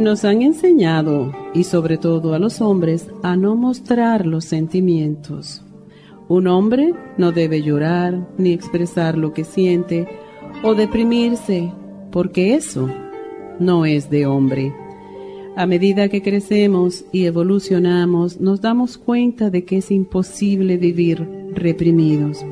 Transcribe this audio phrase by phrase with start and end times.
[0.00, 5.62] Nos han enseñado, y sobre todo a los hombres, a no mostrar los sentimientos.
[6.26, 10.08] Un hombre no debe llorar ni expresar lo que siente
[10.62, 11.70] o deprimirse,
[12.10, 12.88] porque eso
[13.58, 14.74] no es de hombre.
[15.54, 22.42] A medida que crecemos y evolucionamos, nos damos cuenta de que es imposible vivir reprimidos.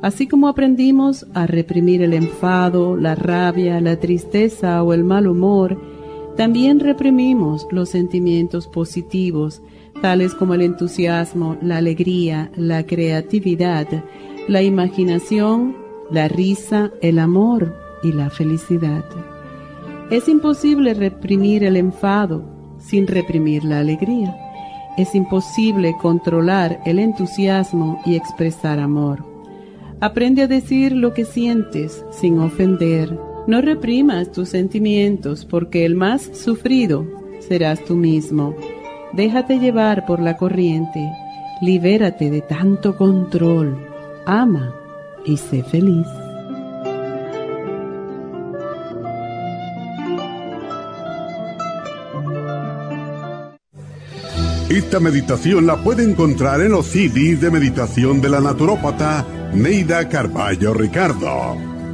[0.00, 5.92] Así como aprendimos a reprimir el enfado, la rabia, la tristeza o el mal humor,
[6.36, 9.62] también reprimimos los sentimientos positivos,
[10.00, 13.86] tales como el entusiasmo, la alegría, la creatividad,
[14.48, 15.76] la imaginación,
[16.10, 19.04] la risa, el amor y la felicidad.
[20.10, 22.44] Es imposible reprimir el enfado
[22.78, 24.36] sin reprimir la alegría.
[24.96, 29.24] Es imposible controlar el entusiasmo y expresar amor.
[30.00, 36.22] Aprende a decir lo que sientes sin ofender no reprimas tus sentimientos porque el más
[36.32, 37.06] sufrido
[37.40, 38.54] serás tú mismo.
[39.12, 41.10] Déjate llevar por la corriente,
[41.60, 43.76] libérate de tanto control,
[44.26, 44.74] ama
[45.24, 46.06] y sé feliz.
[54.70, 60.72] Esta meditación la puede encontrar en los CDs de meditación de la naturópata Neida Carballo
[60.72, 61.71] Ricardo.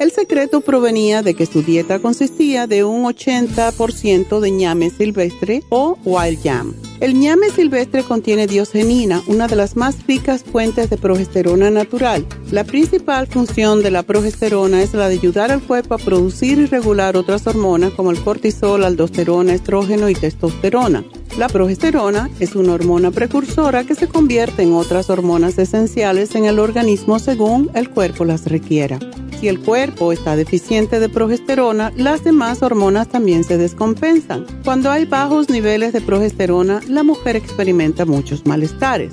[0.00, 5.98] El secreto provenía de que su dieta consistía de un 80% de ñame silvestre o
[6.04, 6.74] wild yam.
[7.00, 12.24] El ñame silvestre contiene diogenina, una de las más ricas fuentes de progesterona natural.
[12.52, 16.66] La principal función de la progesterona es la de ayudar al cuerpo a producir y
[16.66, 21.04] regular otras hormonas como el cortisol, aldosterona, estrógeno y testosterona.
[21.38, 26.58] La progesterona es una hormona precursora que se convierte en otras hormonas esenciales en el
[26.58, 28.98] organismo según el cuerpo las requiera.
[29.38, 34.46] Si el cuerpo está deficiente de progesterona, las demás hormonas también se descompensan.
[34.64, 39.12] Cuando hay bajos niveles de progesterona, la mujer experimenta muchos malestares.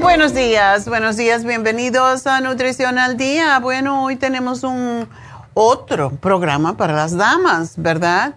[0.00, 3.58] Buenos días, buenos días, bienvenidos a Nutrición al Día.
[3.58, 5.06] Bueno, hoy tenemos un
[5.52, 8.34] otro programa para las damas, ¿verdad?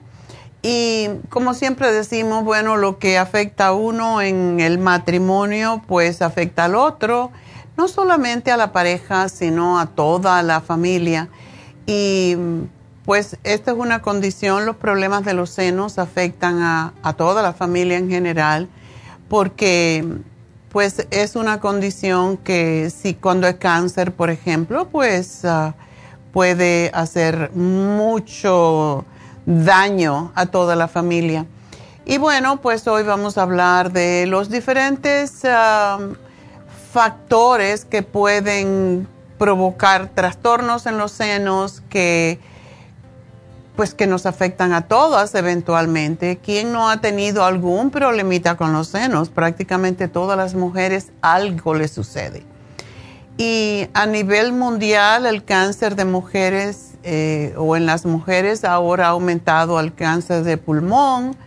[0.61, 6.65] Y como siempre decimos, bueno, lo que afecta a uno en el matrimonio, pues afecta
[6.65, 7.31] al otro,
[7.77, 11.29] no solamente a la pareja, sino a toda la familia.
[11.85, 12.35] Y
[13.05, 17.53] pues esta es una condición, los problemas de los senos afectan a, a toda la
[17.53, 18.67] familia en general,
[19.29, 20.03] porque
[20.69, 25.75] pues es una condición que si cuando es cáncer, por ejemplo, pues ah,
[26.33, 29.05] puede hacer mucho
[29.45, 31.45] daño a toda la familia.
[32.05, 35.99] Y bueno, pues hoy vamos a hablar de los diferentes ah,
[36.97, 39.07] factores que pueden
[39.37, 42.39] provocar trastornos en los senos que
[43.75, 46.39] pues que nos afectan a todas eventualmente.
[46.43, 49.29] ¿Quién no ha tenido algún problemita con los senos?
[49.29, 52.43] Prácticamente todas las mujeres algo les sucede.
[53.37, 59.09] Y a nivel mundial el cáncer de mujeres eh, o en las mujeres ahora ha
[59.09, 61.37] aumentado el cáncer de pulmón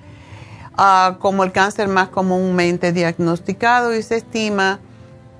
[0.78, 4.78] ah, como el cáncer más comúnmente diagnosticado y se estima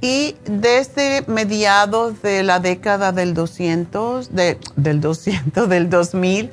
[0.00, 6.50] Y desde mediados de la década del 200, del 200, del 2000,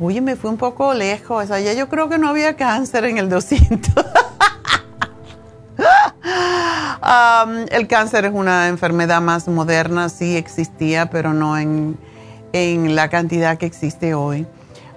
[0.00, 1.50] oye, me fui un poco lejos.
[1.50, 3.92] Allá yo creo que no había cáncer en el 200.
[7.70, 11.98] El cáncer es una enfermedad más moderna, sí existía, pero no en,
[12.52, 14.46] en la cantidad que existe hoy.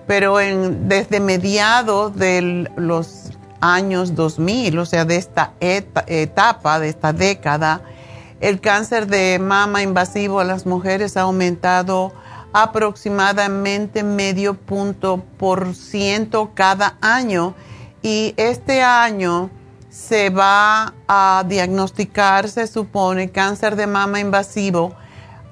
[0.07, 3.31] Pero en, desde mediados de los
[3.61, 7.81] años 2000, o sea, de esta etapa, de esta década,
[8.41, 12.11] el cáncer de mama invasivo a las mujeres ha aumentado
[12.51, 17.55] aproximadamente medio punto por ciento cada año.
[18.01, 19.49] Y este año
[19.93, 24.95] se va a diagnosticar, se supone, cáncer de mama invasivo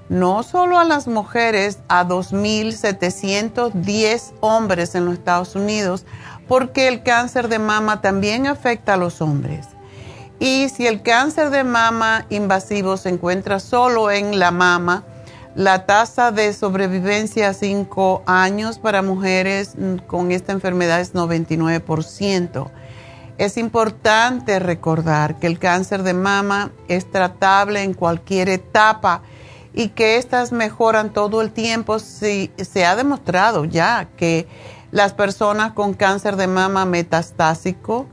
[0.09, 6.05] no solo a las mujeres, a 2.710 hombres en los Estados Unidos,
[6.49, 9.67] porque el cáncer de mama también afecta a los hombres.
[10.37, 15.05] Y si el cáncer de mama invasivo se encuentra solo en la mama,
[15.55, 19.75] la tasa de sobrevivencia a 5 años para mujeres
[20.07, 22.69] con esta enfermedad es 99%.
[23.37, 29.21] Es importante recordar que el cáncer de mama es tratable en cualquier etapa
[29.73, 31.99] y que estas mejoran todo el tiempo.
[31.99, 34.47] Si, se ha demostrado ya que
[34.91, 38.05] las personas con cáncer de mama metastásico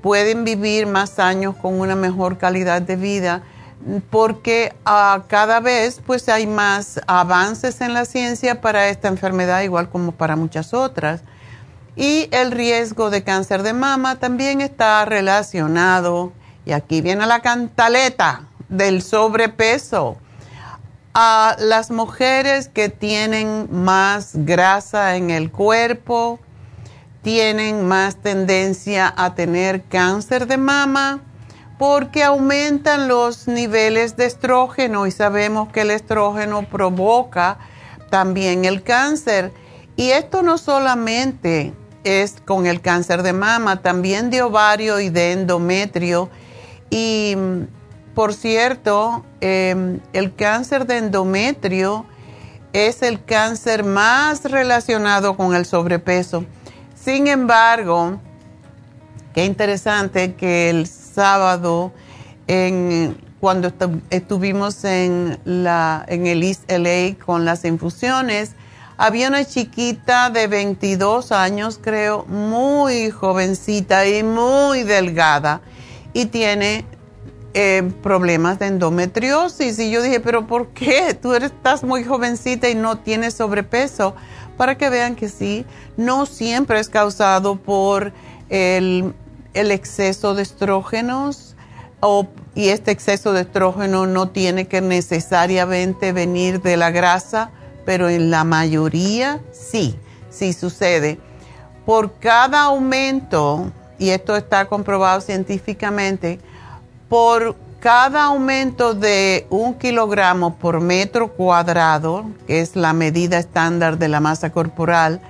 [0.00, 3.42] pueden vivir más años con una mejor calidad de vida
[4.10, 9.88] porque ah, cada vez pues hay más avances en la ciencia para esta enfermedad igual
[9.90, 11.22] como para muchas otras.
[11.96, 16.32] Y el riesgo de cáncer de mama también está relacionado,
[16.64, 20.16] y aquí viene la cantaleta del sobrepeso
[21.14, 26.40] a las mujeres que tienen más grasa en el cuerpo,
[27.22, 31.20] tienen más tendencia a tener cáncer de mama
[31.78, 37.58] porque aumentan los niveles de estrógeno y sabemos que el estrógeno provoca
[38.08, 39.52] también el cáncer.
[39.96, 45.32] Y esto no solamente es con el cáncer de mama, también de ovario y de
[45.32, 46.30] endometrio.
[46.90, 47.36] Y
[48.14, 52.04] por cierto, em, el cáncer de endometrio
[52.72, 56.44] es el cáncer más relacionado con el sobrepeso.
[56.94, 58.20] Sin embargo,
[59.34, 61.92] qué interesante que el sábado,
[63.40, 63.72] cuando
[64.10, 68.52] estuvimos en, la, en el East LA con las infusiones,
[68.96, 75.60] había una chiquita de 22 años, creo, muy jovencita y muy delgada,
[76.12, 76.84] y tiene
[77.54, 79.78] eh, problemas de endometriosis.
[79.78, 81.12] Y yo dije, pero ¿por qué?
[81.20, 84.14] Tú eres, estás muy jovencita y no tienes sobrepeso.
[84.56, 88.12] Para que vean que sí, no siempre es causado por
[88.48, 89.14] el,
[89.54, 91.56] exceso de estrógenos
[92.00, 97.50] o, y este exceso de estrógeno no tiene que necesariamente venir de la grasa,
[97.84, 99.96] pero en la mayoría sí,
[100.30, 101.18] sí sucede.
[101.84, 106.38] Por cada aumento, y esto está comprobado científicamente,
[107.08, 114.08] por cada aumento de un kilogramo por metro cuadrado, que es la medida estándar de
[114.08, 115.20] la masa corporal,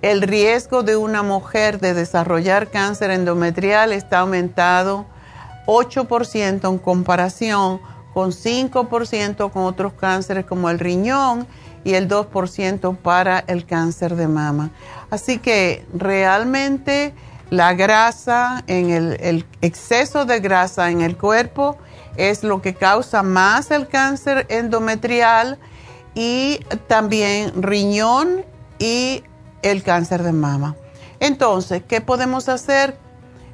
[0.00, 5.06] el riesgo de una mujer de desarrollar cáncer endometrial está aumentado
[5.66, 7.80] 8% en comparación
[8.14, 11.46] con 5% con otros cánceres como el riñón
[11.88, 14.70] y el 2% para el cáncer de mama.
[15.08, 17.14] Así que realmente
[17.48, 21.78] la grasa, en el, exceso de grasa en el cuerpo
[22.18, 25.58] es lo que causa más el cáncer endometrial
[26.14, 28.44] y también riñón
[28.78, 29.24] y
[29.62, 30.76] el cáncer de mama.
[31.20, 32.98] Entonces, ¿qué podemos hacer?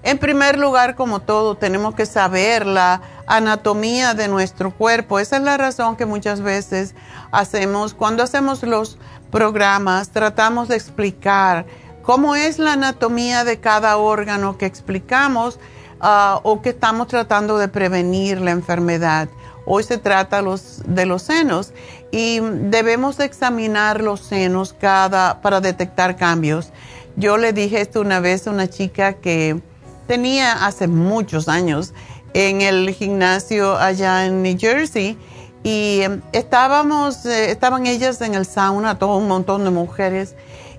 [0.03, 5.19] En primer lugar, como todo, tenemos que saber la anatomía de nuestro cuerpo.
[5.19, 6.95] Esa es la razón que muchas veces
[7.33, 8.99] hacemos, cuando hacemos los
[9.31, 11.67] programas, tratamos de explicar
[12.03, 15.59] cómo es la anatomía de cada órgano que explicamos
[16.01, 19.29] ah, o que estamos tratando de prevenir la enfermedad.
[19.67, 21.73] Hoy se trata de los senos
[22.11, 26.71] y debemos examinar los senos cada, para detectar cambios.
[27.17, 29.61] Yo le dije esto una vez a una chica que
[30.07, 31.95] tenía hace muchos años
[32.35, 35.17] en el gimnasio allá en New Jersey
[35.63, 40.35] y em, estábamos, eh, estaban ellas en el sauna, todo un montón de mujeres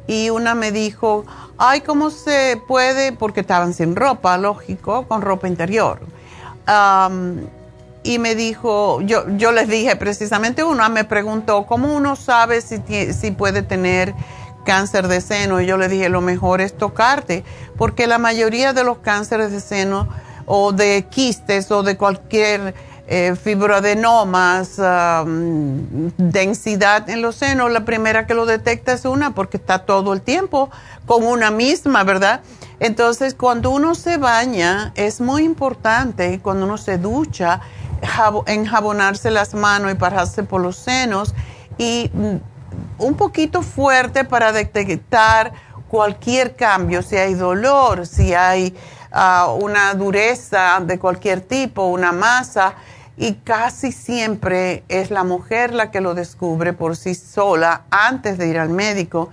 [0.06, 1.26] y una me dijo,
[1.58, 3.12] ay, ¿cómo se puede?
[3.12, 6.02] Porque estaban sin ropa, lógico, con ropa interior.
[8.04, 12.78] y me dijo, yo, yo les dije precisamente, una me preguntó, ¿cómo uno sabe si,
[13.14, 14.14] si puede tener
[14.66, 17.46] cáncer de seno y yo le dije lo mejor es tocarte
[17.78, 20.10] porque la mayoría de los cánceres de seno
[20.46, 22.74] o de quistes o de cualquier
[23.08, 24.82] eh, fibroadenomas,
[26.18, 30.22] densidad en los senos, la primera que lo detecta es una porque está todo el
[30.22, 30.72] tiempo
[31.06, 32.42] con una misma, ¿verdad?
[32.80, 37.62] Entonces, cuando uno se baña, es muy importante, cuando uno se ducha,
[38.48, 41.34] enjabonarse las manos y pararse por los senos
[41.78, 42.36] y mm,
[42.98, 45.54] un poquito fuerte para detectar
[45.88, 48.76] cualquier cambio, si hay dolor, si hay
[49.60, 52.76] una dureza de cualquier tipo, una masa,
[53.18, 58.48] y casi siempre es la mujer la que lo descubre por sí sola antes de
[58.48, 59.30] ir al médico.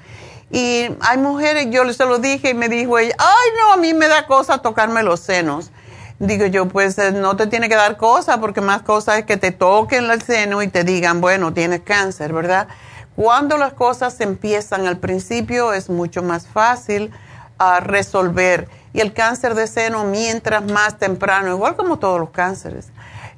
[0.51, 3.95] Y hay mujeres, yo se lo dije y me dijo ella, ay no, a mí
[3.95, 5.71] me da cosa tocarme los senos.
[6.19, 9.37] Digo yo, pues eh, no te tiene que dar cosa, porque más cosa es que
[9.37, 12.69] te toquen el seno y te digan, bueno, tienes cáncer, ¿verdad?
[13.17, 17.11] Cuando las cosas empiezan al principio es mucho más fácil
[17.59, 18.69] a resolver.
[18.93, 22.89] Y el cáncer de seno, mientras más temprano, igual como todos los cánceres,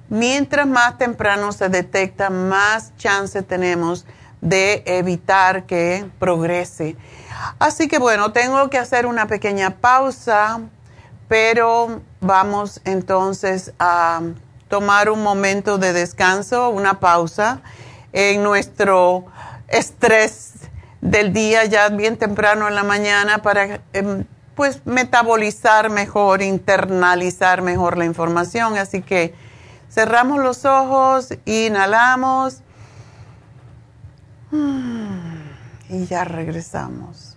[0.08, 4.04] mientras más temprano se detecta, más chance tenemos
[4.40, 6.96] de evitar que progrese.
[7.58, 10.60] Así que bueno, tengo que hacer una pequeña pausa,
[11.28, 14.20] pero vamos entonces a
[14.68, 17.60] tomar un momento de descanso, una pausa
[18.12, 19.24] en nuestro
[19.68, 20.52] estrés
[21.00, 27.98] del día ya bien temprano en la mañana para em, pues metabolizar mejor, internalizar mejor
[27.98, 28.76] la información.
[28.76, 29.34] Así que
[29.90, 32.58] cerramos los ojos, inhalamos
[35.88, 37.36] y ya regresamos.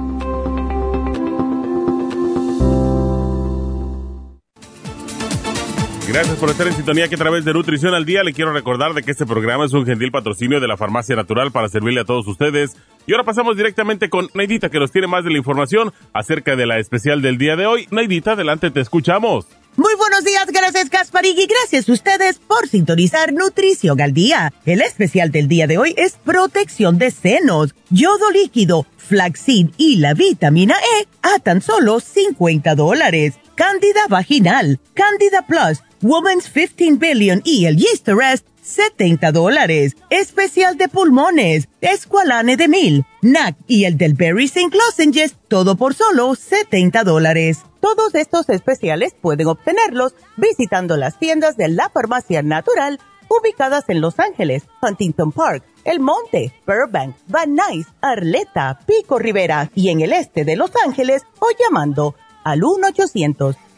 [6.11, 8.93] Gracias por estar en sintonía que a través de Nutrición al Día le quiero recordar
[8.93, 12.03] de que este programa es un gentil patrocinio de la Farmacia Natural para servirle a
[12.03, 12.75] todos ustedes.
[13.07, 16.65] Y ahora pasamos directamente con Neidita que nos tiene más de la información acerca de
[16.65, 17.87] la especial del día de hoy.
[17.91, 19.47] Neidita, adelante, te escuchamos.
[19.77, 24.51] Muy buenos días, es Gasparín y gracias a ustedes por sintonizar Nutrición al Día.
[24.65, 30.13] El especial del día de hoy es protección de senos, yodo líquido, flaxseed y la
[30.13, 33.35] vitamina E a tan solo 50 dólares.
[33.55, 39.95] Cándida vaginal, Cándida Plus, Woman's 15 Billion y el Yeast Arrest 70 dólares.
[40.09, 44.75] Especial de pulmones, Esqualane de Mil, NAC y el del Berry St.
[44.75, 47.59] Lozenges, todo por solo 70 dólares.
[47.81, 54.19] Todos estos especiales pueden obtenerlos visitando las tiendas de la Farmacia Natural ubicadas en Los
[54.19, 60.45] Ángeles, Huntington Park, El Monte, Burbank, Van Nuys, Arleta, Pico Rivera y en el este
[60.45, 62.63] de Los Ángeles o llamando al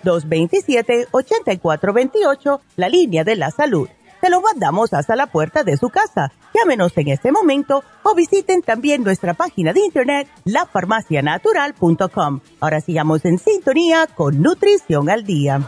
[0.04, 3.88] 1-800-227-8428, la línea de la salud
[4.24, 6.32] se lo mandamos hasta la puerta de su casa.
[6.54, 12.40] Llámenos en este momento o visiten también nuestra página de internet lafarmacianatural.com.
[12.62, 15.68] Ahora sigamos en sintonía con Nutrición al Día.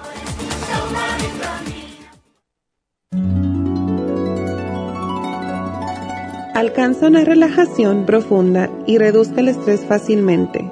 [6.53, 10.71] Alcanza una relajación profunda y reduzca el estrés fácilmente.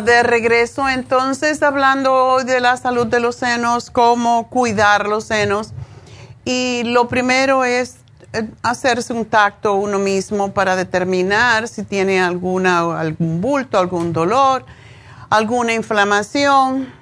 [0.00, 5.72] De regreso entonces hablando de la salud de los senos, cómo cuidar los senos.
[6.44, 7.96] Y lo primero es
[8.32, 14.64] eh, hacerse un tacto uno mismo para determinar si tiene alguna, algún bulto, algún dolor,
[15.30, 16.92] alguna inflamación.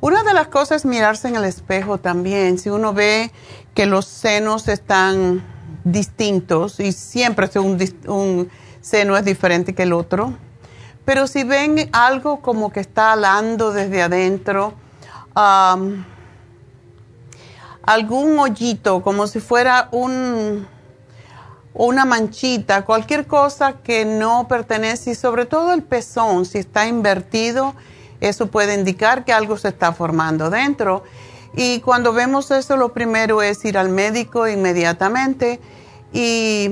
[0.00, 2.58] Una de las cosas es mirarse en el espejo también.
[2.58, 3.30] Si uno ve
[3.74, 5.44] que los senos están
[5.84, 10.34] distintos y siempre un, un seno es diferente que el otro,
[11.04, 14.74] pero si ven algo como que está alando desde adentro,
[17.84, 20.66] algún hoyito, como si fuera un,
[21.74, 27.74] una manchita, cualquier cosa que no pertenece, y sobre todo el pezón, si está invertido,
[28.20, 31.02] eso puede indicar que algo se está formando dentro.
[31.54, 35.60] Y cuando vemos eso, lo primero es ir al médico inmediatamente
[36.12, 36.70] y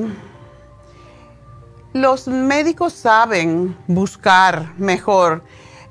[1.92, 5.42] los médicos saben buscar mejor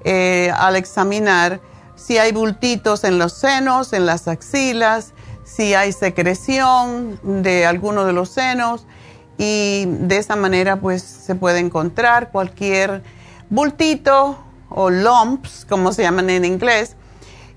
[0.03, 1.59] eh, al examinar
[1.95, 8.13] si hay bultitos en los senos, en las axilas, si hay secreción de alguno de
[8.13, 8.85] los senos
[9.37, 13.03] y de esa manera pues se puede encontrar cualquier
[13.49, 16.95] bultito o lumps, como se llaman en inglés,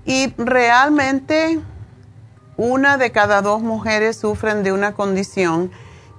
[0.05, 1.59] y realmente
[2.57, 5.71] una de cada dos mujeres sufren de una condición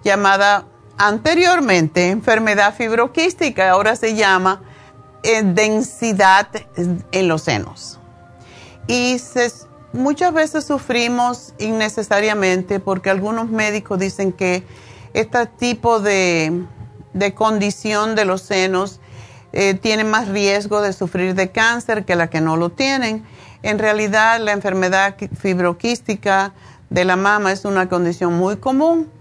[0.05, 0.65] llamada
[0.97, 4.63] anteriormente enfermedad fibroquística, ahora se llama
[5.23, 7.99] eh, densidad en los senos.
[8.87, 9.17] Y
[9.93, 14.65] muchas veces sufrimos innecesariamente porque algunos médicos dicen que
[15.15, 16.67] este tipo de,
[17.35, 19.01] condición de los senos
[19.53, 23.25] eh, tiene más riesgo de sufrir de cáncer que la que no lo tienen.
[23.63, 26.53] En realidad, la enfermedad fibroquística
[26.91, 29.14] de la mama es una condición muy común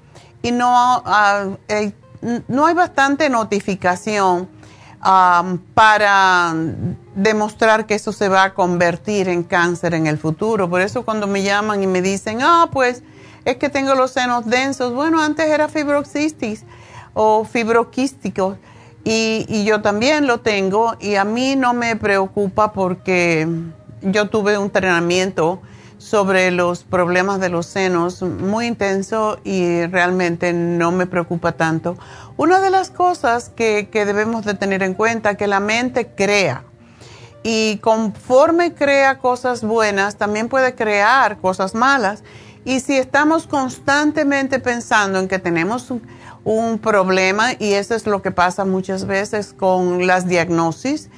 [0.43, 1.03] y no,
[1.67, 1.93] eh,
[2.47, 4.47] no hay bastante notificación
[5.73, 6.53] para
[7.15, 10.69] demostrar que eso se va a convertir en cáncer en el futuro.
[10.69, 13.03] Por eso cuando me llaman y me dicen, ah, pues
[13.43, 16.63] es que tengo los senos densos, bueno, antes era fibrocistis
[17.13, 18.57] o fibroquístico
[19.03, 23.47] Y, yo también lo tengo y a mí no me preocupa porque
[24.01, 25.61] yo tuve un entrenamiento
[26.03, 31.97] sobre los problemas de los senos muy intenso y realmente no me preocupa tanto.
[32.35, 36.09] Una de las cosas que, que debemos de tener en cuenta es que la mente
[36.13, 36.65] crea
[37.41, 42.23] y conforme crea cosas buenas, también puede crear cosas malas.
[42.65, 48.31] Y si estamos constantemente pensando en que tenemos un, problema, y eso es lo que
[48.31, 51.09] pasa muchas veces con las diagnosis,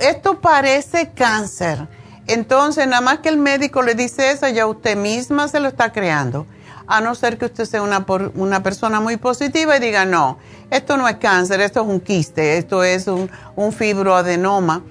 [0.00, 1.86] esto parece cáncer.
[2.32, 5.92] Entonces, nada más que el médico le dice eso, ya usted misma se lo está
[5.92, 6.46] creando.
[6.86, 10.38] A no ser que usted sea una, una persona muy positiva y diga, no,
[10.70, 14.82] esto no es cáncer, esto es un quiste, esto es un, un fibroadenoma.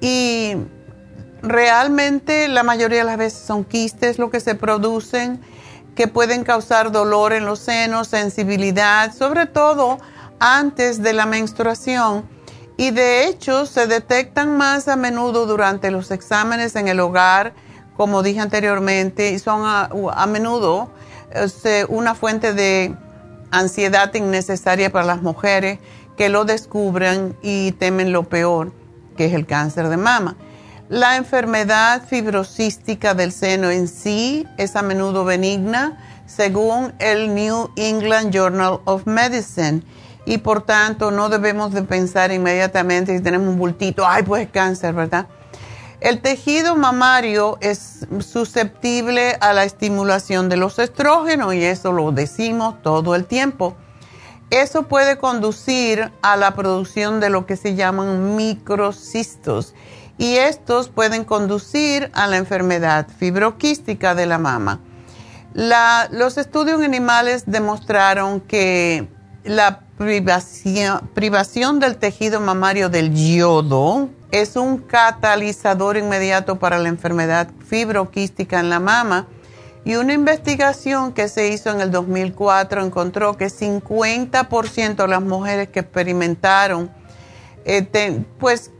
[0.00, 0.56] Y
[1.42, 5.40] realmente la mayoría de las veces son quistes lo que se producen
[5.94, 9.98] que pueden causar dolor en los senos, sensibilidad, sobre todo
[10.38, 12.31] antes de la menstruación.
[12.82, 17.52] Y de hecho se detectan más a menudo durante los exámenes en el hogar,
[17.96, 20.90] como dije anteriormente, y son a, menudo
[21.30, 22.92] este, una fuente de
[23.52, 25.78] ansiedad innecesaria para las mujeres
[26.16, 28.72] que lo descubren y temen lo peor
[29.16, 30.34] que es el cáncer de mama.
[30.88, 38.34] La enfermedad fibrosística del seno en sí es a menudo benigna, según el New England
[38.34, 39.84] Journal of Medicine,
[40.24, 44.94] y por tanto no debemos de pensar inmediatamente si tenemos un bultito, ay, pues cáncer,
[44.94, 45.26] ¿verdad?
[46.00, 52.82] El tejido mamario es susceptible a la estimulación de los estrógenos y eso lo decimos
[52.82, 53.76] todo el tiempo.
[54.50, 59.74] Eso puede conducir a la producción de lo que se llaman microcistos
[60.18, 64.80] y estos pueden conducir a la enfermedad fibroquística de la mama.
[65.54, 69.08] los estudios en animales demostraron que
[69.44, 78.60] la privación, del tejido mamario del yodo es un catalizador inmediato para la enfermedad fibroquística
[78.60, 79.26] en la mama
[79.84, 85.68] y una investigación que se hizo en el 2004 encontró que 50% de las mujeres
[85.68, 86.90] que experimentaron,
[87.64, 88.70] eh, pues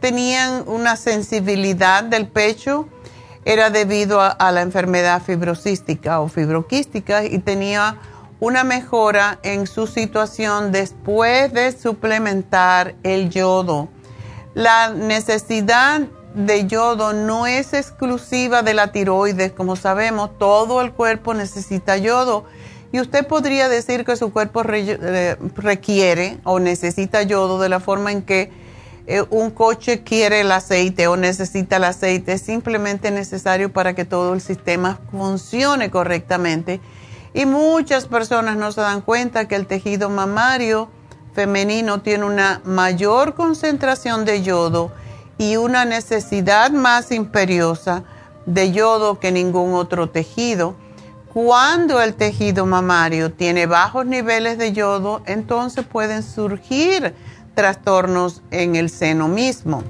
[0.00, 2.88] tenían una sensibilidad del pecho,
[3.44, 7.96] era debido a, la enfermedad fibrocística o fibroquística y tenía
[8.40, 13.88] una mejora en su situación después de suplementar el yodo.
[14.54, 16.02] La necesidad
[16.34, 22.44] de yodo no es exclusiva de la tiroides, como sabemos, todo el cuerpo necesita yodo.
[22.92, 28.12] Y usted podría decir que su cuerpo eh, requiere o necesita yodo de la forma
[28.12, 28.50] en que
[29.06, 32.34] eh, un coche quiere el aceite o necesita el aceite.
[32.34, 36.80] Es simplemente necesario para que todo el sistema funcione correctamente.
[37.36, 40.88] Y muchas personas no se dan cuenta que el tejido mamario
[41.34, 44.90] femenino tiene una mayor concentración de yodo
[45.36, 48.04] y una necesidad más imperiosa
[48.46, 50.76] de yodo que ningún otro tejido.
[51.34, 57.14] Cuando el tejido mamario tiene bajos niveles de yodo, entonces pueden surgir
[57.54, 59.82] trastornos en el seno mismo.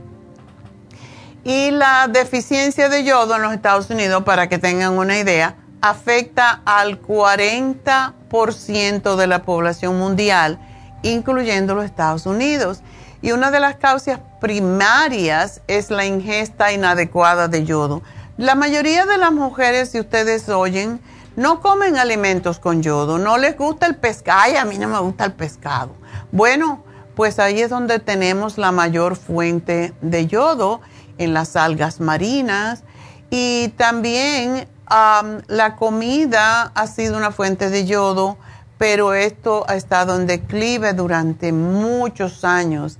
[1.44, 6.62] Y la deficiencia de yodo en los Estados Unidos, para que tengan una idea, afecta
[6.64, 10.58] al 40% de la población mundial,
[11.02, 12.82] incluyendo los Estados Unidos.
[13.22, 18.02] Y una de las causas primarias es la ingesta inadecuada de yodo.
[18.36, 21.00] La mayoría de las mujeres, si ustedes oyen,
[21.36, 24.40] no comen alimentos con yodo, no les gusta el pescado.
[24.42, 25.94] Ay, a mí no me gusta el pescado.
[26.32, 26.84] Bueno,
[27.14, 30.80] pues ahí es donde tenemos la mayor fuente de yodo
[31.18, 32.82] en las algas marinas
[33.30, 38.36] y también la comida ha sido una fuente de yodo,
[38.78, 42.98] pero esto ha estado en declive durante muchos años.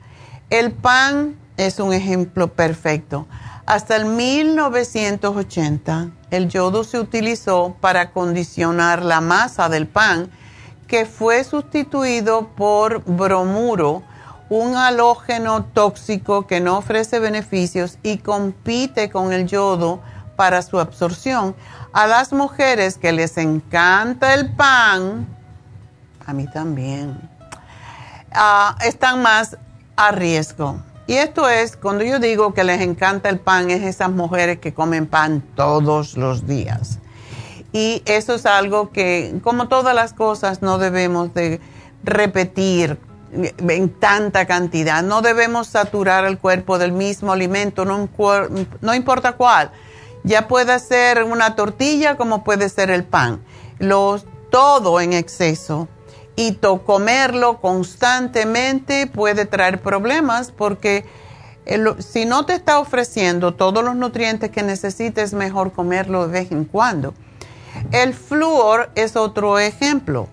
[0.50, 3.26] El pan es un ejemplo perfecto.
[3.66, 10.30] Hasta el 1980, el yodo se utilizó para condicionar la masa del pan,
[10.86, 14.04] que fue sustituido por bromuro,
[14.48, 20.00] un halógeno tóxico que no ofrece beneficios y compite con el yodo
[20.36, 21.56] para su absorción.
[21.92, 25.26] A las mujeres que les encanta el pan,
[26.24, 27.18] a mí también,
[28.32, 29.56] ah, están más
[29.96, 30.82] a riesgo.
[31.06, 34.74] Y esto es, cuando yo digo que les encanta el pan, es esas mujeres que
[34.74, 36.98] comen pan todos los días.
[37.72, 41.60] Y eso es algo que, como todas las cosas, no debemos de
[42.02, 42.98] repetir
[43.32, 45.02] en tanta cantidad.
[45.02, 48.08] No debemos saturar el cuerpo del mismo alimento, no,
[48.80, 49.70] no importa cuál.
[50.26, 53.44] Ya puede ser una tortilla como puede ser el pan.
[53.78, 55.86] Los, todo en exceso
[56.34, 61.04] y comerlo constantemente puede traer problemas porque
[62.00, 66.50] si no te está ofreciendo todos los nutrientes que necesites, es mejor comerlo de vez
[66.50, 67.14] en cuando.
[67.92, 70.28] El flúor es otro ejemplo.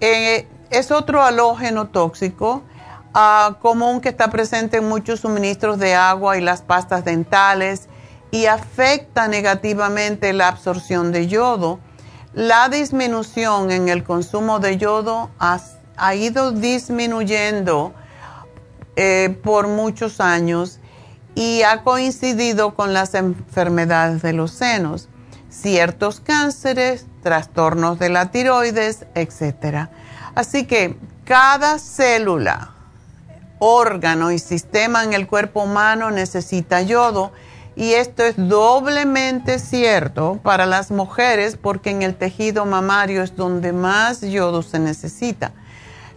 [0.00, 2.62] Eh, es otro halógeno tóxico
[3.14, 7.88] ah, común que está presente en muchos suministros de agua y las pastas dentales
[8.34, 11.78] y afecta negativamente la absorción de yodo.
[12.32, 17.94] La disminución en el consumo de yodo ha ido disminuyendo
[18.96, 20.80] eh, por muchos años
[21.36, 25.08] y ha coincidido con las enfermedades de los senos,
[25.48, 29.90] ciertos cánceres, trastornos de la tiroides, etc.
[30.34, 32.72] Así que cada célula,
[33.60, 37.30] órgano y sistema en el cuerpo humano necesita yodo
[37.76, 43.72] y esto es doblemente cierto para las mujeres porque en el tejido mamario es donde
[43.72, 45.52] más yodo se necesita.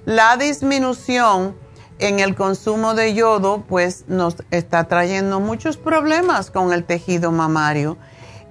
[0.06, 1.56] La disminución
[2.00, 7.98] en el consumo de yodo, pues nos está trayendo muchos problemas con el tejido mamario.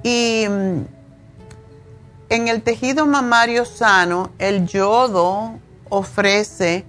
[0.03, 0.81] Y mm,
[2.29, 6.85] en el tejido mamario sano, el yodo ofrece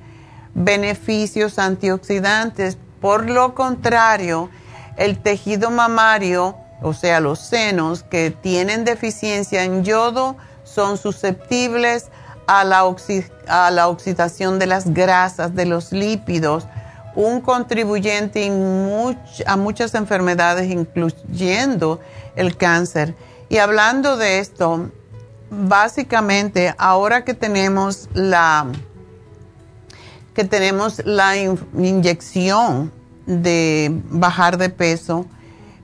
[0.55, 2.77] beneficios antioxidantes.
[2.99, 4.49] Por lo contrario,
[4.97, 12.09] el tejido mamario, o sea, los senos que tienen deficiencia en yodo, son susceptibles
[12.47, 12.83] a la,
[13.47, 16.65] a la oxidación de las grasas, de los lípidos,
[17.15, 18.45] un contribuyente
[19.45, 21.99] a muchas enfermedades, incluyendo
[22.35, 23.15] el cáncer.
[23.49, 24.91] Y hablando de esto,
[25.49, 28.67] básicamente ahora que tenemos la
[30.33, 32.91] que tenemos la inyección
[33.27, 35.27] de bajar de peso,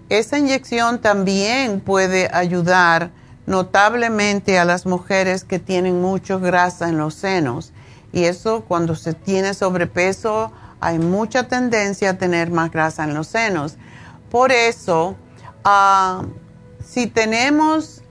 [0.09, 3.11] esa inyección también puede ayudar
[3.45, 7.73] notablemente a las mujeres que tienen mucho grasa en los senos.
[8.11, 13.27] Y eso cuando se tiene sobrepeso hay mucha tendencia a tener más grasa en los
[13.27, 13.75] senos.
[14.29, 15.15] Por eso,
[15.63, 16.23] ah,
[16.85, 18.01] si tenemos,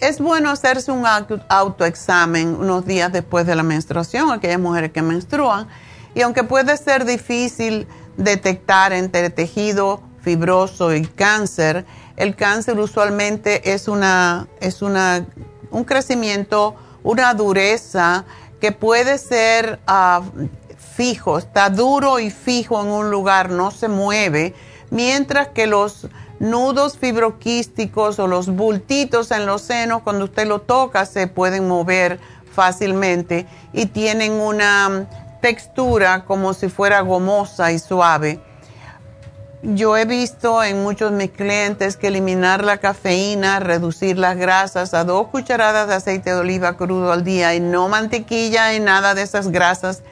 [0.00, 1.04] es bueno hacerse un
[1.48, 5.68] autoexamen unos días después de la menstruación, aquellas mujeres que menstruan,
[6.14, 7.86] y aunque puede ser difícil
[8.20, 15.26] detectar entre tejido fibroso y cáncer, el cáncer usualmente es, una, es una,
[15.70, 18.24] un crecimiento, una dureza
[18.60, 20.22] que puede ser ah,
[20.96, 24.54] fijo, está duro y fijo en un lugar, no se mueve,
[24.90, 31.06] mientras que los nudos fibroquísticos o los bultitos en los senos, cuando usted lo toca,
[31.06, 32.20] se pueden mover
[32.52, 35.06] fácilmente y tienen una
[35.40, 38.40] textura como si fuera gomosa y suave.
[39.62, 44.94] Yo he visto en muchos de mis clientes que eliminar la cafeína, reducir las grasas
[44.94, 49.14] a dos cucharadas de aceite de oliva crudo al día y no mantequilla y nada
[49.14, 50.02] de esas grasas.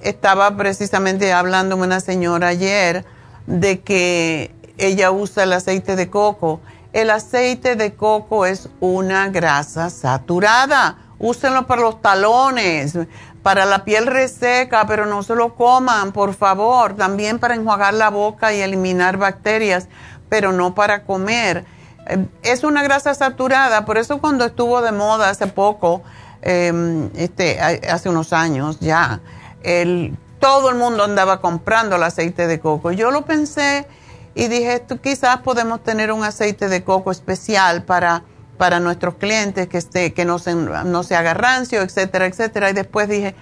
[0.00, 3.04] estaba precisamente hablando una señora ayer
[3.46, 6.60] de que ella usa el aceite de coco.
[6.92, 10.98] El aceite de coco es una grasa saturada.
[11.18, 12.96] Úsenlo para los talones,
[13.44, 16.96] para la piel reseca, pero no se lo coman, por favor.
[16.96, 19.86] También para enjuagar la boca y eliminar bacterias,
[20.30, 21.66] pero no para comer.
[22.06, 26.02] Eh, es una grasa saturada, por eso cuando estuvo de moda hace poco,
[26.40, 29.20] em, este, hace unos años ya,
[29.62, 32.92] el, todo el mundo andaba comprando el aceite de coco.
[32.92, 33.86] Yo lo pensé
[34.34, 38.22] y dije, quizás podemos tener un aceite de coco especial para
[38.56, 42.70] para nuestros clientes, que, esté, que no, se, no se haga rancio, etcétera, etcétera.
[42.70, 43.34] Y después dije,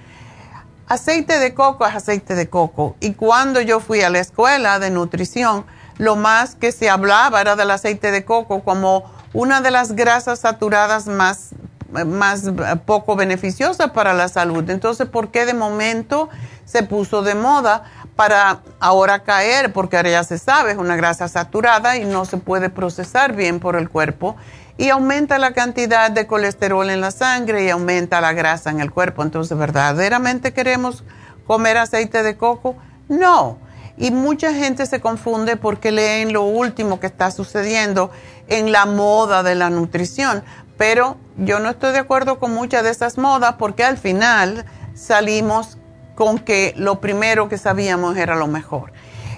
[0.89, 2.97] aceite de coco es aceite de coco.
[3.01, 5.65] Y cuando yo fui a la escuela de nutrición,
[5.99, 10.41] lo más que se hablaba era del aceite de coco como una de las grasas
[10.41, 11.51] saturadas más,
[11.91, 12.51] más
[12.85, 14.69] poco beneficiosas para la salud.
[14.69, 16.29] Entonces, ¿por qué de momento
[16.65, 17.85] se puso de moda
[18.17, 19.73] para ahora caer?
[19.73, 23.61] Porque ahora ya se sabe, es una grasa saturada y no se puede procesar bien
[23.61, 24.37] por el cuerpo
[24.83, 28.91] y aumenta la cantidad de colesterol en la sangre y aumenta la grasa en el
[28.91, 29.23] cuerpo.
[29.23, 31.05] Entonces, ¿verdaderamente queremos
[31.47, 32.75] comer aceite de coco?
[33.09, 33.59] No.
[33.97, 38.11] Y mucha gente se confunde porque leen lo último que está sucediendo
[38.49, 40.43] en la moda de la nutrición.
[40.77, 44.65] Pero yo no estoy de acuerdo con muchas de esas modas porque al final
[44.95, 45.79] salimos
[46.17, 48.93] con que lo primero que sabíamos era lo mejor.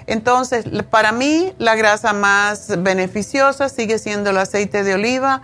[0.07, 5.41] Entonces, para mí, la grasa más beneficiosa sigue siendo el aceite de oliva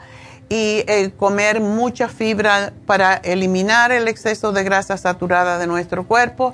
[0.49, 0.83] y
[1.17, 6.53] comer mucha fibra para eliminar el exceso de grasa saturada de nuestro cuerpo.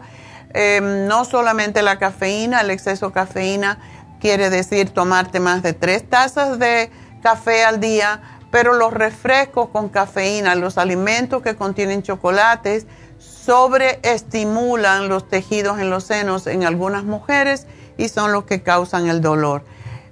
[0.53, 3.79] Em, no solamente la cafeína, el exceso de cafeína
[4.21, 6.89] quiere decir tomarte más de tres tazas de
[7.21, 12.85] café al día, pero los refrescos con cafeína, los alimentos que contienen chocolates,
[13.19, 19.21] sobreestimulan los tejidos en los senos en algunas mujeres y son los que causan el
[19.21, 19.63] dolor.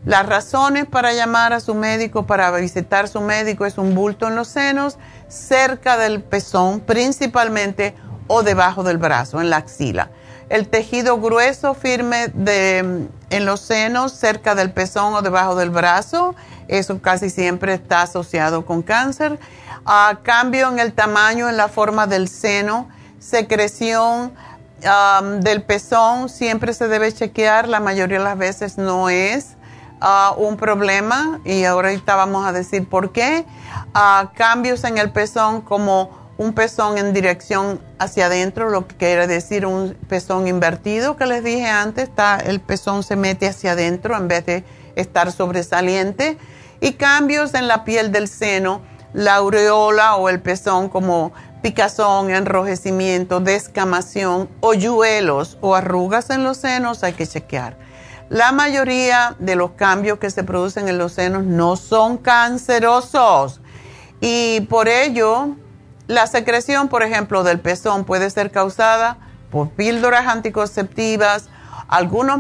[0.06, 4.28] Las razones para llamar a su médico, para visitar a su médico, es un bulto
[4.28, 7.96] en los senos, cerca del pezón principalmente
[8.28, 10.12] o debajo del brazo, en la axila.
[10.50, 16.36] El tejido grueso firme de, en los senos, cerca del pezón o debajo del brazo,
[16.68, 19.40] eso casi siempre está asociado con cáncer.
[20.22, 24.34] Cambio en el tamaño, en la forma del seno, secreción
[25.40, 29.56] del pezón, siempre se debe chequear, la mayoría de las veces no es
[30.38, 33.46] un problema y ahorita vamos a decir por qué.
[34.36, 39.66] cambios en el pezón como un pezón en dirección hacia adentro, lo que quiere decir
[39.66, 44.28] un pezón invertido que les dije antes, está, el pezón se mete hacia adentro en
[44.28, 46.38] vez de estar sobresaliente.
[46.82, 48.82] Y cambios en la piel del seno,
[49.14, 51.32] la aureola o el pezón como
[51.66, 57.76] picazón, enrojecimiento, descamación, hoyuelos o arrugas en los senos, hay que chequear.
[58.30, 63.62] La mayoría de los cambios que se producen en los senos no son cancerosos
[64.22, 65.56] y por ello
[66.06, 69.18] la secreción, por ejemplo, del pezón puede ser causada
[69.50, 71.50] por píldoras anticonceptivas,
[71.88, 72.40] algunos,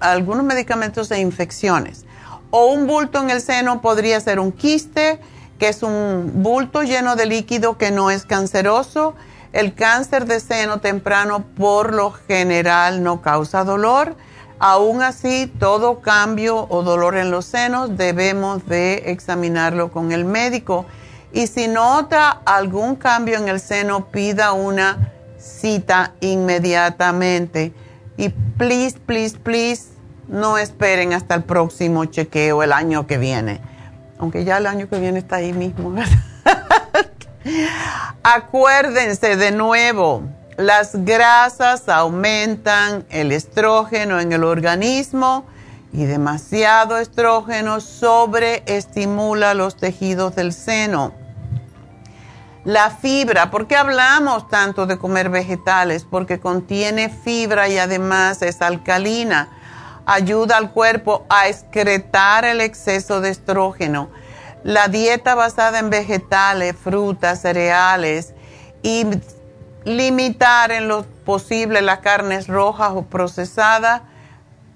[0.00, 2.04] algunos medicamentos e infecciones.
[2.50, 5.20] O un bulto en el seno podría ser un quiste,
[5.60, 9.14] que es un bulto lleno de líquido que no es canceroso.
[9.52, 14.16] El cáncer de seno temprano por lo general no causa dolor
[14.62, 20.84] Aún así, todo cambio o dolor en los senos debemos de examinarlo con el médico.
[21.32, 27.72] Y si nota algún cambio en el seno, pida una cita inmediatamente.
[28.18, 29.84] Y please, please, please,
[30.28, 33.62] no esperen hasta el próximo chequeo el año que viene.
[34.20, 35.92] Aunque ya el año que viene está ahí mismo.
[38.22, 40.22] Acuérdense de nuevo
[40.60, 45.46] las grasas aumentan el estrógeno en el organismo
[45.90, 51.14] y demasiado estrógeno sobreestimula los tejidos del seno.
[52.64, 56.04] La fibra, ¿por qué hablamos tanto de comer vegetales?
[56.04, 59.48] Porque contiene fibra y además es alcalina.
[60.06, 64.10] Ayuda al cuerpo a excretar el exceso de estrógeno.
[64.64, 68.34] La dieta basada en vegetales, frutas, cereales
[68.82, 69.06] y
[69.84, 74.02] limitar en lo posible las carnes rojas o procesadas,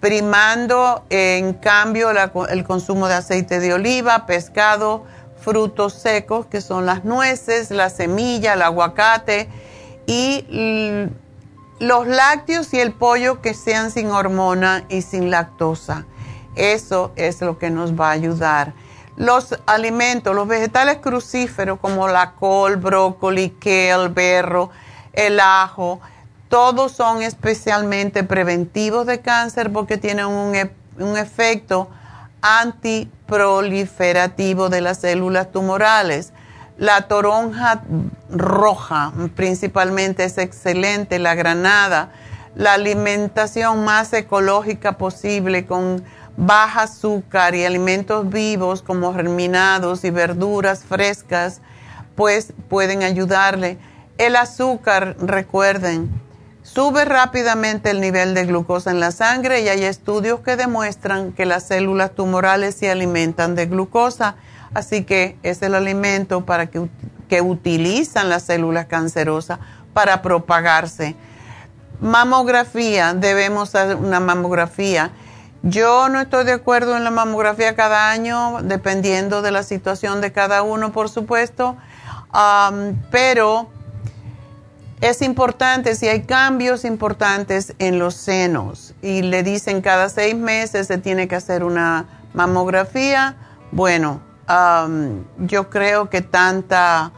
[0.01, 2.11] primando en cambio
[2.49, 5.05] el consumo de aceite de oliva, pescado,
[5.41, 9.49] frutos secos, que son las nueces, la semilla, el aguacate
[10.07, 10.47] y
[11.79, 16.05] los lácteos y el pollo que sean sin hormona y sin lactosa.
[16.55, 18.75] Eso es lo que nos va a ayudar.
[19.17, 24.71] Los alimentos, los vegetales crucíferos como la col, brócoli, kale, berro,
[25.13, 26.01] el ajo,
[26.49, 31.89] todos son especialmente preventivos de cáncer porque tienen un, e, un efecto
[32.43, 36.33] antiproliferativo de las células tumorales.
[36.77, 37.83] La toronja
[38.31, 42.11] roja principalmente es excelente, la granada,
[42.57, 46.05] la alimentación más ecológica posible con
[46.37, 51.61] baja azúcar y alimentos vivos como germinados y verduras frescas,
[52.17, 53.79] pues pueden ayudarle.
[54.19, 56.11] El azúcar, recuerden,
[56.63, 61.47] sube rápidamente el nivel de glucosa en la sangre y hay estudios que demuestran que
[61.47, 64.37] las células tumorales se alimentan de glucosa,
[64.75, 66.89] así que es el alimento para que,
[67.29, 69.59] que utilizan las células cancerosas
[69.93, 71.17] para propagarse.
[72.01, 75.11] Mamografía, debemos hacer una mamografía.
[75.63, 80.33] Yo no estoy de acuerdo en la mamografía cada año, dependiendo de la situación de
[80.33, 81.77] cada uno, por supuesto,
[83.11, 83.71] pero
[85.01, 90.87] es importante, si hay cambios importantes en los senos y le dicen cada seis meses
[90.87, 93.37] se tiene que hacer una mamografía,
[93.71, 97.13] bueno, yo creo que tanta,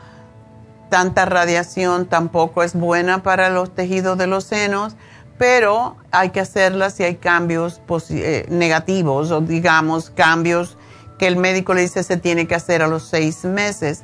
[0.90, 4.96] tanta radiación tampoco es buena para los tejidos de los senos,
[5.38, 7.80] pero hay que hacerla si hay cambios
[8.10, 10.78] eh, negativos o digamos cambios
[11.18, 14.02] que el médico le dice se tiene que hacer a los seis meses.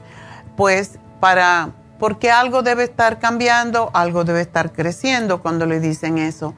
[0.57, 1.71] Pues para
[2.03, 6.53] porque algo debe estar cambiando, algo debe estar creciendo cuando le dicen eso.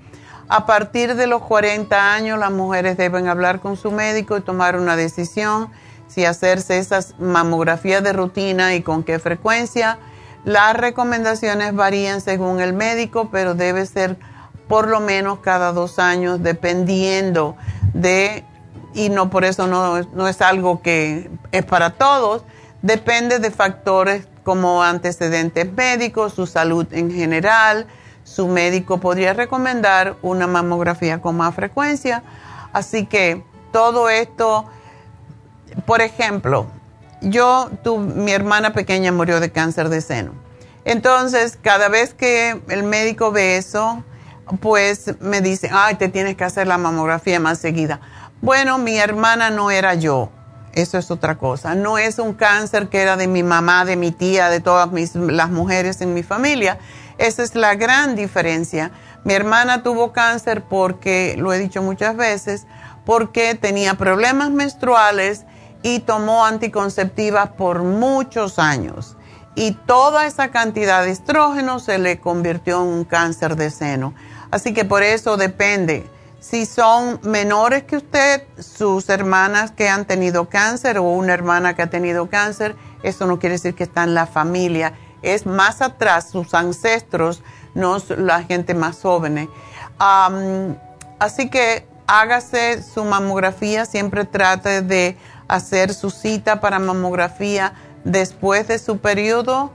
[0.48, 4.78] A partir de los 40 años, las mujeres deben hablar con su médico y tomar
[4.78, 5.68] una decisión
[6.08, 9.98] si hacerse esas mamografías de rutina y con qué frecuencia.
[10.44, 14.16] Las recomendaciones varían según el médico, pero debe ser
[14.68, 17.56] por lo menos cada dos años, dependiendo
[17.92, 18.44] de,
[18.94, 22.44] y no por eso no, no es algo que es para todos,
[22.84, 27.86] Depende de factores como antecedentes médicos, su salud en general.
[28.24, 32.22] Su médico podría recomendar una mamografía con más frecuencia.
[32.74, 33.42] Así que
[33.72, 34.66] todo esto,
[35.86, 36.66] por ejemplo,
[37.20, 37.70] yo,
[38.14, 40.32] mi hermana pequeña murió de cáncer de seno.
[40.84, 44.04] Entonces, cada vez que el médico ve eso,
[44.60, 48.00] pues me dice, ay, te tienes que hacer la mamografía más seguida.
[48.42, 50.30] Bueno, mi hermana no era yo
[50.74, 51.74] eso es otra cosa.
[51.74, 55.50] No es un cáncer que era de mi mamá, de mi tía, de todas las
[55.50, 56.78] mujeres en mi familia.
[57.18, 58.90] Esa es la gran diferencia.
[59.24, 62.66] Mi hermana tuvo cáncer porque, lo he dicho muchas veces,
[63.04, 65.44] porque tenía problemas menstruales
[65.84, 69.16] y tomó anticonceptivas por muchos años.
[69.54, 74.14] Y toda esa cantidad de estrógeno se le convirtió en un cáncer de seno.
[74.50, 76.08] Así que por eso depende
[76.40, 81.82] si son menores que usted, sus hermanas que han tenido cáncer o una hermana que
[81.82, 86.28] ha tenido cáncer, eso no quiere decir que está en la familia, es más atrás,
[86.30, 87.42] sus ancestros,
[87.74, 89.48] no la gente más joven.
[91.18, 95.16] así que hágase su mamografía, siempre trate de
[95.48, 97.74] hacer su cita para mamografía
[98.04, 99.72] después de su periodo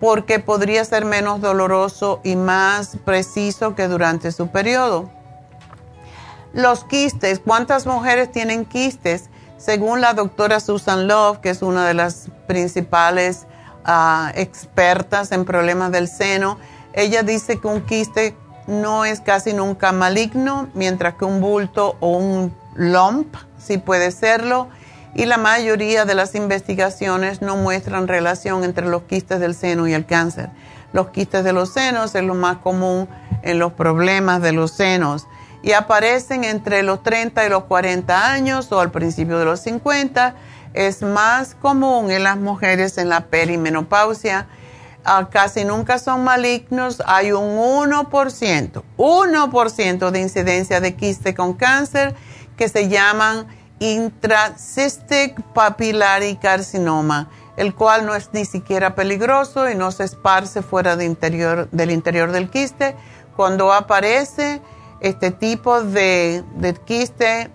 [0.00, 5.10] porque podría ser menos doloroso y más preciso que durante su periodo.
[6.52, 9.30] Los quistes, ¿cuántas mujeres tienen quistes?
[9.56, 13.46] Según la doctora Susan Love, que es una de las principales
[13.84, 16.58] ah, expertas en problemas del seno,
[16.92, 18.36] ella dice que un quiste
[18.66, 24.68] no es casi nunca maligno, mientras que un bulto o un lump sí puede serlo.
[25.14, 29.94] Y la mayoría de las investigaciones no muestran relación entre los quistes del seno y
[29.94, 30.50] el cáncer.
[30.92, 33.08] Los quistes de los senos es lo más común
[33.42, 35.26] en los problemas de los senos
[35.62, 40.34] y aparecen entre los 30 y los 40 años o al principio de los 50.
[40.74, 44.46] Es más común en las mujeres en la perimenopausia.
[45.04, 47.02] Ah, casi nunca son malignos.
[47.06, 52.14] Hay un 1%, 1% de incidencia de quiste con cáncer
[52.56, 53.46] que se llaman
[53.92, 61.02] intracystic papillary carcinoma, el cual no es ni siquiera peligroso y no se esparce fuera
[61.02, 62.96] interior, del interior del quiste.
[63.36, 64.62] Cuando aparece,
[65.00, 66.44] este tipo de,
[66.86, 67.50] quiste,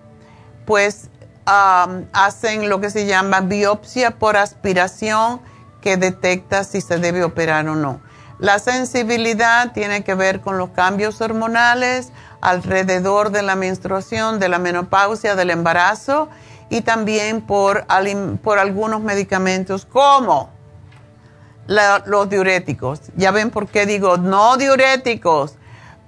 [0.66, 1.10] pues
[1.44, 5.40] hacen lo que se llama biopsia por aspiración
[5.80, 8.00] que detecta si se debe operar o no.
[8.38, 14.58] La sensibilidad tiene que ver con los cambios hormonales alrededor de la menstruación, de la
[14.58, 16.28] menopausia, del embarazo
[16.68, 17.86] y también por,
[18.42, 20.50] por algunos medicamentos como
[21.66, 23.00] los diuréticos.
[23.16, 25.54] Ya ven por qué digo no diuréticos,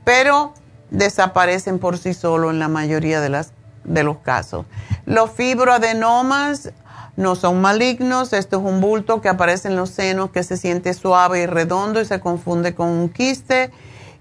[0.05, 0.55] pero
[0.91, 3.53] desaparecen por sí solos en la mayoría de, las,
[3.85, 4.67] de los casos.
[5.07, 6.73] Los fibroadenomas
[7.17, 10.95] no son malignos, esto es un bulto que aparece en los senos que se siente
[10.95, 13.71] suave y redondo y se confunde con un quiste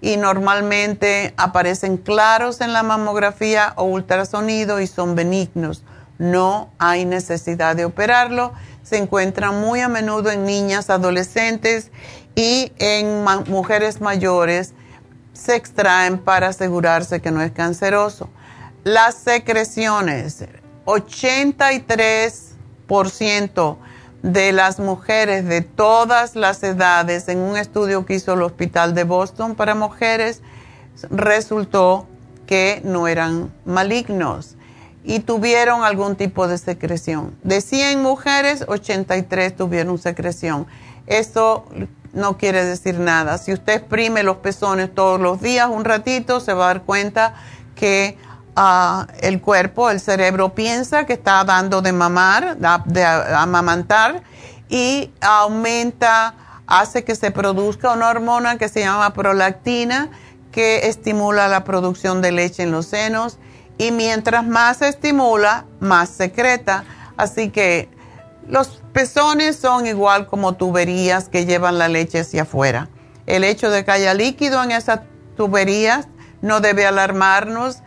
[0.02, 5.84] y normalmente aparecen claros en la mamografía o ultrasonido y son benignos.
[6.18, 8.54] No hay necesidad de operarlo.
[8.84, 11.91] Se encuentran muy a menudo en niñas, adolescentes
[12.36, 14.74] y en mujeres mayores
[15.34, 18.30] se extraen para asegurarse que no es canceroso.
[18.84, 20.43] Las secreciones,
[20.86, 23.78] 83%
[24.24, 29.03] de las mujeres de todas las edades, en un estudio que hizo el Hospital de
[29.03, 30.41] Boston para mujeres,
[31.09, 32.07] resultó
[32.45, 34.55] que no eran malignos
[35.03, 37.36] y tuvieron algún tipo de secreción.
[37.43, 40.67] De 100 mujeres, 83 tuvieron secreción.
[41.07, 41.65] Esto
[42.13, 43.38] no quiere decir nada.
[43.38, 47.34] Si usted exprime los pezones todos los días un ratito, se va a dar cuenta
[47.76, 48.17] que
[48.56, 54.24] ah, el cuerpo, el cerebro piensa que está dando de mamar, de, amamantar
[54.70, 56.36] y aumenta,
[56.68, 60.10] hace que se produzca una hormona que se llama prolactina
[60.52, 63.39] que estimula la producción de leche en los senos
[63.78, 66.84] y mientras más se estimula, más secreta.
[67.18, 67.89] Así que
[68.47, 72.89] los pezones son igual como tuberías que llevan la leche hacia afuera.
[73.26, 75.02] El hecho de que haya líquido en esas
[75.38, 76.08] tuberías
[76.41, 77.78] no debe alarmarnos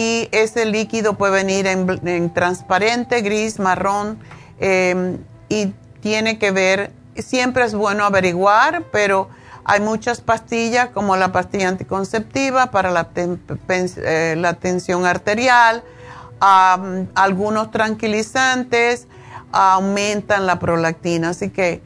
[0.00, 4.18] y ese líquido puede venir en, transparente, gris, marrón
[4.58, 5.18] em,
[5.50, 9.28] y tiene que ver, siempre es bueno averiguar, pero
[9.62, 15.84] hay muchas pastillas como la pastilla anticonceptiva para la, eh, tensión arterial,
[16.40, 19.06] algunos tranquilizantes,
[19.52, 21.28] aumentan la prolactina.
[21.28, 21.82] Así que,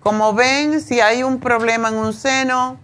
[0.00, 2.76] como ven, si hay un problema en un seno,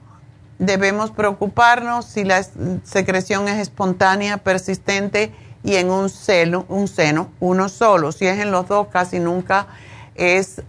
[0.60, 2.44] debemos preocuparnos si la
[2.84, 5.34] secreción es espontánea, persistente
[5.64, 8.12] y en un seno, un seno, uno solo.
[8.12, 9.66] Si es en los dos, casi nunca
[10.14, 10.62] es,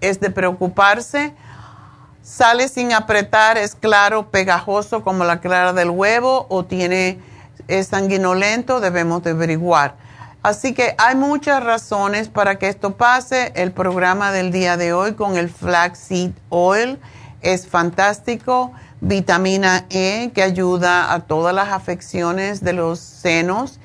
[0.00, 1.32] es de preocuparse.
[2.22, 7.20] Sale sin apretar, es claro, pegajoso como la clara del huevo o tiene,
[7.68, 9.94] es sanguinolento, debemos de averiguar.
[10.42, 13.52] Así que hay muchas razones para que esto pase.
[13.54, 16.98] El programa del día de hoy con el flaxseed oil
[17.52, 18.72] es fantástico.
[19.00, 23.78] Vitamina E que ayuda a todas las afecciones de los senos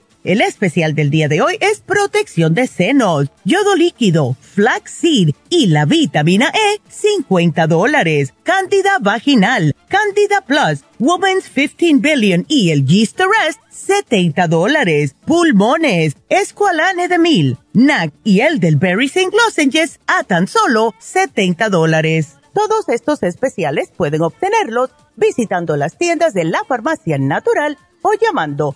[0.23, 5.85] El especial del día de hoy es protección de senos, yodo líquido, flaxseed y la
[5.85, 8.31] vitamina E, 50 dólares.
[8.43, 15.15] Candida vaginal, Candida Plus, Women's 15 Billion y el Yeast Rest, 70 dólares.
[15.25, 19.31] Pulmones, Esqualane de Mil, NAC y el del Berry St.
[19.35, 22.35] Lozenges a tan solo 70 dólares.
[22.53, 28.75] Todos estos especiales pueden obtenerlos visitando las tiendas de la farmacia natural o llamando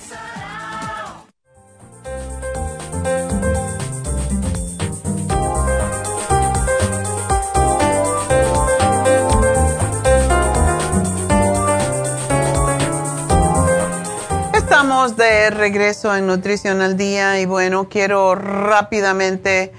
[14.91, 19.71] De regreso en Nutrición al Día y bueno, quiero rápidamente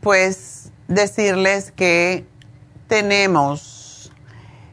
[0.00, 2.26] pues decirles que
[2.88, 4.12] tenemos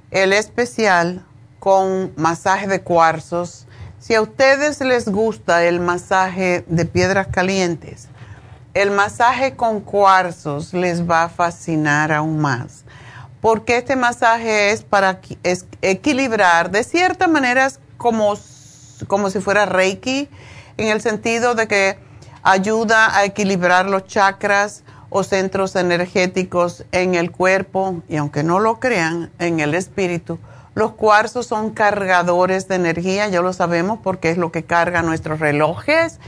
[0.10, 1.24] el especial
[1.60, 3.68] con masaje de cuarzos.
[4.00, 8.08] Si a ustedes les gusta el masaje de piedras calientes,
[8.74, 12.86] el masaje con cuarzos les va a fascinar aún más.
[13.40, 15.22] Porque este masaje es para
[15.84, 18.36] equilibrar de cierta manera como
[19.08, 20.30] como si fuera Reiki,
[20.78, 21.98] en el sentido de que
[22.44, 28.80] ayuda a equilibrar los chakras o centros energéticos en el cuerpo y aunque no lo
[28.80, 30.40] crean, en el espíritu.
[30.74, 35.40] Los cuarzos son cargadores de energía, ya lo sabemos porque es lo que carga nuestros
[35.40, 36.20] relojes.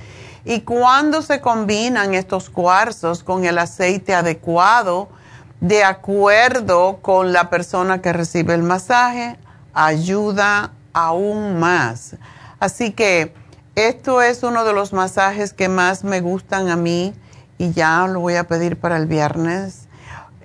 [0.43, 5.07] Y cuando se combinan estos cuarzos con el aceite adecuado,
[5.61, 9.39] de acuerdo con la persona que recibe el masaje,
[9.73, 12.17] ayuda aún más.
[12.63, 13.33] Así que
[13.75, 17.13] esto es uno de los masajes que más me gustan a mí
[17.57, 19.89] y ya lo voy a pedir para el viernes.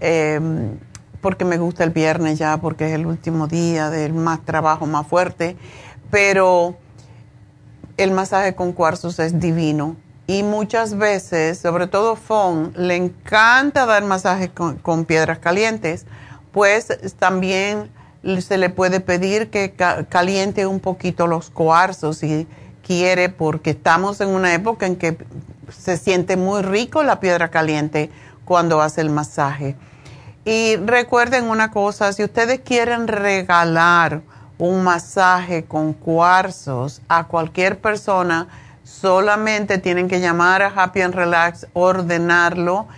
[0.00, 0.80] Em,
[1.20, 5.06] porque me gusta el viernes ya, porque es el último día del más trabajo más
[5.06, 5.56] fuerte,
[6.10, 6.76] pero
[7.96, 9.94] el masaje con cuarzos es divino
[10.26, 16.04] y muchas veces, sobre todo Fon, le encanta dar masajes con piedras calientes,
[16.50, 17.92] pues también
[18.40, 19.72] se le puede pedir que
[20.08, 22.46] caliente un poquito los cuarzos y
[22.86, 25.18] quiere porque estamos en una época en que
[25.70, 28.10] se siente muy rico la piedra caliente
[28.44, 29.76] cuando hace el masaje.
[30.44, 34.22] Y recuerden una cosa, si ustedes quieren regalar
[34.56, 38.48] un masaje con cuarzos a cualquier persona,
[38.82, 42.88] solamente tienen que llamar a Happy and Relax, ordenarlo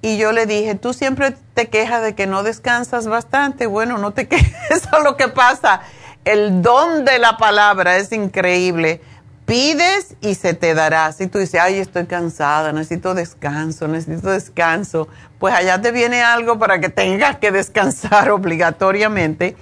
[0.00, 3.66] Y yo le dije, tú siempre te quejas de que no descansas bastante.
[3.66, 5.80] Bueno, no te quejes, eso es lo que pasa.
[6.24, 9.00] El don de la palabra es increíble
[9.44, 11.12] pides y se te dará.
[11.12, 16.58] Si tú dices, ay, estoy cansada, necesito descanso, necesito descanso, pues allá te viene algo
[16.58, 19.56] para que tengas que descansar obligatoriamente,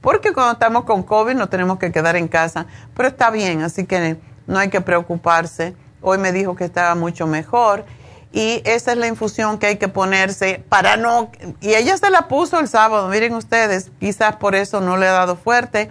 [0.00, 2.66] porque cuando estamos con COVID no tenemos que quedar en casa,
[2.96, 4.16] pero está bien, así que
[4.46, 5.74] no hay que preocuparse.
[6.02, 7.84] Hoy me dijo que estaba mucho mejor
[8.32, 11.30] y esa es la infusión que hay que ponerse para no,
[11.60, 15.12] y ella se la puso el sábado, miren ustedes, quizás por eso no le ha
[15.12, 15.90] dado fuerte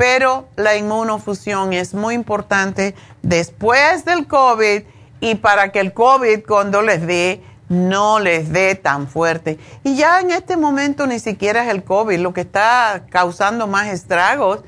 [0.00, 4.84] pero la inmunofusión es muy importante después del COVID
[5.20, 9.58] y para que el COVID cuando les dé no les dé tan fuerte.
[9.84, 13.88] Y ya en este momento ni siquiera es el COVID, lo que está causando más
[13.88, 14.60] estragos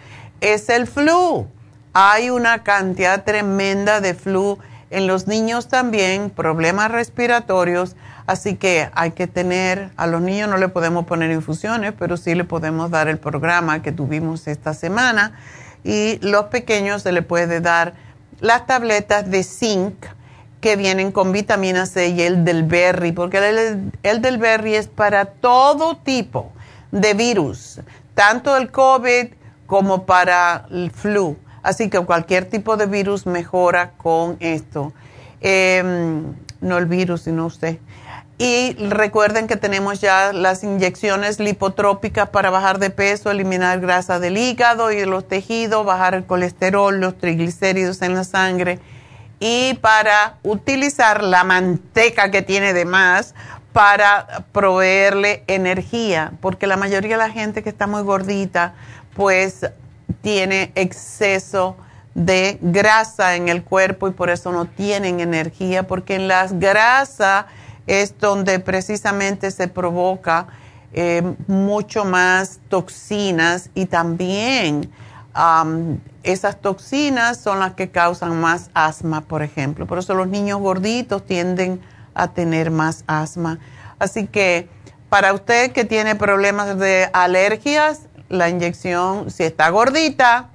[0.43, 1.49] es el flu.
[1.95, 4.59] Hay una cantidad tremenda de flu
[4.90, 7.97] en los niños también, problemas respiratorios.
[8.26, 12.34] Así que hay que tener, a los niños no le podemos poner infusiones, pero sí
[12.34, 15.32] le podemos dar el programa que tuvimos esta semana.
[15.84, 17.95] Y los pequeños se le puede dar
[18.40, 20.07] las tabletas de zinc
[20.62, 24.86] que vienen con vitamina C y el del berry, porque el, el del berry es
[24.88, 26.53] para todo tipo
[26.93, 27.80] de virus,
[28.14, 29.26] tanto el COVID
[29.66, 31.36] como para el flu.
[31.62, 34.92] Así que cualquier tipo de virus mejora con esto.
[35.40, 37.78] Em, no el virus, sino usted.
[38.38, 44.36] Y recuerden que tenemos ya las inyecciones lipotrópicas para bajar de peso, eliminar grasa del
[44.36, 48.80] hígado y de los tejidos, bajar el colesterol, los triglicéridos en la sangre
[49.44, 53.34] y para utilizar la manteca que tiene de más
[53.72, 58.74] para proveerle energía, porque la mayoría de la gente que está muy gordita,
[59.16, 59.66] pues
[60.23, 61.77] tiene exceso
[62.14, 67.47] de grasa en el cuerpo y por eso no tienen energía, porque en las grasas
[67.87, 70.47] es donde precisamente se provoca
[70.93, 74.91] eh, mucho más toxinas y también
[76.23, 79.87] esas toxinas son las que causan más asma, por ejemplo.
[79.87, 81.81] Por eso los niños gorditos tienden
[82.14, 83.59] a tener más asma.
[83.99, 84.68] Así que
[85.09, 90.49] para usted que tiene problemas de alergias, la inyección, si está gordita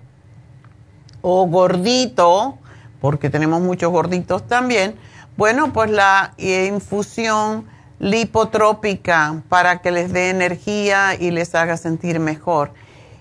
[1.21, 2.57] o gordito,
[2.99, 4.95] porque tenemos muchos gorditos también,
[5.37, 7.67] bueno, pues la infusión
[7.99, 12.71] lipotrópica para que les dé energía y les haga sentir mejor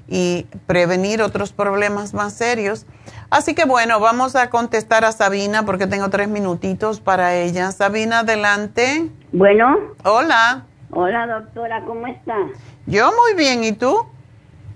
[0.08, 2.86] y prevenir otros problemas más serios.
[3.28, 7.72] Así que bueno, vamos a contestar a Sabina porque tengo tres minutitos para ella.
[7.72, 9.10] Sabina, adelante.
[9.32, 9.76] Bueno.
[10.04, 10.64] Hola.
[10.92, 12.36] Hola, doctora, ¿cómo está?
[12.86, 14.06] Yo muy bien, ¿y tú?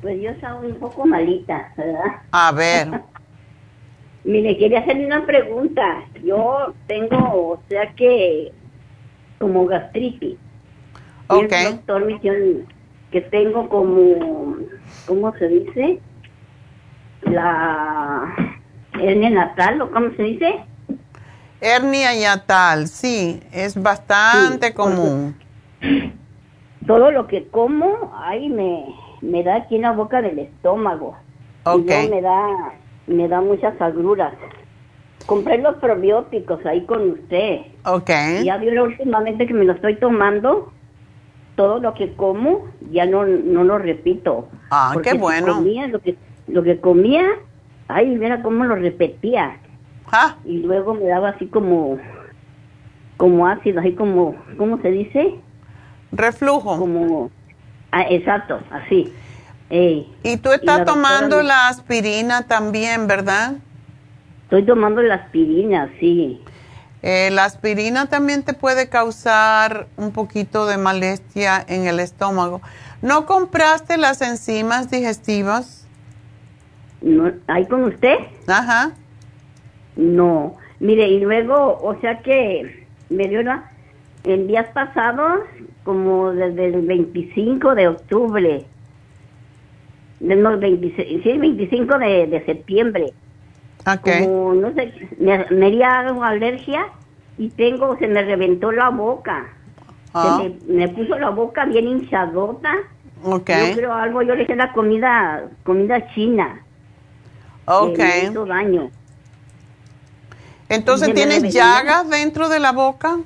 [0.03, 2.23] Pues yo estaba un poco malita, ¿verdad?
[2.33, 2.89] A ver.
[4.25, 6.05] Mire, quería hacerle una pregunta.
[6.23, 8.53] Yo tengo, o sea que,
[9.39, 10.37] como gastritis.
[11.29, 11.53] Ok.
[11.53, 12.21] el doctor me
[13.11, 14.57] que tengo como,
[15.07, 16.01] ¿cómo se dice?
[17.23, 18.35] La
[18.95, 20.61] hernia natal, ¿o cómo se dice?
[21.61, 25.37] Hernia yatal, sí, es bastante Sí, común.
[26.87, 28.87] Todo lo que como, ahí me,
[29.21, 31.17] me da aquí en la boca del estómago.
[31.65, 31.81] Ok.
[31.81, 32.47] Y luego me da,
[33.07, 34.33] me da muchas agruras.
[35.27, 37.61] Compré los probióticos ahí con usted.
[37.85, 38.11] Ok.
[38.45, 40.73] Ya vio últimamente que me lo estoy tomando.
[41.57, 44.49] Todo lo que como, ya no, no lo repito.
[44.71, 45.55] Ah, Porque qué si bueno.
[45.57, 46.17] comía lo que,
[46.49, 47.23] lo que comía,
[47.89, 49.59] ay, mira cómo lo repetía.
[50.11, 51.99] Ah, Y luego me daba así como,
[53.19, 55.35] como ácido, así como, ¿cómo se dice?
[56.13, 56.79] reflujo.
[56.79, 57.31] Como,
[57.93, 59.13] ah, exacto, así.
[59.71, 60.13] Ey.
[60.23, 63.55] Y tú Y estás la tomando la aspirina también, ¿verdad?
[64.45, 66.43] Estoy tomando la aspirina, sí.
[67.03, 72.61] Eh, la aspirina también te puede causar un poquito de molestia en el estómago.
[73.01, 75.87] ¿No compraste las enzimas digestivas?
[77.01, 78.17] No, ¿Ahí con usted?
[78.47, 78.93] Ajá.
[79.97, 80.57] No.
[80.81, 83.71] Mire, y luego, o sea que me dio una,
[84.25, 85.41] en días pasados,
[85.85, 88.67] como desde el 25 de octubre,
[90.21, 93.15] no, 26, sí, el 25 de, de septiembre,
[93.87, 94.07] Ok.
[94.07, 96.87] como, no sé, me, me dio algo alergia
[97.39, 99.49] y tengo, se me reventó la boca.
[100.15, 102.75] Ah, Se me, me puso la boca bien hinchadota.
[103.25, 103.51] ok.
[103.51, 106.65] Yo creo algo, yo le hice la comida, comida china.
[107.67, 107.99] Ok.
[107.99, 108.91] me hizo daño.
[110.69, 113.19] Entonces, ¿tienes llagas dentro de la boca?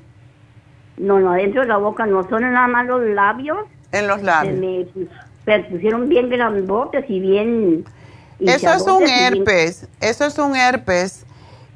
[0.97, 3.59] No, no, adentro de la boca no son nada más los labios.
[3.93, 4.55] En los labios.
[4.59, 4.87] me
[5.47, 7.85] me pusieron bien grandotes y bien...
[8.41, 11.25] Eso es un bien- herpes, eso es un herpes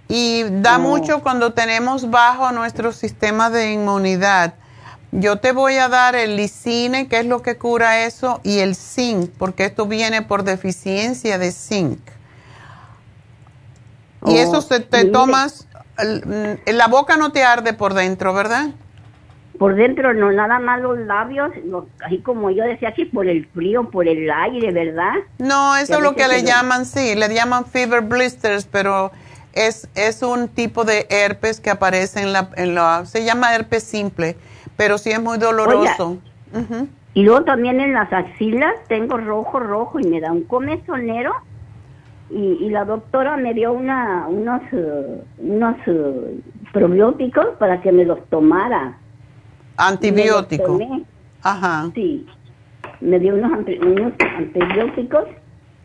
[0.09, 4.55] y da mucho cuando tenemos bajo nuestro sistema de inmunidad.
[5.12, 8.75] Yo te voy a dar el lisine, que es lo que cura eso, y el
[8.75, 12.01] zinc, porque esto viene por deficiencia de zinc.
[14.27, 15.12] Y Oh, eso se te mire.
[15.12, 15.66] tomas,
[15.99, 18.71] mm, la boca no te arde por dentro, ¿verdad?
[19.59, 23.46] Por dentro no, nada más los labios, los- así como yo decía aquí, por el
[23.46, 25.14] frío, por el aire, ¿verdad?
[25.38, 29.11] No, eso es lo que le llaman, sí, le llaman fever blisters, pero
[29.52, 33.82] es, es un tipo de herpes que aparece en la, en la, se llama herpes
[33.82, 34.36] simple,
[34.76, 36.18] pero sí es muy doloroso.
[37.14, 41.32] Y luego también en las axilas tengo rojo, rojo y me da un comezonero.
[42.30, 46.40] Y, y la doctora me dio una, unos, eh, unos eh,
[46.72, 48.98] probióticos para que me los tomara.
[49.79, 50.79] Antibiótico.
[51.43, 51.91] Ajá.
[51.95, 52.26] Sí,
[53.01, 55.24] me dio unos, anti- unos antibióticos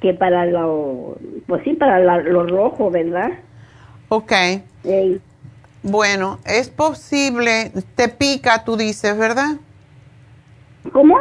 [0.02, 1.16] que para lo,
[1.48, 3.30] pues sí, para la- lo rojo, ¿verdad?
[4.10, 4.34] Ok.
[5.84, 9.58] Bueno, es posible, te pica, tú dices, ¿verdad?
[10.92, 11.18] ¿Cómo?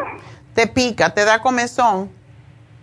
[0.55, 2.11] Te pica, te da comezón.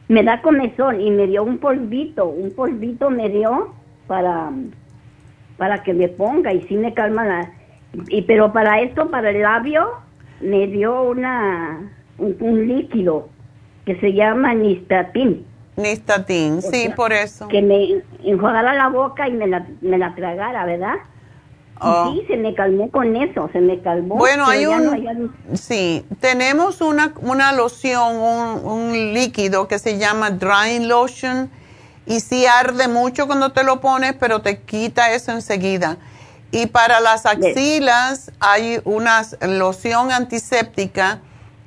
[0.08, 3.74] Me da comezón y me dio un polvito, un polvito me dio
[4.08, 4.52] para,
[5.58, 7.52] para que me ponga y sí me calma la...
[8.10, 9.90] Y, pero para esto, para el labio,
[10.42, 13.30] me dio una, un, un líquido
[13.86, 15.46] que se llama nistatin.
[15.76, 17.48] Nistatin, sí, sea, por eso.
[17.48, 20.96] que me enjuagara la boca y me la, me la tragara, ¿verdad?
[20.96, 22.12] Y Oh.
[22.14, 24.16] sí, se me calmó con eso, se me calmó.
[24.18, 30.30] Bueno, hay un, no, sí, tenemos una, una loción, un, un líquido que se llama
[30.30, 31.50] Drying Lotion
[32.06, 35.96] y sí arde mucho cuando te lo pones, pero te quita eso enseguida.
[36.52, 41.20] Y para las axilas hay una loción antiséptica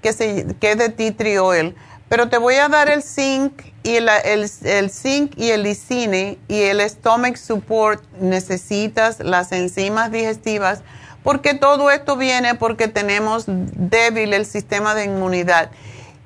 [0.03, 1.76] que, se, que es de oil.
[2.09, 6.39] Pero te voy a dar el zinc y el, el, el zinc y el lisine
[6.49, 8.03] y el stomach support.
[8.20, 10.83] Necesitas las enzimas digestivas
[11.22, 15.70] porque todo esto viene porque tenemos débil el sistema de inmunidad.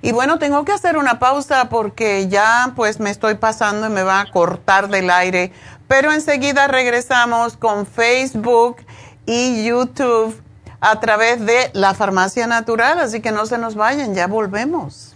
[0.02, 4.02] Y bueno, tengo que hacer una pausa porque ya pues me estoy pasando y me
[4.02, 5.52] va a cortar del aire.
[5.89, 8.76] Pero enseguida regresamos con Facebook
[9.24, 10.41] y YouTube
[10.80, 15.15] a través de la farmacia natural, así que no se nos vayan, ya volvemos.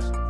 [0.00, 0.29] podcast.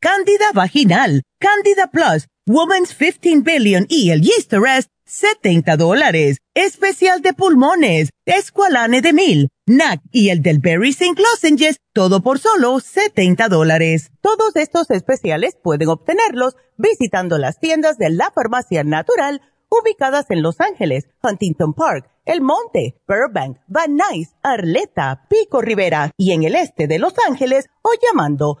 [0.00, 6.36] Cándida vaginal, Cándida Plus, Woman's 15 Billion y el Yeast Arrest, 70 dólares.
[6.54, 11.14] Especial de pulmones, Esqualane de Mil, NAC y el del Berry St.
[11.20, 14.10] Lozenges, todo por solo 70 dólares.
[14.20, 19.40] Todos estos especiales pueden obtenerlos visitando las tiendas de la Farmacia Natural
[19.70, 26.32] ubicadas en Los Ángeles, Huntington Park, El Monte, Burbank, Van Nuys, Arleta, Pico Rivera y
[26.32, 28.60] en el este de Los Ángeles o llamando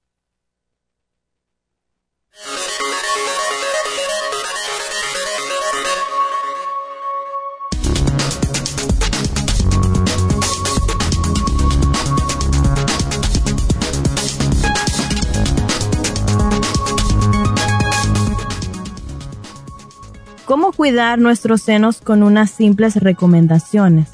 [20.51, 24.09] Cómo cuidar nuestros senos con unas simples recomendaciones.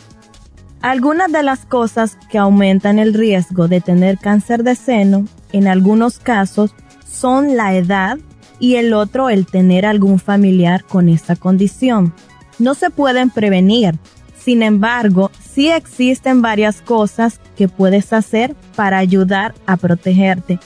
[0.81, 6.19] Algunas de las cosas que aumentan el riesgo de tener cáncer de seno, en algunos
[6.19, 6.75] casos,
[7.11, 8.19] son la edad
[8.59, 12.13] y el otro el tener algún familiar con esta condición.
[12.59, 13.95] No se pueden prevenir,
[14.37, 20.59] sin embargo, sí existen varias cosas que puedes hacer para ayudar a protegerte.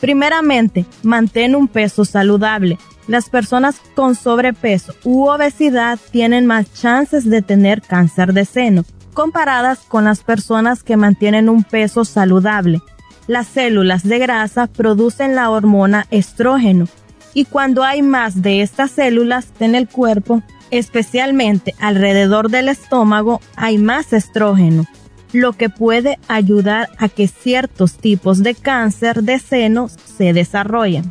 [0.00, 2.78] Primeramente, mantén un peso saludable
[3.10, 8.84] las personas con sobrepeso u obesidad tienen más chances de tener cáncer de seno,
[9.14, 12.80] comparadas con las personas que mantienen un peso saludable.
[13.26, 16.86] Las células de grasa producen la hormona estrógeno
[17.34, 23.76] y cuando hay más de estas células en el cuerpo, especialmente alrededor del estómago, hay
[23.78, 24.84] más estrógeno,
[25.32, 31.10] lo que puede ayudar a que ciertos tipos de cáncer de seno se desarrollen.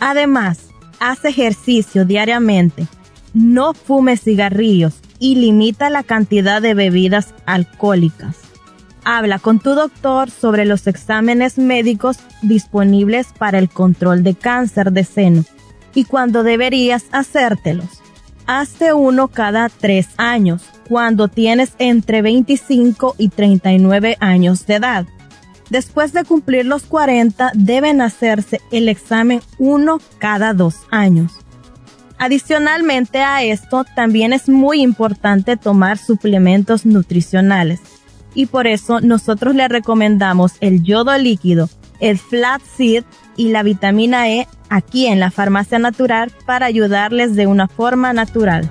[0.00, 0.73] Además,
[1.04, 2.86] haz ejercicio diariamente,
[3.34, 8.36] no fume cigarrillos y limita la cantidad de bebidas alcohólicas.
[9.04, 15.04] Habla con tu doctor sobre los exámenes médicos disponibles para el control de cáncer de
[15.04, 15.44] seno
[15.94, 18.00] y cuando deberías hacértelos.
[18.46, 25.06] Hazte uno cada tres años, cuando tienes entre 25 y 39 años de edad
[25.74, 31.32] Después de cumplir los 40, deben hacerse el examen uno cada dos años.
[32.16, 37.80] Adicionalmente a esto, también es muy importante tomar suplementos nutricionales.
[38.36, 41.68] Y por eso nosotros le recomendamos el yodo líquido,
[41.98, 43.02] el flaxseed
[43.36, 48.70] y la vitamina E aquí en la Farmacia Natural para ayudarles de una forma natural.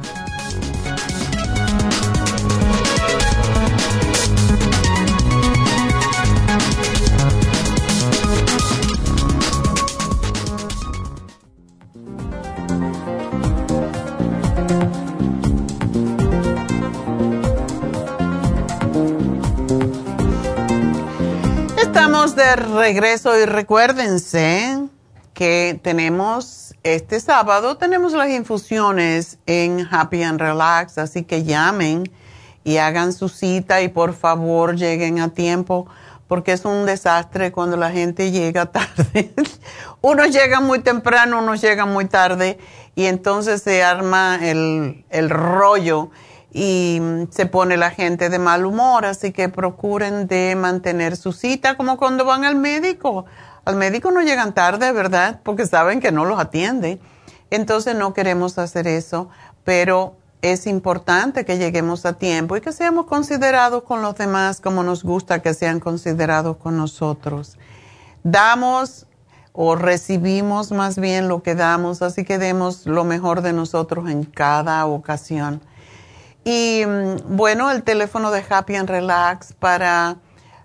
[22.31, 24.87] De regreso y recuérdense
[25.33, 32.09] que tenemos este sábado, tenemos las infusiones en Happy and Relax, así que llamen
[32.63, 35.85] y hagan su cita y por favor lleguen a tiempo
[36.29, 39.33] porque es un desastre cuando la gente llega tarde.
[39.99, 42.57] unos llegan muy temprano, unos llegan muy tarde
[42.95, 46.09] y entonces se arma el, el rollo
[46.53, 47.01] y
[47.31, 51.97] se pone la gente de mal humor, así que procuren de mantener su cita como
[51.97, 53.25] cuando van al médico.
[53.65, 55.39] Al médico no llegan tarde, ¿verdad?
[55.43, 56.99] Porque saben que no los atiende.
[57.49, 59.29] Entonces no queremos hacer eso,
[59.63, 64.83] pero es importante que lleguemos a tiempo y que seamos considerados con los demás como
[64.83, 67.57] nos gusta que sean considerados con nosotros.
[68.23, 69.07] Damos
[69.53, 74.23] o recibimos más bien lo que damos, así que demos lo mejor de nosotros en
[74.23, 75.61] cada ocasión.
[76.43, 80.17] Y mm, bueno, el teléfono de Happy and Relax para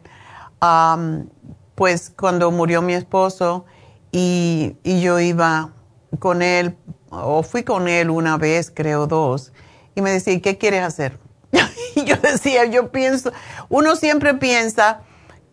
[1.75, 3.65] pues cuando murió mi esposo
[4.13, 5.73] y, yo iba
[6.19, 6.77] con él,
[7.11, 9.53] o fui con él una vez, creo dos,
[9.95, 11.19] y me decía, ¿qué quieres hacer?
[11.95, 13.33] y yo decía, yo pienso,
[13.69, 15.01] uno siempre piensa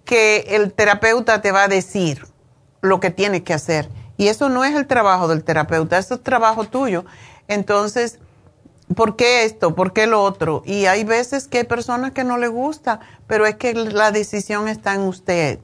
[0.06, 2.26] que el terapeuta te va a decir
[2.82, 3.90] lo que tienes que hacer.
[4.18, 7.06] Y eso no es el trabajo del terapeuta, eso es trabajo tuyo.
[7.48, 8.20] Entonces,
[8.96, 9.76] ¿por qué esto?
[9.76, 10.62] ¿Por qué lo otro?
[10.66, 14.68] Y hay veces que hay personas que no le gusta, pero es que la decisión
[14.68, 15.60] está en usted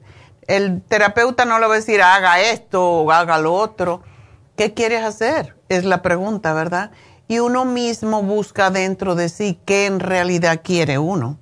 [0.50, 4.02] el terapeuta no le va a decir haga esto o haga lo otro.
[4.56, 5.56] ¿Qué quieres hacer?
[5.68, 6.90] Es la pregunta, ¿verdad?
[7.28, 11.38] Y uno mismo busca dentro de sí qué en realidad quiere uno.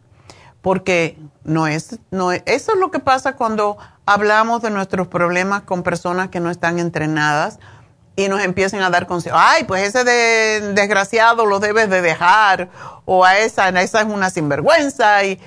[0.61, 5.82] Porque no es, no eso es lo que pasa cuando hablamos de nuestros problemas con
[5.82, 7.59] personas que no están entrenadas
[8.14, 9.40] y nos empiezan a dar consejos.
[9.40, 10.04] Ay, pues ese
[10.74, 12.68] desgraciado lo debes de dejar,
[13.04, 15.40] o a esa, esa es una sinvergüenza, y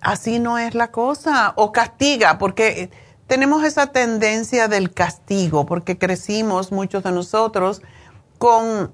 [0.00, 1.52] así no es la cosa.
[1.56, 2.90] O castiga, porque
[3.30, 7.80] tenemos esa tendencia del castigo, porque crecimos muchos de nosotros
[8.38, 8.90] con,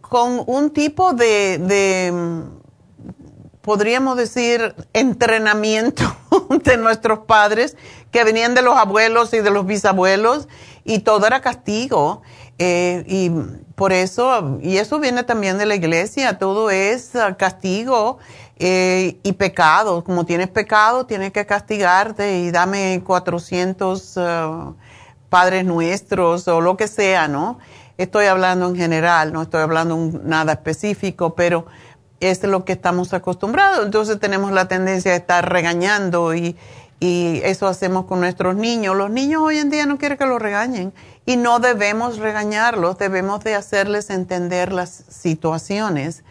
[0.00, 2.42] con un tipo de,
[3.62, 6.02] podríamos decir, entrenamiento
[6.64, 7.76] de nuestros padres
[8.10, 10.48] que venían de los abuelos y de los bisabuelos
[10.82, 12.22] y todo era castigo.
[12.58, 13.30] Eh, y
[13.74, 18.18] por eso, y eso viene también de la iglesia, todo es ah, castigo
[18.58, 20.02] eh, y pecado.
[20.02, 24.72] Como tienes pecado, tienes que castigarte y dame 400 ah,
[25.28, 27.58] padres nuestros o lo que sea, ¿no?
[27.98, 31.66] Estoy hablando en general, no estoy hablando nada específico, pero
[32.20, 33.84] es lo que estamos acostumbrados.
[33.84, 36.56] Entonces tenemos la tendencia de estar regañando y,
[37.00, 38.96] y eso hacemos con nuestros niños.
[38.96, 40.94] Los niños hoy en día no quieren que los regañen
[41.26, 46.22] y no debemos regañarlos, debemos de hacerles entender las situaciones.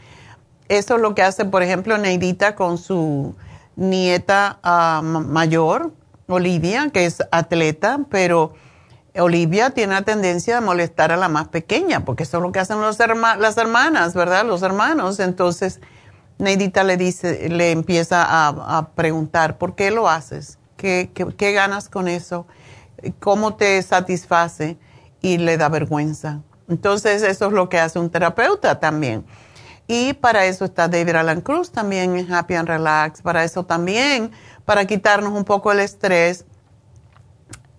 [0.69, 3.35] Eso es lo que hace, por ejemplo, Neidita con su
[3.75, 5.91] nieta ah, mayor,
[6.27, 8.53] Olivia, que es atleta, pero
[9.17, 12.59] Olivia tiene la tendencia de molestar a la más pequeña, porque eso es lo que
[12.59, 14.45] hacen los las hermanas, ¿verdad?
[14.45, 15.19] Los hermanos.
[15.19, 15.81] Entonces,
[16.37, 20.57] Neidita le dice, le empieza a, preguntar, ¿por qué lo haces?
[20.77, 22.47] ¿Qué, ¿Qué, ganas con eso?
[23.19, 24.77] ¿Cómo te satisface?
[25.25, 26.41] Y le da vergüenza.
[26.67, 29.25] Entonces, eso es lo que hace un terapeuta también.
[29.87, 33.21] Y para eso está David Alan Cruz también en Happy and Relax.
[33.21, 34.31] Para eso también,
[34.65, 36.45] para quitarnos un poco el estrés.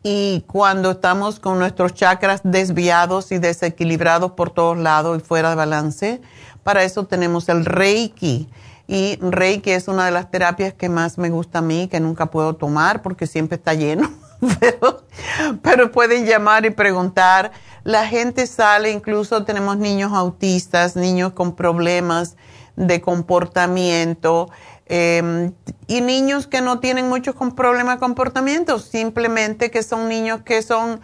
[0.03, 5.57] Y cuando estamos con nuestros chakras desviados y desequilibrados por todos lados y fuera de
[5.57, 6.21] balance,
[6.63, 8.49] para eso tenemos el Reiki.
[8.87, 12.27] Y Reiki es una de las terapias que más me gusta a mí, que nunca
[12.27, 14.11] puedo tomar porque siempre está lleno.
[15.63, 17.53] pero, pueden llamar y preguntar.
[17.85, 22.37] La gente sale, incluso tenemos niños autistas, niños con problemas
[22.75, 24.51] de comportamiento
[24.87, 25.53] em,
[25.87, 31.01] y niños que no tienen muchos problemas de comportamiento, simplemente que son niños que son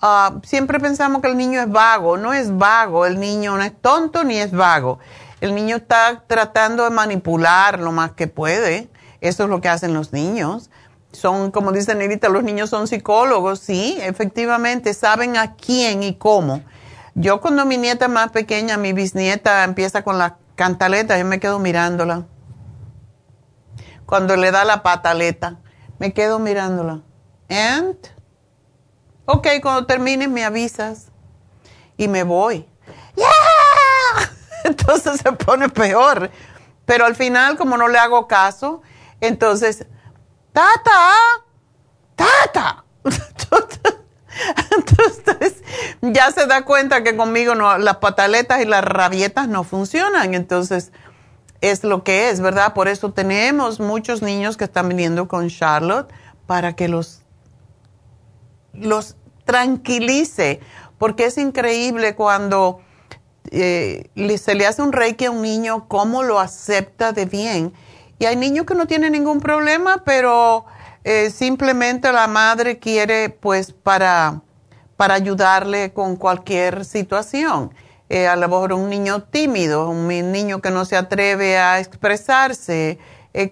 [0.00, 3.72] Ah, siempre pensamos que el niño es vago, no es vago, el niño no es
[3.80, 4.98] tonto ni es vago.
[5.40, 8.88] El niño está tratando de manipular lo más que puede.
[9.20, 10.70] Eso es lo que hacen los niños.
[11.16, 16.62] Son, como dice Nerita, los niños son psicólogos, sí, efectivamente, saben a quién y cómo.
[17.14, 21.58] Yo cuando mi nieta más pequeña, mi bisnieta, empieza con la cantaleta, yo me quedo
[21.58, 22.26] mirándola.
[24.04, 25.58] Cuando le da la pataleta,
[25.98, 27.00] me quedo mirándola.
[27.48, 27.96] And
[29.28, 31.08] Ok, cuando termines me avisas
[31.96, 32.64] y me voy.
[33.16, 34.30] ¡Yeah!
[34.64, 36.30] Entonces se pone peor.
[36.84, 38.82] Pero al final, como no le hago caso,
[39.20, 39.86] entonces,
[40.56, 41.12] tata,
[42.14, 42.84] tata.
[44.76, 45.62] Entonces
[46.00, 50.32] ya se da cuenta que conmigo no, las pataletas y las rabietas no funcionan.
[50.32, 50.92] Entonces
[51.60, 52.72] es lo que es, ¿verdad?
[52.72, 56.10] Por eso tenemos muchos niños que están viniendo con Charlotte
[56.46, 57.20] para que los
[58.72, 60.60] los tranquilice,
[60.98, 62.80] porque es increíble cuando
[63.50, 67.74] eh, se le hace un reiki a un niño, cómo lo acepta de bien.
[68.18, 70.64] Y hay niños que no tienen ningún problema, pero
[71.04, 74.40] eh, simplemente la madre quiere, pues, para,
[74.96, 77.74] para ayudarle con cualquier situación.
[78.08, 82.98] Eh, a lo mejor un niño tímido, un niño que no se atreve a expresarse,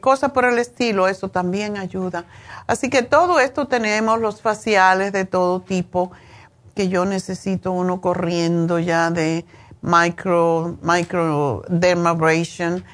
[0.01, 2.25] cosas por el estilo, eso también ayuda.
[2.67, 6.11] Así que todo esto tenemos, los faciales de todo tipo,
[6.75, 9.45] que yo necesito uno corriendo ya de
[9.83, 12.85] micro, micro dermabrasion.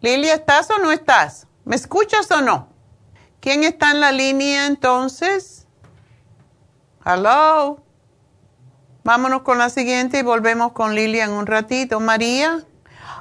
[0.00, 1.46] Lilia, ¿estás o no estás?
[1.64, 2.68] ¿Me escuchas o no?
[3.38, 5.68] ¿Quién está en la línea entonces?
[7.06, 7.80] Hello.
[9.04, 12.00] Vámonos con la siguiente y volvemos con Lilia en un ratito.
[12.00, 12.64] María.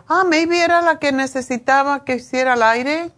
[0.10, 3.12] Ah, maybe era la que necesitaba que hiciera el aire.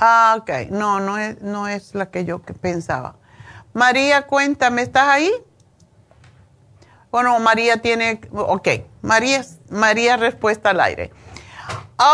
[0.00, 0.70] Ah, ok.
[0.70, 3.16] No, no es, no es la que yo pensaba.
[3.74, 5.30] María, cuéntame, ¿estás ahí?
[7.12, 8.68] Bueno, María tiene, ok.
[9.02, 11.12] María, María respuesta al aire.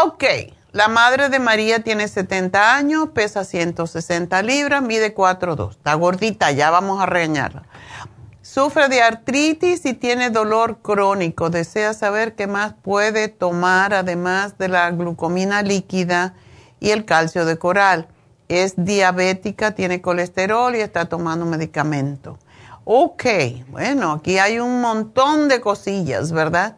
[0.02, 0.24] Ok.
[0.72, 5.70] La madre de María tiene 70 años, pesa 160 libras, mide 4'2".
[5.70, 7.62] Está gordita, ya vamos a regañarla.
[8.42, 11.50] Sufre de artritis y tiene dolor crónico.
[11.50, 16.34] Desea saber qué más puede tomar además de la glucomina líquida
[16.80, 18.08] y el calcio de coral.
[18.48, 22.38] Es diabética, tiene colesterol y está tomando medicamento.
[22.84, 23.24] Ok,
[23.68, 26.76] bueno, aquí hay un montón de cosillas, ¿verdad?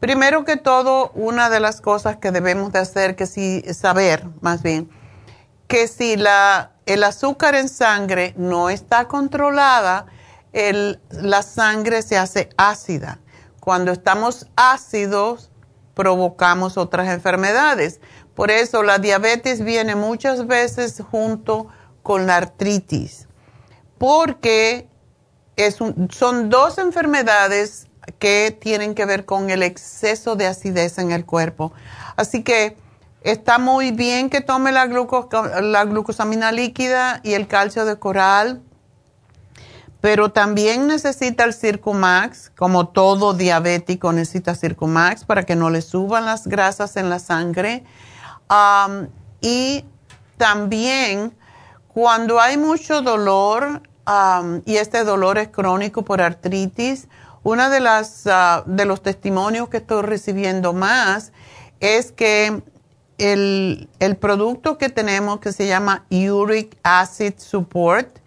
[0.00, 4.62] Primero que todo, una de las cosas que debemos de hacer, que si saber más
[4.62, 4.88] bien,
[5.66, 10.06] que si la, el azúcar en sangre no está controlada,
[10.52, 13.18] el, la sangre se hace ácida.
[13.60, 15.50] Cuando estamos ácidos,
[15.94, 18.00] provocamos otras enfermedades.
[18.34, 21.68] Por eso la diabetes viene muchas veces junto
[22.02, 23.28] con la artritis.
[23.98, 24.88] porque
[26.10, 27.86] son dos enfermedades
[28.18, 31.72] que tienen que ver con el exceso de acidez en el cuerpo.
[32.16, 32.76] Así que
[33.22, 38.62] está muy bien que tome la, la glucosamina líquida y el calcio de coral,
[40.00, 46.26] pero también necesita el Circumax, como todo diabético necesita Circumax para que no le suban
[46.26, 47.84] las grasas en la sangre.
[49.40, 49.84] Y
[50.36, 51.34] también
[51.88, 53.82] cuando hay mucho dolor,
[54.64, 57.08] y este dolor es crónico por artritis,
[57.44, 57.78] uno de,
[58.30, 61.32] ah, de los testimonios que estoy recibiendo más
[61.78, 62.62] es que
[63.18, 68.18] el, el, producto que tenemos que se llama Uric Acid Support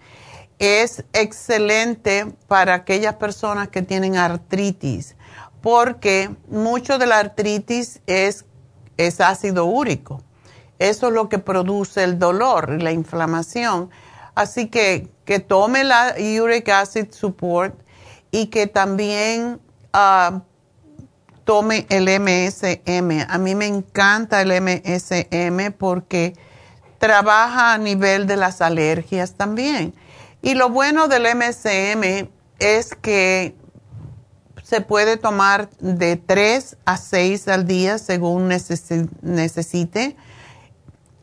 [0.60, 5.16] es excelente para aquellas personas que tienen artritis,
[5.62, 8.45] porque mucho de la artritis es,
[8.98, 10.22] es ácido úrico.
[10.80, 13.90] Eso es lo que produce el dolor y la inflamación.
[14.36, 17.76] Así que que tome la Uric Acid Support
[18.32, 19.60] y que también
[19.91, 20.41] ah,
[21.44, 23.26] tome el MSM.
[23.28, 26.34] A mí me encanta el MSM porque
[26.98, 29.94] trabaja a nivel de las alergias también.
[30.41, 32.30] Y lo bueno del MSM
[32.60, 33.53] es que
[34.68, 40.18] se puede tomar de 3 a 6 al día según necesite,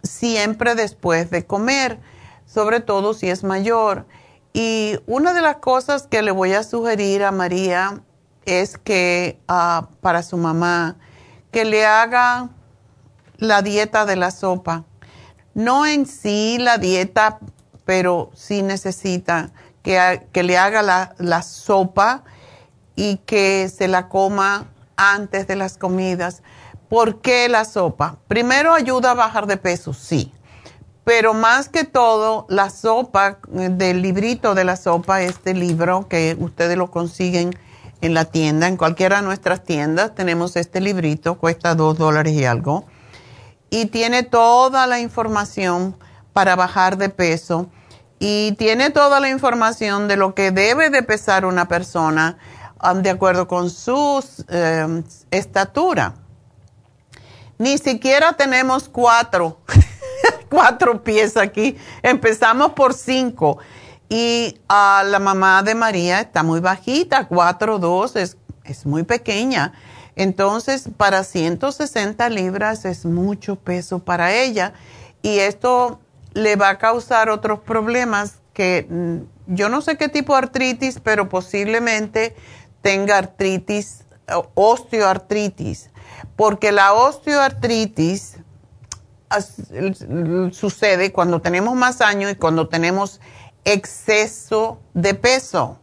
[0.03, 2.01] siempre después de comer,
[2.47, 4.07] sobre todo si es mayor.
[4.55, 8.01] Y una de las cosas que le voy a sugerir a María
[8.47, 10.97] es que ah, para su mamá,
[11.51, 12.49] que le haga
[13.37, 14.85] la dieta de la sopa.
[15.53, 17.41] No en sí la dieta,
[17.85, 19.53] pero sí necesita
[19.83, 22.25] que, que le haga la, la sopa
[22.97, 24.67] y que se la coma
[24.97, 26.43] antes de las comidas.
[26.89, 28.19] ¿Por qué la sopa?
[28.29, 30.33] Primero ayuda a bajar de peso, sí
[31.05, 36.37] pero más que todo, la sopa, eh, del librito de la sopa, este libro que
[36.41, 37.57] ustedes lo consiguen
[38.01, 42.45] en la tienda, en cualquiera de nuestras tiendas, tenemos este librito, cuesta dos dólares y
[42.45, 42.87] algo,
[43.71, 45.97] y tiene toda la información
[46.33, 47.69] para bajar de peso
[48.19, 52.39] y tiene toda la información de lo que debe de pesar una persona
[52.97, 56.15] de acuerdo con su eh, estatura.
[57.59, 59.61] Ni siquiera tenemos cuatro.
[60.51, 61.77] cuatro pies aquí.
[62.03, 63.59] Empezamos por cinco.
[64.09, 69.73] Y a la mamá de María está muy bajita, cuatro, dos, es, es muy pequeña.
[70.17, 74.75] Entonces, para 160 libras es mucho peso para ella.
[75.23, 76.01] Y esto
[76.35, 81.01] le va a causar otros problemas que mm, yo no sé qué tipo de artritis,
[81.01, 82.37] pero posiblemente
[82.85, 84.05] tenga artritis,
[84.53, 85.89] osteoartritis.
[86.37, 88.37] Porque la osteoartritis
[90.53, 93.21] sucede cuando tenemos más años y cuando tenemos
[93.65, 95.79] exceso de peso.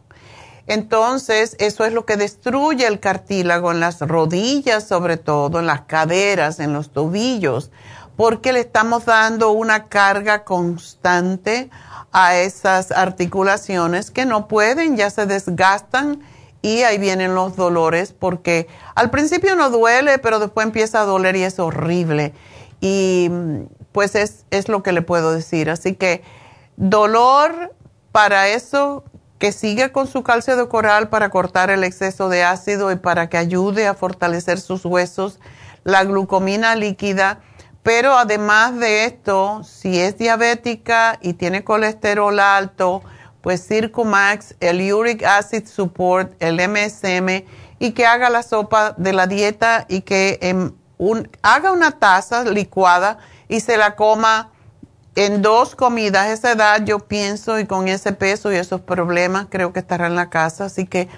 [0.68, 5.82] Entonces, eso es lo que destruye el cartílago en las rodillas, sobre todo, en las
[5.82, 7.72] caderas, en los tobillos,
[8.16, 11.68] porque le estamos dando una carga constante
[12.12, 16.22] a esas articulaciones que no pueden, ya se desgastan
[16.62, 21.34] y ahí vienen los dolores, porque al principio no duele, pero después empieza a doler
[21.34, 22.32] y es horrible.
[22.80, 23.30] Y
[23.90, 25.68] pues es, es lo que le puedo decir.
[25.70, 26.22] Así que
[26.76, 27.74] dolor
[28.12, 29.04] para eso,
[29.38, 33.28] que siga con su calcio de coral para cortar el exceso de ácido y para
[33.28, 35.40] que ayude a fortalecer sus huesos,
[35.82, 37.40] la glucomina líquida.
[37.82, 43.02] Pero además de esto, si es diabética y tiene colesterol alto,
[43.42, 47.44] pues Circumax, el Uric Acid Support, el MSM
[47.78, 50.72] y que haga la sopa de la dieta y que em,
[51.42, 54.50] haga una taza licuada y se la coma
[55.14, 56.28] en dos comidas.
[56.28, 60.14] esa edad yo pienso y con ese peso y esos problemas creo que estará en
[60.14, 60.66] la casa.
[60.66, 61.08] Así que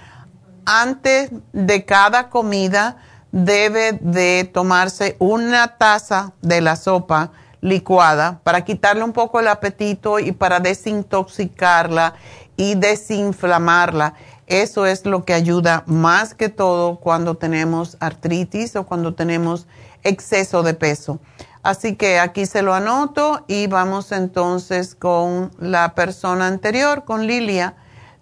[0.65, 2.97] antes de cada comida
[3.31, 7.33] debe de tomarse una taza de la sopa
[7.65, 12.13] licuada para quitarle un poco el apetito y para desintoxicarla
[12.59, 14.13] y desinflamarla.
[14.47, 19.67] Eso es lo que ayuda más que todo cuando tenemos artritis o cuando tenemos
[20.03, 21.21] exceso de peso.
[21.63, 27.77] Así que aquí se lo anoto y vamos entonces con la persona anterior, con Lilia.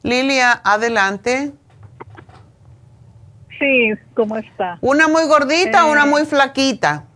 [0.04, 1.52] Lilia, adelante.
[3.58, 4.78] Sí, ¿cómo está?
[4.80, 6.10] ¿Una muy gordita o una eh.
[6.10, 7.06] muy flaquita?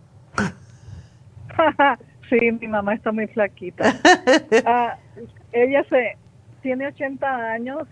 [2.29, 3.93] sí, mi mamá está muy flaquita.
[4.65, 4.97] Ah,
[5.51, 6.17] ella se
[6.61, 7.87] tiene 80 años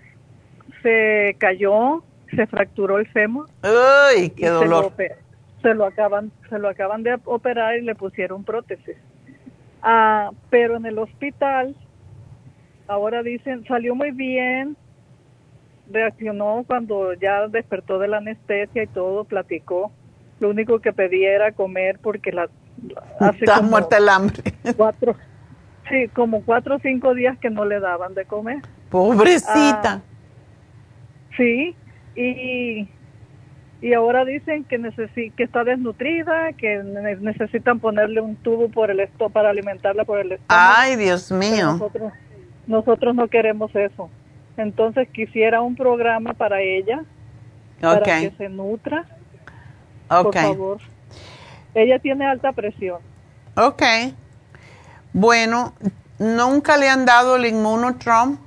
[0.86, 2.04] se cayó,
[2.36, 3.50] se fracturó el fémur.
[3.64, 4.94] ¡Ay, qué dolor!
[5.64, 8.96] Se lo, acaban, se lo acaban de operar y le pusieron prótesis.
[9.82, 11.76] Ah, pero en el hospital
[12.88, 14.78] ahora dicen, salió muy bien,
[15.92, 19.92] reaccionó cuando ya despertó de la anestesia y todo, platicó.
[20.40, 22.50] Lo único que pedía era comer porque la
[23.20, 24.42] hace Está como muerta el hambre.
[24.78, 25.16] cuatro,
[25.90, 28.58] sí, como cuatro o cinco días que no le daban de comer.
[28.90, 29.94] Pobrecita.
[29.94, 30.02] Ah,
[31.38, 31.76] sí,
[32.16, 32.88] y,
[33.82, 38.92] y ahora dicen que necesi que está desnutrida, que ne- necesitan ponerle un tubo por
[38.92, 40.74] el esto para alimentarla por el estómago.
[40.78, 41.74] Ay, Dios mío.
[41.74, 42.14] Nosotros,
[42.68, 44.10] nosotros no queremos eso.
[44.58, 47.04] Entonces quisiera un programa para ella,
[47.82, 49.06] para que se nutra,
[50.22, 50.82] por ok, favor.
[51.74, 53.00] Ella tiene alta presión.
[53.56, 53.84] ok.
[55.14, 55.74] Bueno,
[56.20, 58.38] ¿nunca le han dado el inmunotrom?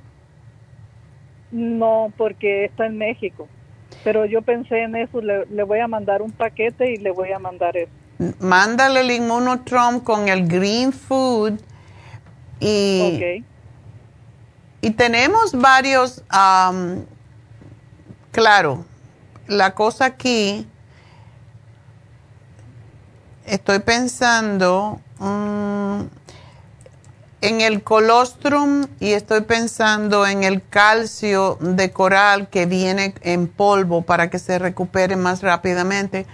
[1.51, 3.47] No, porque está en México.
[4.03, 7.31] Pero yo pensé en eso, le, le voy a mandar un paquete y le voy
[7.31, 7.91] a mandar eso.
[8.39, 11.59] Mándale el inmunotrom con el green food
[12.59, 13.45] y, Ok.
[14.81, 16.23] y tenemos varios,
[18.31, 18.85] claro,
[19.47, 20.67] la cosa aquí,
[23.49, 26.01] estoy pensando mm,
[27.41, 34.01] en el colostrum y estoy pensando en el calcio de coral que viene en polvo
[34.03, 36.25] para que se recupere más rápidamente.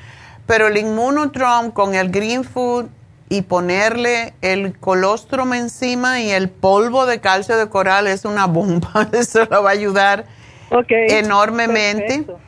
[0.46, 2.86] Pero el inmunotrom con el green food
[3.30, 9.10] y ponerle el colostrum encima y el polvo de calcio de coral es una bomba.
[9.14, 10.26] Eso lo va a ayudar
[10.70, 10.92] Ok.
[10.92, 12.24] enormemente.
[12.24, 12.40] Perfecto.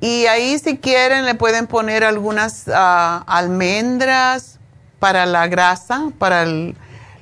[0.00, 4.58] Y ahí si quieren le pueden poner algunas ah, almendras
[4.98, 6.76] para la grasa, para el-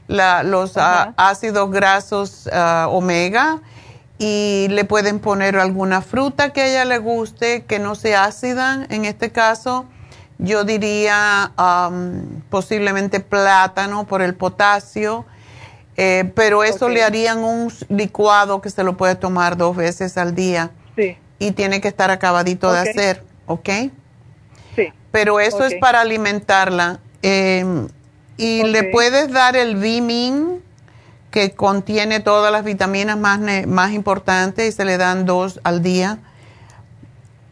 [0.09, 3.61] la- los ah, ácidos grasos ah, omega.
[4.19, 8.87] Y le pueden poner alguna fruta que a ella le guste, que no sea ácida
[8.89, 9.87] en este caso.
[10.39, 15.25] Yo diría am, posiblemente plátano por el potasio.
[15.97, 20.35] Eh, pero eso le harían un licuado que se lo puede tomar dos veces al
[20.35, 23.69] día Sí, y tiene que estar acabadito de hacer, ¿ok?
[24.75, 24.89] sí.
[25.11, 26.99] Pero eso es para alimentarla.
[27.23, 27.87] Eh,
[28.37, 30.61] y le puedes dar el Bimin,
[31.31, 36.19] que contiene todas las vitaminas más, más importantes y se le dan dos al día.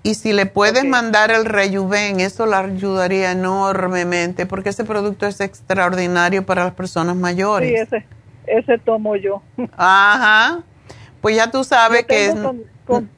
[0.05, 5.41] Y si le puedes mandar el Rejuven, eso la ayudaría enormemente porque ese producto es
[5.41, 7.69] extraordinario para las personas mayores.
[7.69, 8.07] Sí, ese,
[8.47, 9.43] ese tomo yo.
[9.77, 10.61] Ajá.
[11.21, 13.11] Pues ya tú sabes Yo que con- con-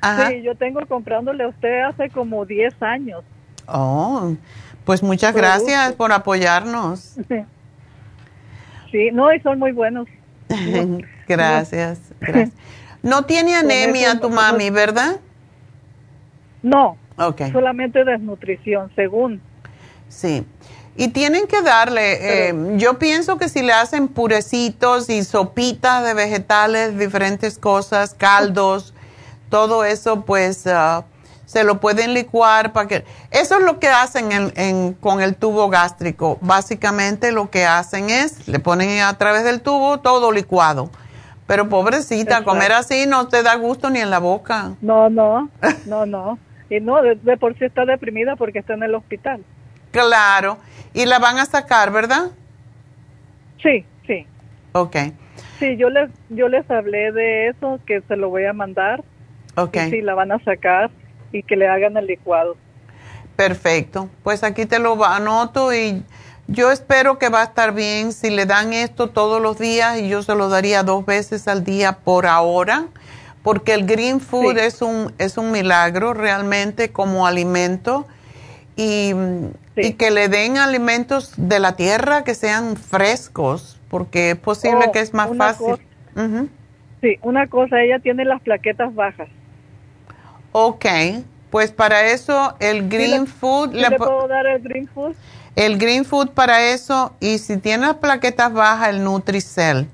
[0.00, 0.30] Ajá.
[0.30, 3.22] Sí, yo tengo comprándole a usted hace como 10 años.
[3.66, 4.34] Oh,
[4.84, 7.14] pues muchas gracias por apoyarnos.
[8.92, 10.06] Sí, no, y son muy buenos.
[11.28, 12.52] gracias, gracias.
[13.02, 15.16] No tiene anemia tu mami, ¿verdad?
[16.62, 19.40] No, Ok, solamente desnutrición, según.
[20.08, 20.46] sí.
[20.98, 26.14] Y tienen que darle, eh, yo pienso que si le hacen purecitos y sopitas de
[26.14, 28.94] vegetales, diferentes cosas, caldos,
[29.48, 31.04] todo eso, pues ah,
[31.44, 33.04] se lo pueden licuar para que...
[33.30, 36.38] Eso es lo que hacen en- en- con el tubo gástrico.
[36.40, 40.90] Básicamente lo que hacen es, le ponen a través del tubo todo licuado.
[41.46, 42.50] Pero pobrecita, Exacto.
[42.50, 44.72] comer así no te da gusto ni en la boca.
[44.80, 45.48] No, no,
[45.86, 46.38] no, no.
[46.68, 49.44] Y no, de, de por sí está deprimida porque está en el hospital.
[49.92, 50.58] Claro.
[50.92, 52.30] Y la van a sacar, ¿verdad?
[53.62, 54.26] Sí, sí.
[54.72, 54.96] Ok,
[55.58, 59.02] Sí, yo les, yo les hablé de eso, que se lo voy a mandar.
[59.56, 59.76] Ok.
[59.86, 60.90] Y sí, la van a sacar
[61.32, 62.56] y que le hagan el licuado.
[63.36, 64.08] Perfecto.
[64.22, 66.02] Pues aquí te lo anoto y
[66.48, 70.08] yo espero que va a estar bien si le dan esto todos los días y
[70.08, 72.86] yo se lo daría dos veces al día por ahora,
[73.42, 74.60] porque el green food Sí.
[74.60, 78.06] es un es un milagro realmente como alimento
[78.76, 79.12] y,
[79.74, 79.82] Sí.
[79.88, 84.92] y que le den alimentos de la tierra que sean frescos, porque es posible Oh,
[84.92, 85.66] que es más fácil.
[85.66, 85.82] cosa.
[87.02, 89.28] Sí, una cosa, ella tiene las plaquetas bajas.
[90.58, 90.86] Ok,
[91.50, 95.14] pues para eso el ¿Sí green food ¿sí le puedo dar el green food?
[95.54, 99.86] El Green Food para eso, y si tiene las plaquetas bajas, el Nutricel.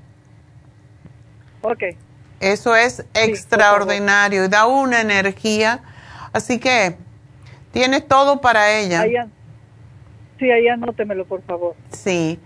[1.61, 1.83] Ok,
[2.41, 5.79] Eso es extraordinario y da una energía.
[6.33, 6.97] Así que
[7.71, 9.01] tienes todo para ella.
[9.01, 9.31] an-
[10.39, 11.75] sí, ahí anótemelo, por favor.
[11.91, 12.39] Sí.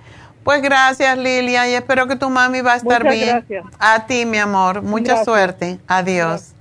[0.44, 3.30] Pues gracias, Lilia, y espero que tu mami va a estar Muchas bien.
[3.30, 3.66] gracias.
[3.80, 4.82] A ti, mi amor.
[4.84, 5.26] Mucha Gracias.
[5.26, 5.80] suerte.
[5.88, 6.54] Adiós.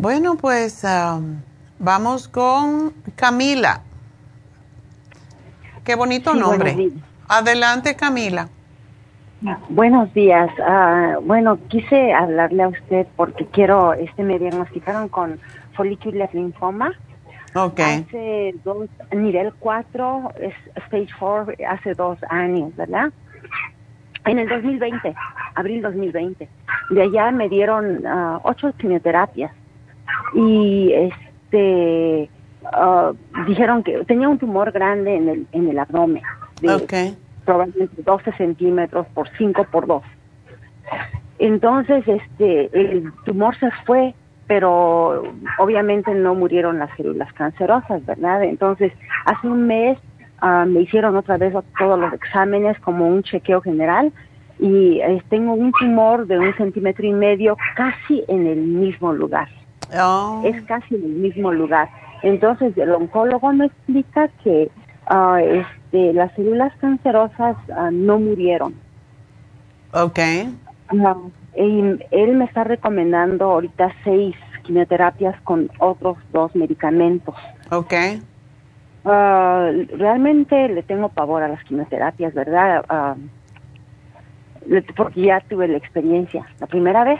[0.00, 1.42] Bueno, pues um,
[1.78, 3.82] vamos con Camila.
[5.84, 6.90] Qué bonito Sí, nombre.
[7.28, 8.48] Adelante, Camila.
[9.68, 10.48] Buenos días.
[10.66, 15.38] Ah, bueno, quise hablarle a usted porque quiero, este, me diagnosticaron con
[15.74, 16.92] folículo linfoma.
[17.54, 17.80] Ok.
[17.80, 20.54] Hace dos, nivel 4, es
[20.86, 23.12] stage 4, hace dos años, ¿verdad?
[24.24, 25.14] En el 2020.
[25.56, 26.48] abril 2020.
[26.88, 29.59] De allá me dieron ah, ocho quimioterapias
[30.34, 32.30] y este
[32.72, 33.12] ah,
[33.46, 36.22] dijeron que tenía un tumor grande en el, en el abdomen.
[36.60, 36.74] De
[37.44, 40.02] Probablemente 12 centímetros por 5 por 2.
[41.38, 44.14] Entonces, este, el tumor se fue,
[44.46, 45.22] pero
[45.58, 48.44] obviamente no murieron las células cancerosas, ¿verdad?
[48.44, 48.92] Entonces,
[49.24, 49.98] hace un mes
[50.40, 54.12] ah, me hicieron otra vez todos los exámenes como un chequeo general
[54.58, 59.48] y eh, tengo un tumor de un centímetro y medio casi en el mismo lugar.
[59.98, 60.42] Oh.
[60.44, 61.88] Es casi en el mismo lugar.
[62.22, 64.70] Entonces, el oncólogo me explica que
[65.06, 68.74] ah, este, las células cancerosas ah, no murieron.
[69.92, 70.18] Ok.
[71.56, 77.34] y él me está recomendando ahorita seis quimioterapias con otros dos medicamentos.
[77.70, 77.94] Ok.
[79.04, 82.84] Ah, realmente le tengo pavor a las quimioterapias, ¿verdad?
[84.94, 87.18] porque ya tuve la experiencia la primera vez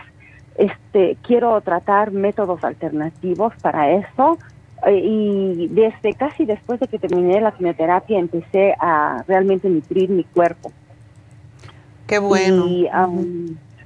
[0.61, 4.39] este, quiero tratar métodos alternativos para eso
[4.87, 10.24] eh, y desde casi después de que terminé la quimioterapia empecé a realmente nutrir mi
[10.24, 10.70] cuerpo.
[12.07, 12.66] Qué bueno.
[12.66, 12.89] Y,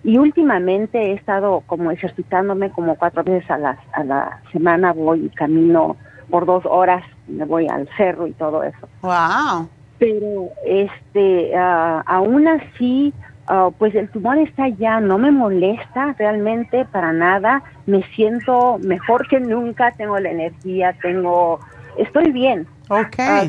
[0.02, 5.26] y últimamente he estado como ejercitándome como cuatro veces a la, a la semana, voy
[5.26, 5.96] y camino
[6.28, 8.88] por dos horas, me voy al cerro y todo eso.
[9.02, 9.68] Wow.
[9.98, 13.14] Pero este, uh, aún así
[13.46, 19.28] Ah, pues el tumor está ya, no me molesta realmente para nada, me siento mejor
[19.28, 21.60] que nunca, tengo la energía, tengo,
[21.98, 22.66] estoy bien.
[22.88, 23.18] Ok.
[23.18, 23.44] Ah,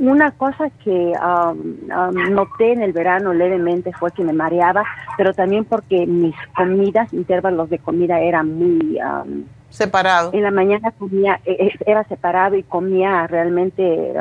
[0.00, 1.12] una cosa que
[2.30, 4.84] noté en el verano levemente fue que me mareaba,
[5.16, 8.98] pero también porque mis comidas, intervalos de comida eran muy...
[9.70, 10.30] separado.
[10.32, 14.12] En la mañana comía, e, e, era separado y comía realmente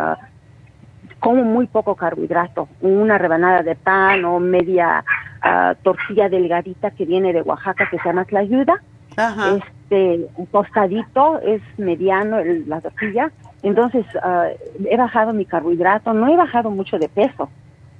[1.20, 5.04] como muy poco carbohidrato, una rebanada de pan o media
[5.42, 8.82] ah, tortilla delgadita que viene de Oaxaca que se llama tlayuda.
[9.18, 12.38] Este, un tostadito es mediano
[12.68, 13.32] la tortilla.
[13.64, 14.48] Entonces, ah,
[14.90, 17.50] he bajado mi carbohidrato, no he bajado mucho de peso.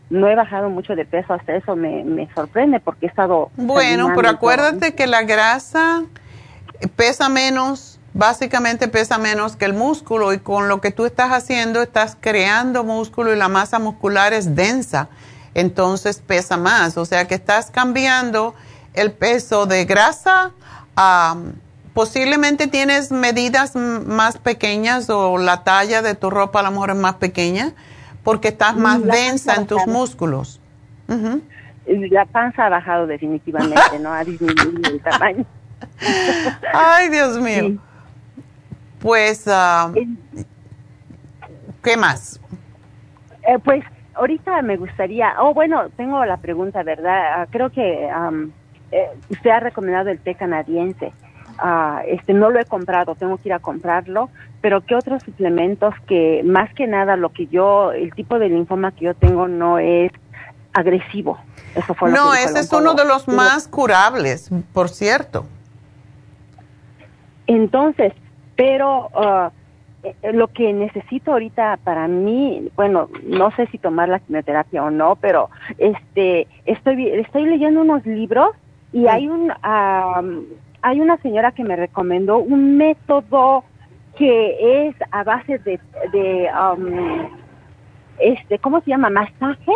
[0.10, 3.50] No he bajado mucho de peso, hasta eso me, me sorprende porque he estado...
[3.58, 6.04] Bueno, pero acuérdate que la grasa
[6.96, 11.84] pesa menos básicamente pesa menos que el músculo y con lo que tú estás haciendo
[11.84, 15.08] estás creando músculo y la masa muscular es densa,
[15.54, 16.98] entonces pesa más.
[16.98, 18.56] O sea que estás cambiando
[18.94, 20.52] el peso de grasa
[20.96, 21.38] a...
[21.94, 26.96] Posiblemente tienes medidas más pequeñas o la talla de tu ropa a lo mejor es
[26.96, 27.74] más pequeña
[28.24, 30.62] porque estás más densa en tus músculos.
[31.88, 34.14] La panza ha bajado definitivamente, ¿no?
[34.14, 35.46] Ha disminuido el tamaño.
[36.74, 37.80] Ay, Dios mío.
[39.08, 39.94] Pues, ah,
[41.82, 42.42] ¿qué más?
[43.44, 43.82] Eh, pues
[44.16, 47.22] ahorita me gustaría, oh bueno, tengo la pregunta, ¿verdad?
[47.38, 48.10] Ah, creo que
[48.92, 51.14] eh, usted ha recomendado el té canadiense.
[51.58, 54.30] Ah, este no lo he comprado, tengo que ir a comprarlo,
[54.60, 58.92] pero ¿qué otros suplementos que más que nada lo que yo, el tipo de linfoma
[58.92, 60.12] que yo tengo no es
[60.74, 61.40] agresivo?
[61.76, 65.46] Eso fue no, ese es uno de los más curables, por cierto.
[67.48, 68.12] Entonces,
[68.58, 69.50] pero uh,
[70.34, 75.16] lo que necesito ahorita para mí, bueno, no sé si tomar la quimioterapia o no,
[75.16, 78.50] pero este, estoy, estoy leyendo unos libros
[78.92, 83.64] y hay un, hay una señora que me recomendó un método
[84.18, 85.80] que es a base de,
[86.12, 87.30] de um,
[88.20, 89.10] este, ¿cómo se llama?
[89.10, 89.72] Masaje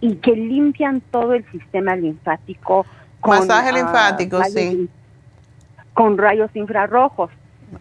[0.00, 2.84] y que limpian todo el sistema linfático.
[3.24, 4.88] Masaje ah, linfático, sí.
[5.94, 7.30] Con rayos infrarrojos.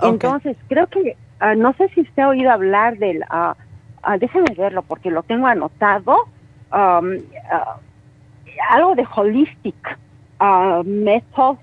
[0.01, 4.81] Entonces, creo que, ah, no sé si usted ha oído hablar del, uh, déjeme verlo
[4.81, 6.25] porque lo tengo anotado,
[6.71, 7.17] um,
[8.69, 9.97] algo de holistic
[10.85, 11.59] methods,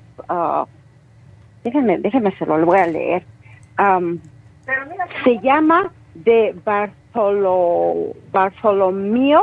[1.64, 3.24] déjeme, déjeme se lo voy a leer.
[3.78, 4.18] Um,
[5.24, 9.40] se llama de Bartholo, Bartholomew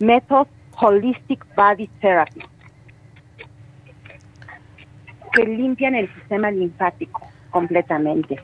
[0.00, 0.46] Method
[0.80, 2.42] Holistic Body Therapy
[5.32, 7.20] que limpian el sistema linfático
[7.50, 8.40] completamente.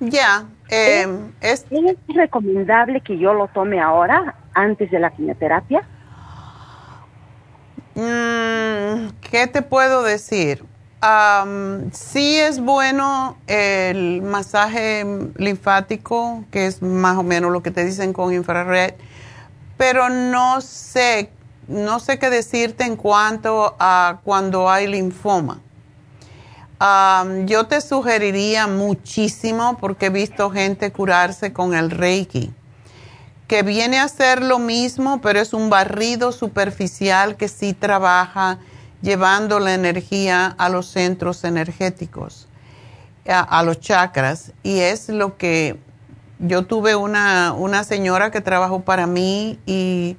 [0.00, 1.06] Ya, eh,
[1.40, 1.64] ¿Es,
[2.08, 5.82] recomendable que yo lo tome ahora, antes de la quimioterapia?
[7.94, 10.64] Mm, ¿Qué te puedo decir?
[11.02, 15.04] Um, sí es bueno el masaje
[15.36, 18.94] linfático, que es más o menos lo que te dicen con infrared,
[19.78, 21.30] pero no sé,
[21.68, 25.60] no sé qué decirte en cuanto a cuando hay linfoma
[26.78, 32.52] yo te sugeriría muchísimo, porque he visto gente curarse con el Reiki,
[33.48, 38.58] que viene a ser lo mismo, pero es un barrido superficial que sí trabaja
[39.00, 42.48] llevando la energía a los centros energéticos,
[43.26, 44.52] a, los chakras.
[44.62, 45.78] Y es lo que
[46.38, 50.16] yo tuve una, una señora que trabajó para mí y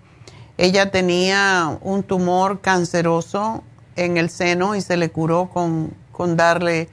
[0.58, 3.64] ella tenía un tumor canceroso
[3.96, 5.94] en el seno y se le curó con,
[6.26, 6.90] darle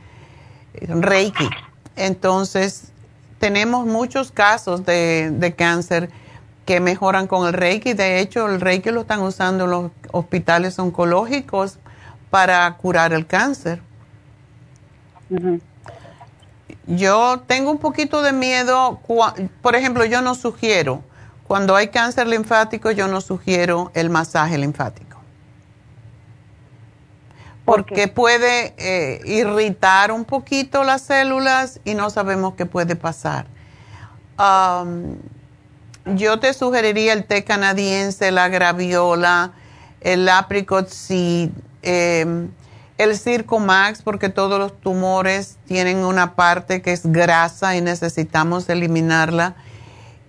[0.74, 1.48] Reiki.
[1.96, 2.92] Entonces,
[3.38, 6.10] tenemos muchos casos de, de, cáncer
[6.66, 7.94] que mejoran con el Reiki.
[7.94, 11.78] De hecho, el Reiki lo están usando en los hospitales oncológicos
[12.30, 13.80] para curar el cáncer.
[16.86, 19.00] Yo tengo un poquito de miedo,
[19.62, 21.02] por ejemplo, yo no sugiero
[21.46, 25.13] cuando hay cáncer linfático, yo no sugiero el masaje linfático.
[27.64, 33.46] Porque puede eh, irritar un poquito las células y no sabemos qué puede pasar.
[36.06, 39.52] yo te sugeriría el té canadiense, la graviola,
[40.00, 41.50] el apricot seed,
[41.82, 42.50] em,
[42.98, 48.68] el Circo Max, porque todos los tumores tienen una parte que es grasa y necesitamos
[48.68, 49.54] eliminarla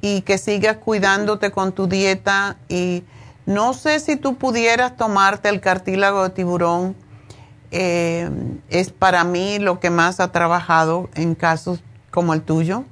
[0.01, 3.03] y que sigas cuidándote con tu dieta y
[3.45, 6.95] no sé si tú pudieras tomarte el cartílago de tiburón.
[7.71, 8.29] Eh,
[8.69, 12.83] es para mí lo que más ha trabajado en casos como el tuyo.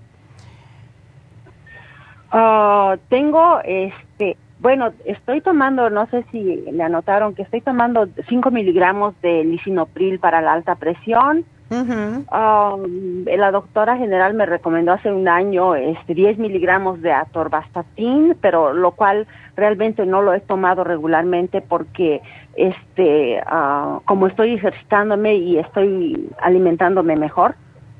[2.31, 8.49] Ah, tengo, este, bueno, estoy tomando, no sé si le anotaron que estoy tomando 5
[8.49, 11.45] miligramos de lisinopril para la alta presión
[11.81, 18.73] Um, la doctora general me recomendó hace un año este, 10 miligramos de atorvastatin, pero
[18.73, 22.21] lo cual realmente no lo he tomado regularmente porque
[22.55, 27.55] este, uh, como estoy ejercitándome y estoy alimentándome mejor.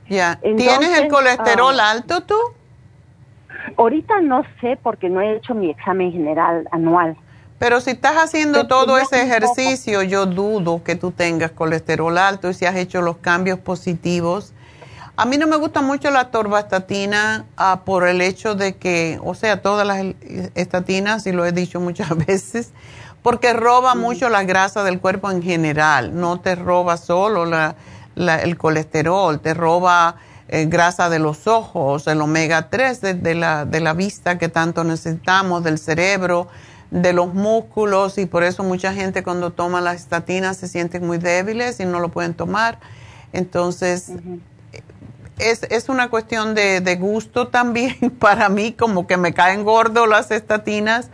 [0.10, 0.40] Ya.
[0.42, 2.36] ¿Tienes el colesterol ah, alto tú?
[3.78, 7.16] Ahorita no sé porque no he hecho mi examen general anual.
[7.64, 12.54] Pero si estás haciendo todo ese ejercicio, yo dudo que tú tengas colesterol alto y
[12.54, 14.52] si has hecho los cambios positivos.
[15.16, 19.34] A mí no me gusta mucho la torvastatina ah, por el hecho de que, o
[19.34, 20.04] sea, todas las
[20.56, 22.72] estatinas, y lo he dicho muchas veces,
[23.22, 26.20] porque roba mucho la grasa del cuerpo en general.
[26.20, 27.46] No te roba solo
[28.18, 30.18] el colesterol, te roba
[30.50, 35.64] eh, grasa de los ojos, el omega 3 la, de la vista que tanto necesitamos,
[35.64, 36.50] del cerebro
[36.94, 41.18] de los músculos y por eso mucha gente cuando toma las estatinas se sienten muy
[41.18, 42.80] débiles y no lo pueden tomar.
[43.34, 44.12] Entonces,
[45.40, 50.06] es, es, una cuestión de, de, gusto también para mí, como que me caen gordo
[50.06, 51.10] las estatinas,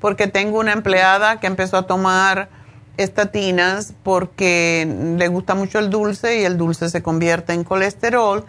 [0.00, 2.48] porque tengo una empleada que empezó a tomar
[2.96, 4.86] estatinas porque
[5.18, 8.44] le gusta mucho el dulce y el dulce se convierte en colesterol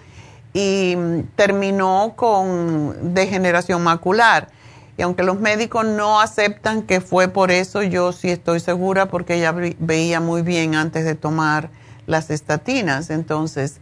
[0.53, 0.95] y
[1.35, 4.49] terminó con degeneración macular
[4.98, 9.36] y aunque los médicos no aceptan que fue por eso, yo sí estoy segura porque
[9.36, 11.69] ella veía muy bien antes de tomar
[12.07, 13.11] las estatinas.
[13.11, 13.80] Entonces,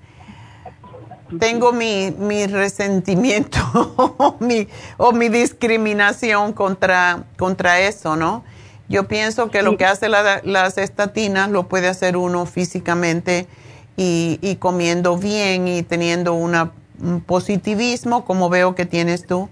[1.39, 4.67] tengo mi, mi resentimiento mi,
[4.97, 8.43] o mi discriminación contra, contra eso, ¿no?
[8.89, 13.47] Yo pienso que lo que hace las estatinas lo puede hacer uno físicamente
[13.95, 19.49] y, y comiendo bien y teniendo una, un positivismo como veo que tienes tú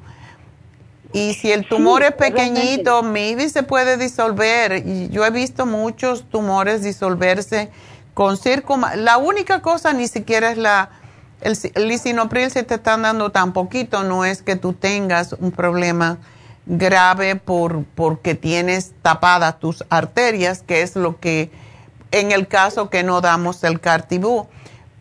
[1.13, 4.85] y si el tumor es pequeñito, maybe se puede disolver.
[4.85, 7.69] Y yo he visto muchos tumores disolverse
[8.15, 8.79] con circo.
[8.95, 10.89] La única cosa ni siquiera es la
[11.43, 11.57] el,
[11.87, 16.17] lisinopril si te están dando tan poquito, no es que tú tengas un problema
[16.65, 21.51] grave por porque tienes tapadas tus arterias, que es lo que
[22.11, 24.47] en el caso que no damos el cartibú.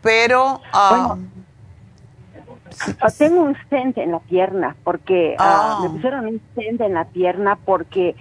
[0.02, 1.16] Pero Ah,
[3.18, 5.90] tengo un stent en la pierna porque ah, me ah.
[5.92, 8.14] pusieron un stent en la pierna porque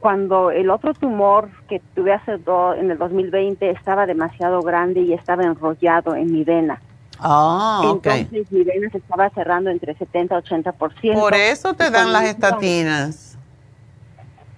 [0.00, 5.44] cuando el otro tumor que tuve hace en el 2020 estaba demasiado grande y estaba
[5.44, 6.80] enrollado en mi vena.
[7.20, 11.14] Ah, Entonces mi vena se estaba cerrando entre 70 y 80%.
[11.14, 13.38] Por eso te dan las estatinas.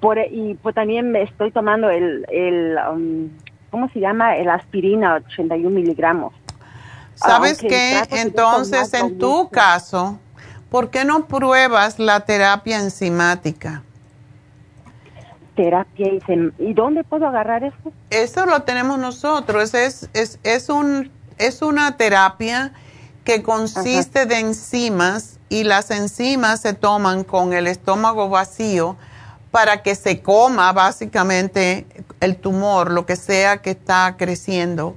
[0.00, 3.28] Por, y pues también me estoy tomando el, el um,
[3.70, 4.36] ¿cómo se llama?
[4.36, 6.34] El aspirina, 81 miligramos.
[7.20, 8.02] ¿Sabes qué?
[8.10, 10.18] Entonces, en tu caso,
[10.70, 13.82] ¿por qué no pruebas la terapia enzimática?
[15.54, 16.08] Terapia
[16.58, 17.92] ¿Y dónde puedo agarrar eso?
[18.08, 19.74] Eso lo tenemos nosotros.
[19.74, 22.72] Es, es, es, un, es una terapia
[23.24, 28.96] que consiste de enzimas y las enzimas se toman con el estómago vacío
[29.50, 31.86] para que se coma básicamente
[32.20, 34.96] el tumor, lo que sea que está creciendo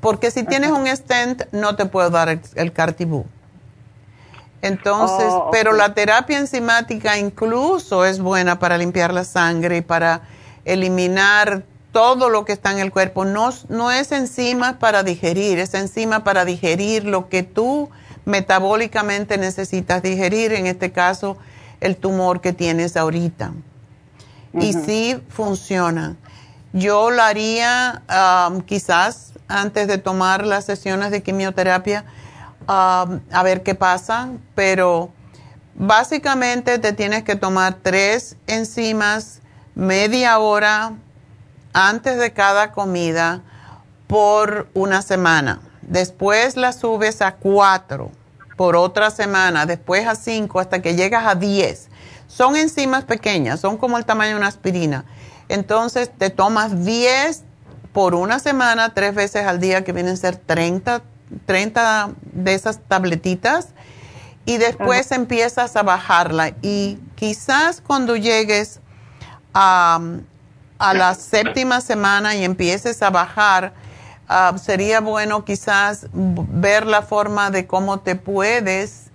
[0.00, 3.26] porque si tienes un stent, no te puedo dar el, el cartibú.
[4.62, 10.22] Entonces, Oh, pero la terapia enzimática incluso es buena para limpiar la sangre y para
[10.64, 11.62] eliminar
[11.92, 13.24] todo lo que está en el cuerpo.
[13.24, 17.88] No, no es enzima para digerir, es enzima para digerir lo que tú
[18.24, 21.38] metabólicamente necesitas digerir, en este caso
[21.80, 23.52] el tumor que tienes ahorita.
[24.52, 26.16] Y sí funciona.
[26.72, 28.02] Yo la haría
[28.50, 32.04] um, quizás antes de tomar las sesiones de quimioterapia,
[32.62, 35.10] um, a ver qué pasa, pero
[35.74, 39.40] básicamente te tienes que tomar tres enzimas
[39.74, 40.92] media hora
[41.72, 43.42] antes de cada comida
[44.06, 45.60] por una semana.
[45.82, 48.10] Después la subes a cuatro
[48.56, 51.88] por otra semana, después a cinco hasta que llegas a diez.
[52.26, 55.04] Son enzimas pequeñas, son como el tamaño de una aspirina.
[55.48, 57.44] Entonces te tomas 10
[57.92, 61.02] por una semana, tres veces al día, que vienen a ser 30,
[61.46, 63.68] 30 de esas tabletitas.
[64.44, 66.54] Y después empiezas a bajarla.
[66.62, 68.80] Y quizás cuando llegues
[69.52, 70.00] a,
[70.78, 73.72] a la séptima semana y empieces a bajar,
[74.62, 79.10] sería bueno quizás ver la forma de cómo te puedes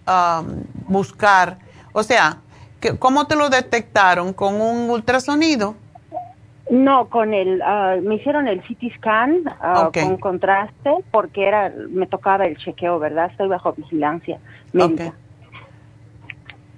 [0.88, 1.58] buscar.
[1.94, 2.38] O sea,
[2.80, 4.34] que- ¿cómo te lo detectaron?
[4.34, 5.76] ¿Con un ultrasonido?
[6.70, 9.44] No, con el, ah, me hicieron el CT scan
[9.88, 9.98] Ok.
[10.00, 13.30] con contraste porque era, me tocaba el chequeo, ¿verdad?
[13.32, 14.40] Estoy bajo vigilancia
[14.72, 15.14] médica.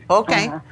[0.08, 0.32] Ok.
[0.32, 0.64] Ajá.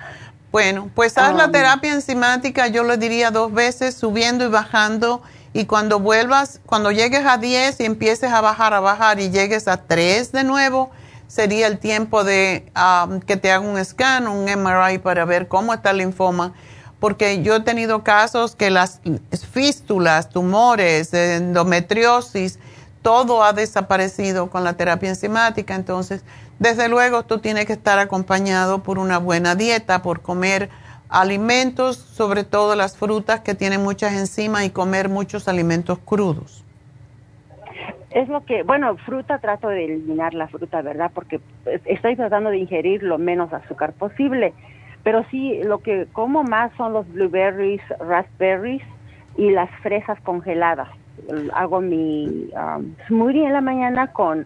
[0.51, 5.21] Bueno, pues haz la Um, terapia enzimática, yo le diría dos veces, subiendo y bajando.
[5.51, 9.67] Y cuando vuelvas, cuando llegues a 10 y empieces a bajar, a bajar y llegues
[9.67, 10.91] a 3 de nuevo,
[11.27, 15.73] sería el tiempo de um, que te haga un scan, un MRI para ver cómo
[15.73, 16.53] está el linfoma.
[17.03, 19.01] Porque yo he tenido casos que las
[19.51, 22.61] fístulas, tumores, endometriosis,
[23.01, 25.75] todo ha desaparecido con la terapia enzimática.
[25.75, 26.23] Entonces,
[26.59, 30.69] desde luego, tú tienes que estar acompañado por una buena dieta, por comer
[31.09, 36.63] alimentos, sobre todo las frutas que tienen muchas enzimas y comer muchos alimentos crudos.
[38.11, 41.11] Es lo que, bueno, fruta trato de eliminar la fruta, ¿verdad?
[41.13, 44.53] Porque pues, estoy tratando de ingerir lo menos azúcar posible.
[45.03, 48.81] Pero sí, lo que como más son los blueberries, raspberries
[49.37, 50.87] y las fresas congeladas.
[51.27, 54.45] El- Hago mi um, smoothie en la mañana con,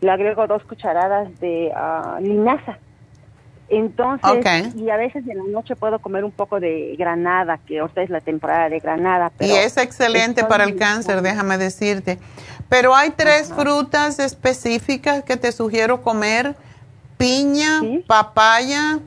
[0.00, 2.78] le agrego dos cucharadas de ah, linaza.
[3.68, 4.46] Entonces,
[4.76, 8.10] y a veces en la noche puedo comer un poco de granada, que ahorita es
[8.10, 9.32] la temporada de granada.
[9.34, 12.18] Y pero es excelente para el cáncer, déjame decirte.
[12.68, 16.54] Pero hay tres frutas específicas que te sugiero comer.
[17.18, 19.00] Piña, papaya,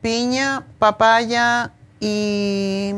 [0.00, 2.92] piña, papaya y,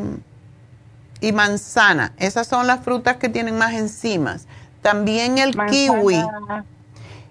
[1.20, 2.12] y manzana.
[2.18, 4.46] Esas son las frutas que tienen más enzimas.
[4.82, 6.22] También el kiwi.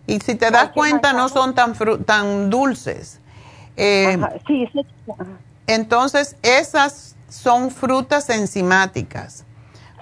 [0.08, 3.20] Y si te das cuenta, no son tan, fru- tan dulces.
[3.78, 4.18] Eh,
[4.48, 4.70] sí,
[5.68, 9.46] entonces, esas son frutas enzimáticas.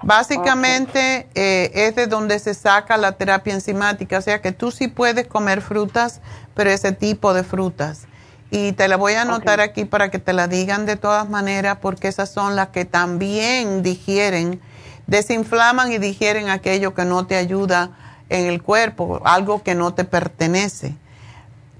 [0.04, 4.88] Básicamente eh, es de donde se saca la terapia enzimática, o sea que tú sí
[4.88, 6.22] puedes comer frutas,
[6.56, 8.08] pero ese tipo de frutas.
[8.52, 11.78] Y te la voy a anotar aquí para que te la digan de todas maneras,
[11.82, 14.60] porque esas son las que también digieren,
[15.08, 17.92] desinflaman y digieren aquello que no te ayuda
[18.28, 20.96] en el cuerpo, algo que no te pertenece.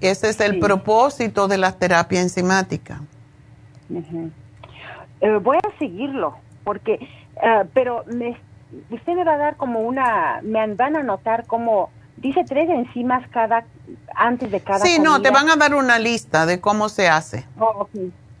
[0.00, 3.02] Ese es el propósito de la terapia enzimática.
[5.20, 8.36] Eh, voy a seguirlo, porque, eh, pero me,
[8.90, 13.26] usted me va a dar como una, me van a anotar como, dice tres enzimas
[13.30, 13.64] cada,
[14.14, 15.44] antes de cada Sí, no, te comida.
[15.44, 17.44] van a dar una lista de cómo se hace.
[17.58, 17.90] Oh, ok.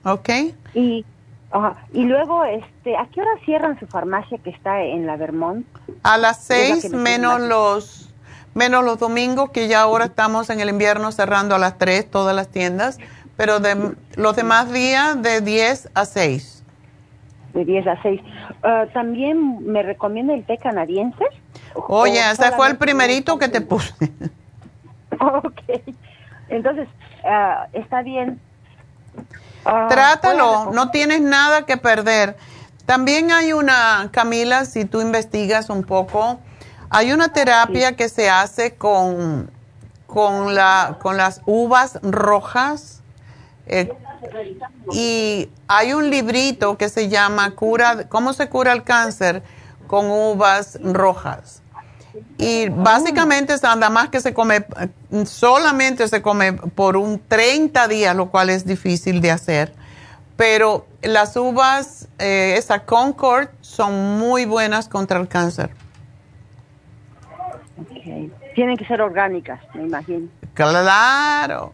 [0.04, 0.28] ¿Ok?
[0.74, 1.04] Y,
[1.50, 5.66] ajá, y luego, este, ¿a qué hora cierran su farmacia que está en la Vermont?
[6.02, 8.12] A las la seis me menos los,
[8.54, 12.34] menos los domingos, que ya ahora estamos en el invierno cerrando a las tres todas
[12.34, 12.98] las tiendas,
[13.36, 16.64] pero de los demás días de 10 a 6.
[17.54, 18.20] De 10 a 6.
[18.62, 21.24] Ah, También me recomienda el té canadiense.
[21.74, 23.94] Oye, ¿O ese fue el primerito que te puse.
[25.20, 25.60] Ok.
[26.48, 26.88] Entonces,
[27.24, 28.40] ah, está bien.
[29.64, 32.36] Ah, Trátalo, a no tienes nada que perder.
[32.86, 36.40] También hay una, Camila, si tú investigas un poco,
[36.90, 39.50] hay una terapia que se hace con,
[40.06, 43.02] con, la, con las uvas rojas.
[43.66, 43.92] eh,
[44.92, 49.42] y hay un librito que se llama cura, ¿Cómo se cura el cáncer
[49.86, 51.61] con uvas rojas?
[52.38, 54.64] Y básicamente es nada más que se come,
[55.24, 59.72] solamente se come por un 30 días, lo cual es difícil de hacer.
[60.36, 65.70] Pero las uvas, eh, esa Concord, son muy buenas contra el cáncer.
[68.54, 70.28] Tienen que ser orgánicas, me imagino.
[70.54, 71.72] Claro,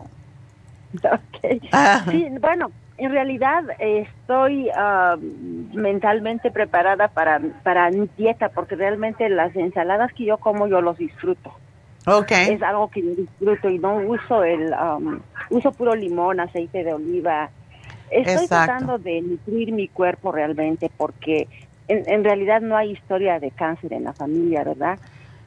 [1.73, 2.05] Ah.
[2.11, 5.17] Sí, bueno, en realidad estoy ah,
[5.73, 11.55] mentalmente preparada para, para dieta porque realmente las ensaladas que yo como yo los disfruto.
[12.07, 12.55] Okay.
[12.55, 15.21] Es algo que yo disfruto y no uso el um,
[15.51, 17.51] uso puro limón, aceite de oliva.
[18.11, 21.47] Estoy tratando de nutrir mi cuerpo realmente porque
[21.87, 24.99] en, en realidad no hay historia de cáncer en la familia, ¿verdad?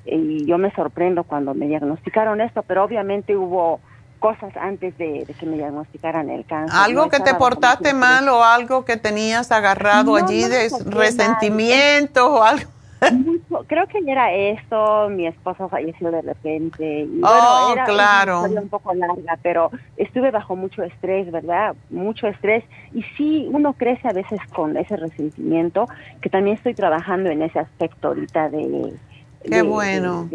[0.05, 3.81] Y yo me sorprendo cuando me diagnosticaron esto, pero obviamente hubo
[4.21, 6.79] cosas antes de, que me diagnosticaran el cáncer.
[6.79, 12.69] ¿Algo que te portaste mal o algo que tenías agarrado allí de resentimiento o algo?
[13.67, 17.01] creo que era esto, mi esposo falleció de repente.
[17.01, 18.43] Y, oh, era claro.
[18.43, 21.75] un poco larga, pero estuve bajo mucho estrés, ¿verdad?
[21.89, 22.63] Mucho estrés.
[22.93, 25.87] Y sí, uno crece a veces con ese resentimiento,
[26.21, 28.93] que también estoy trabajando en ese aspecto ahorita de...
[29.49, 30.29] Qué bueno.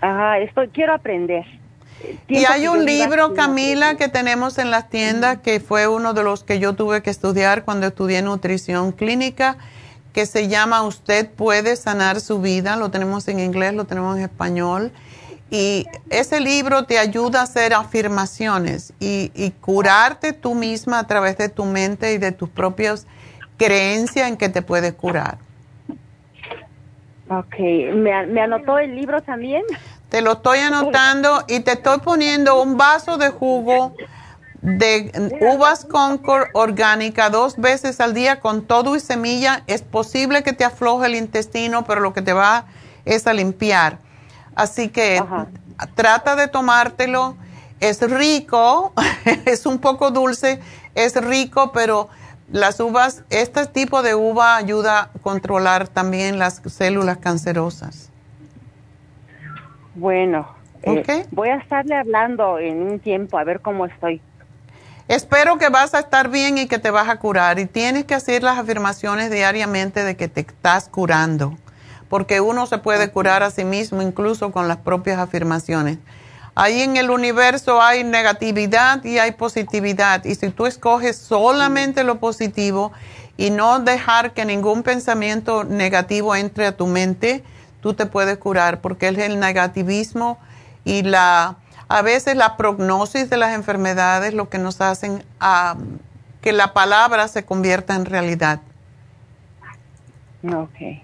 [0.00, 1.44] ajá, estoy, quiero aprender.
[2.28, 6.44] Y hay un libro, Camila, que tenemos en las tiendas, que fue uno de los
[6.44, 9.56] que yo tuve que estudiar cuando estudié nutrición clínica,
[10.12, 12.76] que se llama Usted puede sanar su vida.
[12.76, 14.92] Lo tenemos en inglés, lo tenemos en español.
[15.50, 21.36] Y ese libro te ayuda a hacer afirmaciones y, y curarte tú misma a través
[21.36, 23.06] de tu mente y de tus propias
[23.58, 25.38] creencias en que te puedes curar.
[27.28, 27.58] Ok,
[27.94, 29.62] ¿Me, ¿me anotó el libro también?
[30.12, 33.94] Te lo estoy anotando y te estoy poniendo un vaso de jugo
[34.60, 35.10] de
[35.40, 39.62] uvas Concord orgánica dos veces al día con todo y semilla.
[39.68, 42.66] Es posible que te afloje el intestino, pero lo que te va
[43.06, 44.00] es a limpiar.
[44.54, 45.24] Así que
[45.94, 47.38] trata de tomártelo.
[47.80, 48.92] Es rico,
[49.46, 50.60] es un poco dulce,
[50.94, 52.10] es rico, pero
[52.50, 58.11] las uvas, este tipo de uva ayuda a controlar también las células cancerosas.
[59.94, 60.46] Bueno,
[60.82, 64.20] eh, voy a estarle hablando en un tiempo a ver cómo estoy.
[65.08, 67.58] Espero que vas a estar bien y que te vas a curar.
[67.58, 71.56] Y tienes que hacer las afirmaciones diariamente de que te estás curando,
[72.08, 75.98] porque uno se puede curar a sí mismo incluso con las propias afirmaciones.
[76.54, 80.24] Ahí en el universo hay negatividad y hay positividad.
[80.24, 82.92] Y si tú escoges solamente lo positivo
[83.36, 87.42] y no dejar que ningún pensamiento negativo entre a tu mente,
[87.82, 90.38] tú te puedes curar porque es el negativismo
[90.84, 91.56] y la
[91.88, 95.76] a veces la prognosis de las enfermedades lo que nos hacen a
[96.40, 98.60] que la palabra se convierta en realidad.
[100.42, 101.02] Ok.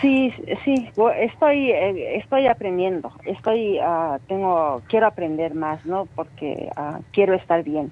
[0.00, 0.32] Sí,
[0.64, 6.06] sí, estoy, eh, estoy aprendiendo, estoy, ah, tengo, quiero aprender más, ¿no?
[6.14, 7.90] Porque ah, quiero estar bien.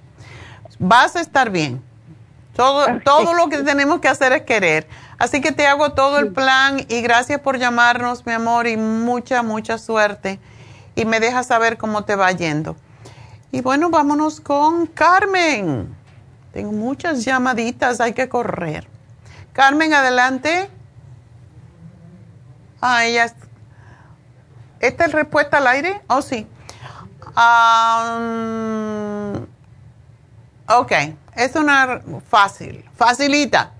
[0.79, 1.81] Vas a estar bien.
[2.55, 4.87] Todo, todo lo que tenemos que hacer es querer.
[5.19, 9.43] Así que te hago todo el plan y gracias por llamarnos, mi amor, y mucha,
[9.43, 10.41] mucha suerte.
[10.95, 12.77] Y me dejas saber cómo te va yendo.
[13.53, 15.95] Y bueno, vámonos con Carmen.
[16.53, 18.89] Tengo muchas llamaditas, hay que correr.
[19.53, 20.69] Carmen, adelante.
[22.81, 23.33] Ah, ella.
[24.81, 26.03] ¿Esta es respuesta al aire?
[26.09, 26.47] Oh, sí.
[27.37, 29.47] Um,
[30.69, 30.93] ok.
[31.37, 33.73] Es una fácil, facilita.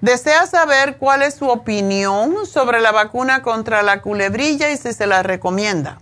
[0.00, 5.06] Desea saber cuál es su opinión sobre la vacuna contra la culebrilla y si se
[5.06, 5.98] la recomienda.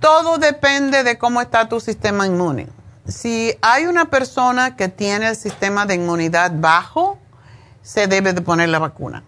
[0.00, 2.68] Todo depende de cómo está tu sistema inmune.
[3.06, 7.18] Si hay una persona que tiene el sistema de inmunidad bajo,
[7.82, 9.22] se debe de poner la vacuna.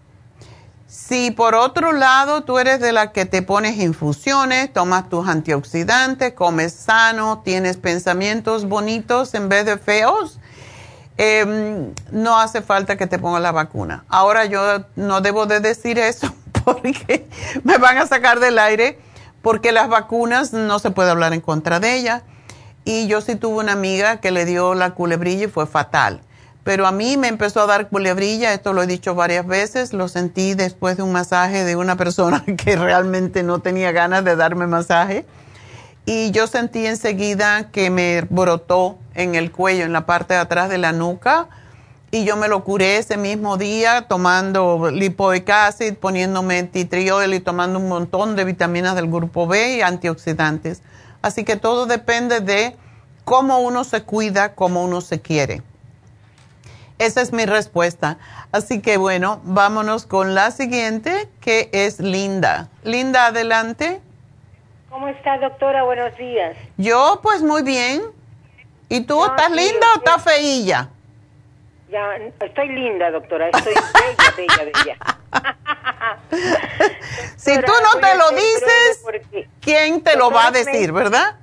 [0.89, 6.33] Si por otro lado tú eres de la que te pones infusiones, tomas tus antioxidantes,
[6.33, 10.39] comes sano, tienes pensamientos bonitos en vez de feos,
[11.17, 14.03] em, no hace falta que te pongas la vacuna.
[14.09, 16.33] Ahora yo no debo de decir eso
[16.65, 17.29] porque
[17.63, 18.99] me van a sacar del aire
[19.43, 22.23] porque las vacunas no se puede hablar en contra de ellas.
[22.83, 26.21] Y yo sí tuve una amiga que le dio la culebrilla y fue fatal
[26.69, 30.07] pero a mí me empezó a dar culebrilla, esto lo he dicho varias veces, lo
[30.07, 34.67] sentí después de un masaje de una persona que realmente no tenía ganas de darme
[34.67, 35.25] masaje.
[36.05, 40.69] Y yo sentí enseguida que me brotó en el cuello, en la parte de atrás
[40.69, 41.47] de la nuca,
[42.11, 47.79] y yo me lo curé ese mismo día tomando lipoic acid, poniéndome titriol y tomando
[47.79, 50.83] un montón de vitaminas del grupo B y antioxidantes.
[51.23, 52.77] Así que todo depende de
[53.25, 55.63] cómo uno se cuida, cómo uno se quiere.
[56.99, 58.17] Esa es mi respuesta.
[58.51, 62.67] Así que bueno, vámonos con la siguiente, que es Linda.
[62.83, 64.01] Linda, adelante.
[64.89, 65.83] ¿Cómo está, doctora?
[65.83, 66.57] Buenos días.
[66.75, 68.03] Yo, pues muy bien.
[68.89, 70.89] ¿Y tú estás linda o estás feilla?
[71.89, 72.15] Ya,
[72.45, 73.49] estoy linda, doctora.
[73.49, 74.97] Estoy bella, bella, bella.
[77.37, 81.37] si tú no te lo dices, ¿quién te lo va a decir, verdad?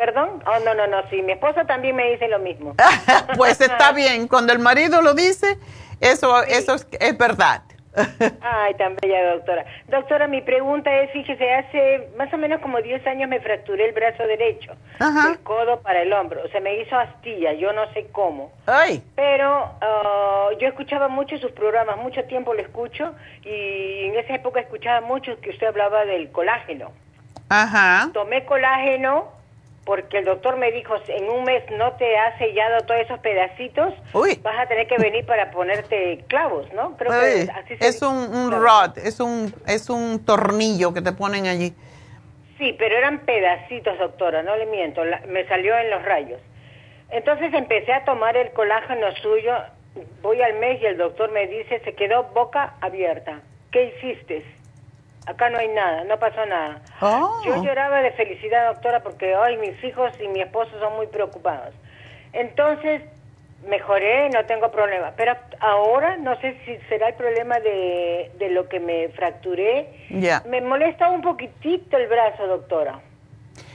[0.00, 0.42] ¿Perdón?
[0.46, 2.74] Oh, no, no, no, sí, mi esposo también me dice lo mismo.
[3.36, 5.58] pues está bien, cuando el marido lo dice,
[6.00, 7.60] eso, eso es, es verdad.
[8.40, 9.66] Ay, tan bella doctora.
[9.88, 13.92] Doctora, mi pregunta es, fíjese, hace más o menos como 10 años me fracturé el
[13.92, 16.48] brazo derecho, el codo para el hombro.
[16.50, 18.52] Se me hizo astilla, yo no sé cómo.
[18.64, 19.02] Ay.
[19.16, 23.14] Pero ah, yo escuchaba mucho sus programas, mucho tiempo lo escucho,
[23.44, 26.90] y en esa época escuchaba mucho que usted hablaba del colágeno.
[27.50, 28.08] Ajá.
[28.14, 29.39] Tomé colágeno
[29.90, 33.92] porque el doctor me dijo, en un mes no te ha sellado todos esos pedacitos,
[34.40, 36.96] vas a tener que venir para ponerte clavos, ¿no?
[36.96, 41.48] Creo que así es un, un rod, es un, es un tornillo que te ponen
[41.48, 41.74] allí.
[42.56, 46.40] Sí, pero eran pedacitos, doctora, no le miento, me salió en los rayos.
[47.10, 49.54] Entonces empecé a tomar el colágeno suyo,
[50.22, 53.40] voy al mes y el doctor me dice, se quedó boca abierta.
[53.72, 54.44] ¿Qué hiciste?
[55.26, 56.80] Acá no hay nada, no pasó nada.
[57.00, 57.42] Oh.
[57.44, 61.74] Yo lloraba de felicidad, doctora, porque hoy mis hijos y mi esposo son muy preocupados.
[62.32, 63.02] Entonces,
[63.68, 65.12] mejoré, no tengo problema.
[65.16, 69.88] Pero ahora no sé si será el problema de, de lo que me fracturé.
[70.10, 70.42] Ya.
[70.46, 73.00] Me molesta un poquitito el brazo, doctora.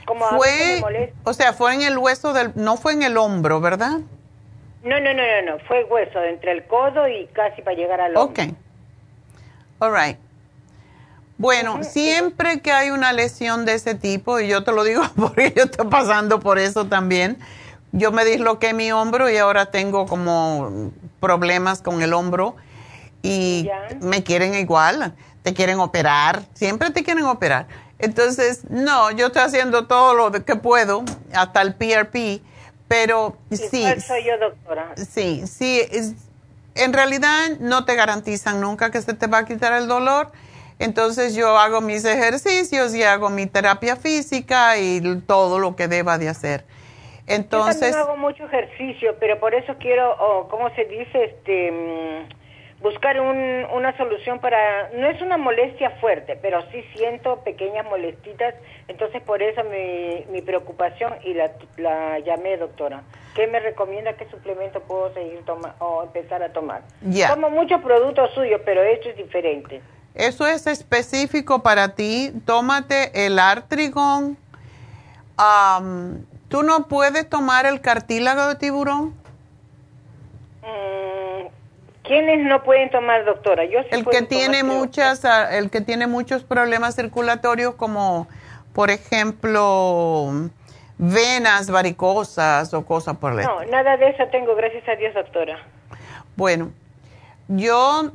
[0.06, 0.82] Como fue,
[1.24, 4.02] o sea, fue en el hueso del, no fue en el hombro, ¿verdad?
[4.84, 8.16] No, no, no, no, no, fue hueso entre el codo y casi para llegar al
[8.16, 8.44] hombro.
[8.44, 8.54] Ok.
[9.80, 10.18] All right.
[11.38, 15.54] Bueno, siempre que hay una lesión de ese tipo, y yo te lo digo porque
[15.56, 17.38] yo estoy pasando por eso también,
[17.92, 22.56] yo me disloqué mi hombro y ahora tengo como problemas con el hombro
[23.22, 23.70] y
[24.02, 27.68] me quieren igual, te quieren operar, siempre te quieren operar.
[27.98, 31.04] Entonces, no, yo estoy haciendo todo lo que puedo,
[31.34, 32.42] hasta el PRP,
[32.88, 33.84] pero sí.
[34.06, 34.94] soy yo, doctora?
[35.10, 35.82] Sí, sí,
[36.76, 40.32] en realidad no te garantizan nunca que se te va a quitar el dolor
[40.80, 46.18] entonces yo hago mis ejercicios y hago mi terapia física y todo lo que deba
[46.18, 46.66] de hacer.
[47.28, 51.24] Entonces, yo hago mucho ejercicio, pero por eso quiero, ¿cómo se dice?
[51.24, 57.86] Este, mm, buscar una solución para, no es una molestia fuerte, pero sí siento pequeñas
[57.86, 58.54] molestitas,
[58.88, 63.02] entonces por eso mi, mi preocupación y la, la llamé doctora.
[63.34, 64.14] ¿Qué me recomienda?
[64.14, 66.84] ¿Qué suplemento puedo seguir tomando o empezar a tomar?
[67.02, 67.30] Ya.
[67.30, 69.82] Tomo muchos productos suyos, pero esto es diferente.
[70.16, 72.32] Eso es específico para ti.
[72.46, 74.38] Tómate el artrigón.
[76.48, 79.14] ¿Tú no puedes tomar el cartílago de tiburón?
[80.62, 81.48] Mm,
[82.04, 83.66] ¿Quiénes no pueden tomar, doctora?
[83.66, 88.28] Yo el que tiene muchas, ah, el que tiene muchos problemas circulatorios, como
[88.74, 90.32] por ejemplo
[90.98, 95.60] venas varicosas o cosas por el No, nada de eso tengo, gracias a Dios, doctora.
[96.38, 96.72] Bueno,
[97.50, 98.12] yo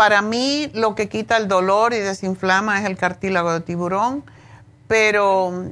[0.00, 4.24] para mí lo que quita el dolor y desinflama es el cartílago de tiburón,
[4.88, 5.66] pero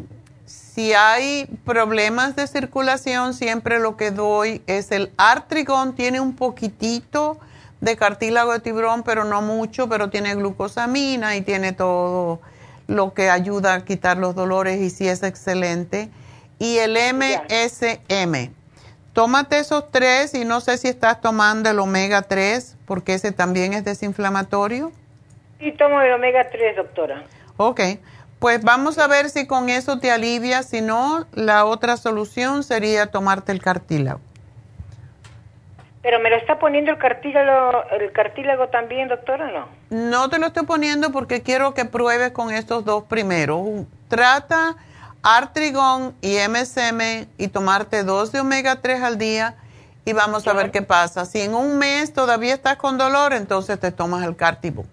[0.44, 7.38] si hay problemas de circulación, siempre lo que doy es el artrigón, tiene un poquitito
[7.80, 12.42] de cartílago de tiburón, pero no mucho, pero tiene glucosamina y tiene todo
[12.86, 16.10] lo que ayuda a quitar los dolores y sí es excelente.
[16.58, 18.52] Y el MSM,
[19.14, 23.74] tómate esos tres y no sé si estás tomando el omega 3 porque ese también
[23.74, 24.90] es desinflamatorio.
[25.60, 27.22] Sí, tomo el omega 3, doctora.
[27.58, 27.80] Ok,
[28.38, 33.08] pues vamos a ver si con eso te alivia, si no, la otra solución sería
[33.08, 34.20] tomarte el cartílago.
[36.02, 39.68] Pero me lo está poniendo el cartílago, el cartílago también, doctora, ¿no?
[39.90, 43.84] No te lo estoy poniendo porque quiero que pruebes con estos dos primeros.
[44.08, 44.76] Trata
[45.22, 49.56] Artrigón y MSM y tomarte dos de omega 3 al día
[50.08, 51.26] y vamos a ver qué pasa.
[51.26, 54.86] Si en un mes todavía estás con dolor, entonces te tomas el Cartibu.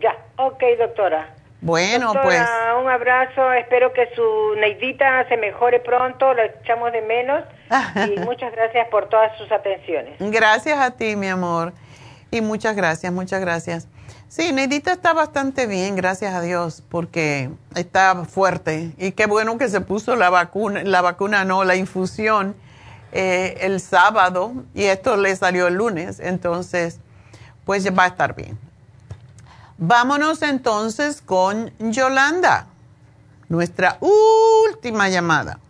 [0.00, 1.34] Ya, ok, doctora.
[1.60, 2.42] Bueno, pues.
[2.80, 7.44] Un abrazo, espero que su Neidita se mejore pronto, la echamos de menos
[8.08, 10.16] y muchas gracias por todas sus atenciones.
[10.18, 11.72] Gracias a ti, mi amor.
[12.32, 13.86] Y muchas gracias, muchas gracias.
[14.26, 18.90] Sí, Neidita está bastante bien, gracias a Dios, porque está fuerte.
[18.98, 22.56] Y qué bueno que se puso la vacuna, la vacuna no, la infusión
[23.12, 26.20] eh, el sábado y esto le salió el lunes.
[26.20, 27.00] Entonces,
[27.64, 28.58] pues va a estar bien.
[29.76, 32.66] Vámonos entonces con Yolanda,
[33.48, 35.60] nuestra última llamada.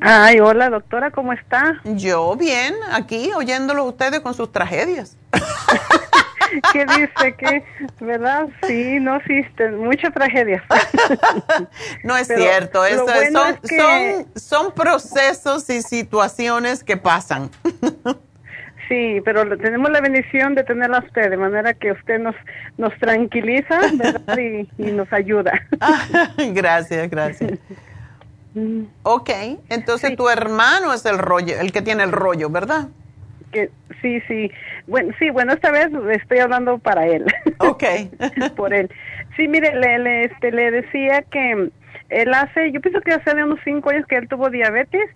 [0.00, 1.80] Ay, hola doctora, ¿cómo está?
[1.84, 5.16] Yo bien, aquí oyéndolo ustedes con sus tragedias.
[6.72, 7.34] ¿Qué dice?
[7.36, 7.64] que
[8.00, 8.48] ¿Verdad?
[8.66, 9.70] Sí, no existe.
[9.70, 10.64] Mucha tragedia.
[12.04, 12.84] no es cierto.
[12.84, 17.50] Eso, son, son, son procesos y situaciones que pasan.
[18.88, 22.34] Sí, pero tenemos la bendición de tenerla a usted, de manera que usted nos,
[22.78, 24.38] nos tranquiliza ¿verdad?
[24.38, 25.52] Y, y nos ayuda.
[26.54, 27.58] gracias, gracias.
[29.02, 29.30] Ok,
[29.68, 32.88] entonces tu hermano es el rollo, el que tiene el rollo, ¿verdad?
[33.52, 33.70] Que,
[34.02, 34.50] sí, sí.
[34.86, 37.24] Bueno, sí, bueno, esta vez estoy hablando para él.
[37.58, 37.84] Ok.
[38.56, 38.90] Por él.
[39.36, 41.70] Sí, mire, le, le, este, le decía que
[42.08, 45.10] él hace, yo pienso que hace unos cinco años que él tuvo diabetes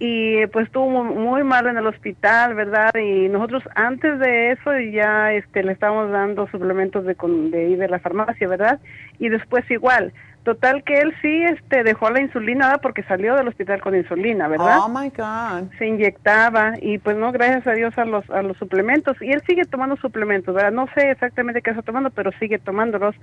[0.00, 2.94] y pues estuvo muy, muy mal en el hospital, ¿verdad?
[2.94, 7.16] Y nosotros antes de eso ya este, le estábamos dando suplementos de,
[7.50, 8.78] de ir de la farmacia, ¿verdad?
[9.18, 10.12] Y después igual.
[10.48, 14.78] Total que él sí este, dejó la insulina porque salió del hospital con insulina, ¿verdad?
[14.82, 15.70] Oh my God.
[15.76, 19.20] Se inyectaba y pues no, gracias a Dios a los, a los suplementos.
[19.20, 20.72] Y él sigue tomando suplementos, ¿verdad?
[20.72, 23.14] No sé exactamente qué está tomando, pero sigue tomándolos.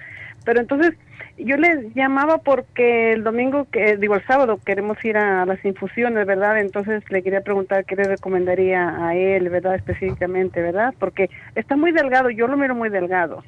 [0.43, 0.93] Pero entonces
[1.39, 6.27] yo le llamaba porque el domingo, que digo el sábado, queremos ir a las infusiones,
[6.27, 6.59] ¿verdad?
[6.59, 9.73] Entonces le quería preguntar qué le recomendaría a él, ¿verdad?
[9.73, 10.93] Específicamente, ¿verdad?
[10.99, 13.43] Porque está muy delgado, yo lo miro muy delgado.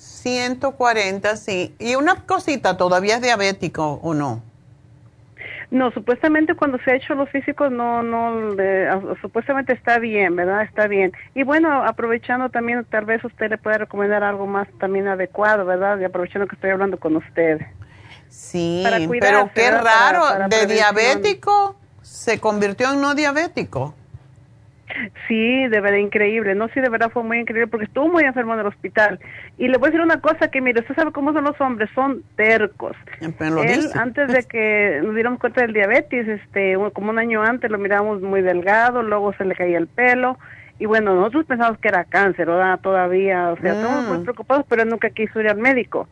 [0.00, 1.74] 140, sí.
[1.78, 4.42] Y una cosita, ¿todavía es diabético o no?
[5.70, 8.88] No, supuestamente cuando se ha hecho los físicos no, no, le-
[9.20, 10.62] supuestamente está bien, ¿verdad?
[10.62, 11.12] Está bien.
[11.34, 15.98] Y bueno, aprovechando también, tal vez usted le puede recomendar algo más también adecuado, ¿verdad?
[16.00, 17.60] Y aprovechando que estoy hablando con usted.
[18.28, 23.94] Sí, cuidarse, pero qué raro, para de diabético se convirtió en no diabético.
[25.28, 26.54] Sí, de verdad increíble.
[26.54, 29.18] No, sí, de verdad fue muy increíble porque estuvo muy enfermo en el hospital.
[29.58, 31.90] Y le voy a decir una cosa que, mire, usted sabe cómo son los hombres,
[31.94, 32.96] son tercos.
[33.20, 33.98] Lo Él, dice.
[33.98, 38.20] antes de que nos diéramos cuenta del diabetes, este, como un año antes lo miramos
[38.22, 40.38] muy delgado, luego se le caía el pelo.
[40.78, 42.80] Y bueno, nosotros pensamos que era cáncer, ¿verdad?
[42.80, 46.08] Todavía, o sea, estamos muy preocupados, pero él nunca quiso ir al médico.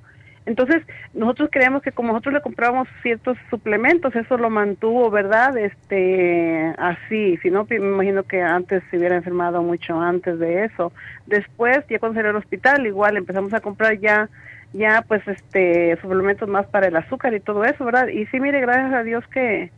[0.48, 5.56] Entonces, nosotros creíamos que como nosotros le comprábamos ciertos suplementos, eso lo mantuvo, ¿verdad?
[5.58, 10.90] Este, así, si no, me imagino que antes se hubiera enfermado mucho antes de eso.
[11.26, 14.28] Después, ya cuando salió al hospital, igual empezamos a comprar ya,
[14.72, 18.08] ya pues, este, suplementos más para el azúcar y todo eso, ¿verdad?
[18.08, 19.70] Y sí, mire, gracias a Dios que,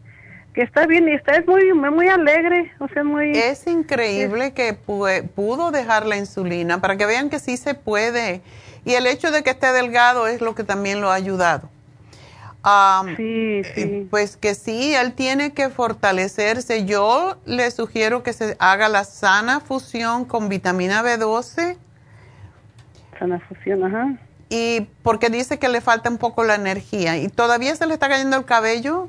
[0.55, 3.33] que está bien y está es muy, muy alegre, o sea, muy...
[3.33, 8.41] Es increíble que pu- pudo dejar la insulina para que vean que sí se puede.
[8.85, 11.69] Y el hecho de que esté delgado es lo que también lo ha ayudado.
[13.17, 16.85] Sí, eh, Pues que sí, él tiene que fortalecerse.
[16.85, 21.77] Yo le sugiero que se haga la sana fusión con vitamina B12.
[23.19, 24.19] Sana fusión, ajá.
[24.51, 27.17] Y porque dice que le falta un poco la energía.
[27.17, 29.09] ¿Y todavía se le está cayendo el cabello?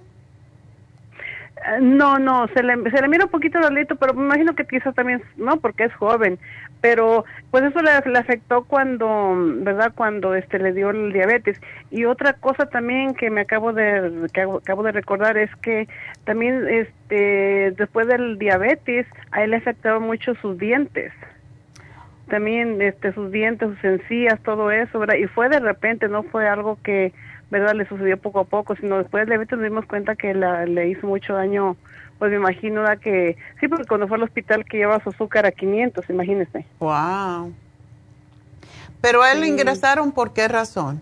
[1.79, 4.95] No, no, se le, se le mira un poquito delito, pero me imagino que quizás
[4.95, 6.39] también, no, porque es joven,
[6.81, 9.93] pero pues eso le, afectó cuando, ¿verdad?
[9.95, 11.61] Cuando este le dio el diabetes.
[11.91, 15.87] Y otra cosa también que me acabo de, que acabo de recordar es que
[16.23, 21.13] también este, después del diabetes, a él le afectaron mucho sus dientes.
[22.27, 25.15] También este, sus dientes, sus encías, todo eso, ¿verdad?
[25.15, 27.13] Y fue de repente, no fue algo que,
[27.51, 27.75] ¿verdad?
[27.75, 30.87] Le sucedió poco a poco, sino después del diabetes nos dimos cuenta que la- le
[30.87, 31.75] hizo mucho daño,
[32.17, 32.97] pues me imagino ¿verdad?
[32.97, 36.65] que, sí, porque cuando fue al hospital que lleva su azúcar a 500, imagínese.
[36.79, 37.53] Wow.
[39.01, 41.01] Pero a él le ingresaron por qué razón?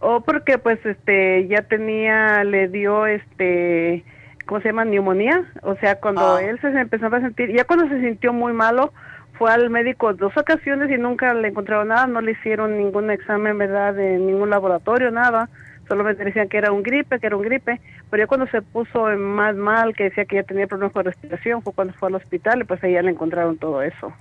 [0.00, 4.04] O porque pues este ya tenía, le dio este,
[4.46, 4.84] ¿cómo se llama?
[4.84, 5.44] Neumonía.
[5.62, 6.42] O sea, cuando Ah.
[6.42, 8.92] él se empezaba a sentir, ya cuando se sintió muy malo,
[9.38, 13.56] fue al médico dos ocasiones y nunca le encontraron nada, no le hicieron ningún examen,
[13.56, 13.94] ¿verdad?
[13.94, 15.48] De ningún laboratorio, nada.
[15.86, 17.80] Solamente decían que era un gripe, que era un gripe.
[18.10, 21.62] Pero ya cuando se puso más mal, que decía que ya tenía problemas con respiración,
[21.62, 24.12] fue cuando fue al hospital y pues ahí ya le encontraron todo eso.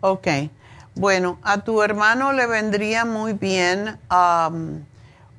[0.00, 0.28] Ok.
[0.94, 3.98] Bueno, a tu hermano le vendría muy bien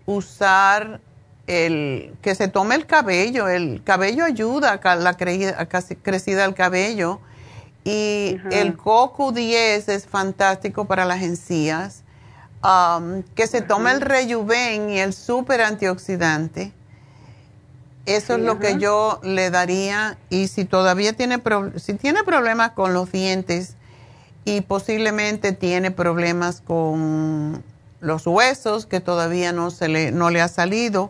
[0.06, 1.00] usar
[1.48, 3.48] el que se tome el cabello.
[3.48, 7.22] El cabello ayuda a la crecida del cabello.
[7.90, 12.04] Y el coco 10 es fantástico para las encías.
[12.62, 16.74] Am, que se tome el rejuven y el super antioxidante.
[18.06, 20.18] Eso es lo que yo le daría.
[20.30, 23.76] Y si todavía tiene, pro- si tiene problemas con los dientes
[24.44, 27.64] y posiblemente tiene problemas con
[28.02, 31.10] los huesos, que todavía no, se le, no le ha salido,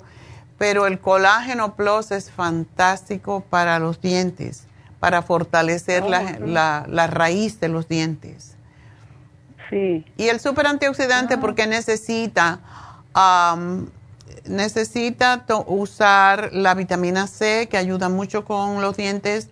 [0.58, 4.64] pero el colágeno plus es fantástico para los dientes,
[5.00, 6.40] para fortalecer Oh, la, ajá.
[6.40, 8.56] la- la raíz de los dientes.
[9.70, 10.06] Sí.
[10.18, 12.60] Y el super antioxidante porque necesita,
[14.46, 19.50] necesita usar la vitamina C que ayuda mucho con los dientes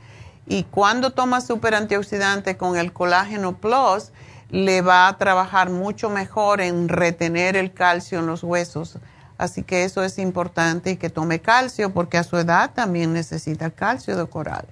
[0.47, 4.11] y cuando toma super antioxidante con el colágeno plus
[4.51, 8.97] le va a trabajar mucho mejor en retener el calcio en los huesos.
[9.37, 13.69] Así que eso es importante y que tome calcio porque a su edad también necesita
[13.69, 14.65] calcio de coral.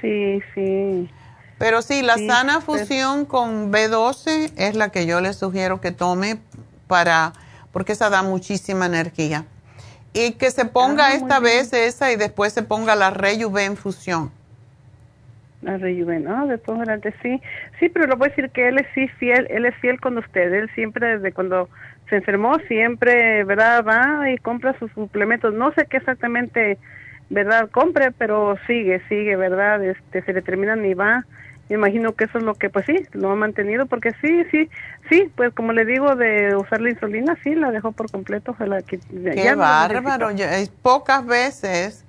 [0.00, 1.10] Sí, sí.
[1.58, 5.92] Pero sí, la Sí, sana fusión con B12 es la que yo le sugiero que
[5.92, 6.38] tome
[6.86, 7.32] para,
[7.72, 9.44] porque esa da muchísima energía.
[10.12, 14.32] Y que se ponga ah, esta vez esa y después se ponga la Rejuven Fusión.
[15.62, 17.40] La Rejuven, ah, después adelante sí.
[17.78, 20.16] Sí, pero lo voy a decir que él es sí fiel, él es fiel con
[20.16, 20.52] usted.
[20.52, 21.68] Él siempre, desde cuando
[22.08, 23.84] se enfermó, siempre, ¿verdad?
[23.86, 25.54] Va y compra sus suplementos.
[25.54, 26.78] No sé qué exactamente,
[27.30, 27.70] ¿verdad?
[27.70, 29.82] Compre, pero sigue, sigue, ¿verdad?
[29.82, 31.24] Este, se le terminan y va
[31.70, 34.68] me imagino que eso es lo que, pues sí, lo ha mantenido, porque sí, sí,
[35.08, 38.56] sí, pues como le digo, de usar la insulina, sí, la dejó por completo.
[38.58, 42.04] La Qué bárbaro, es pocas veces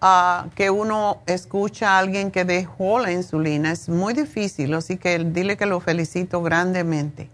[0.00, 5.18] uh, que uno escucha a alguien que dejó la insulina, es muy difícil, así que
[5.18, 7.28] dile que lo felicito grandemente.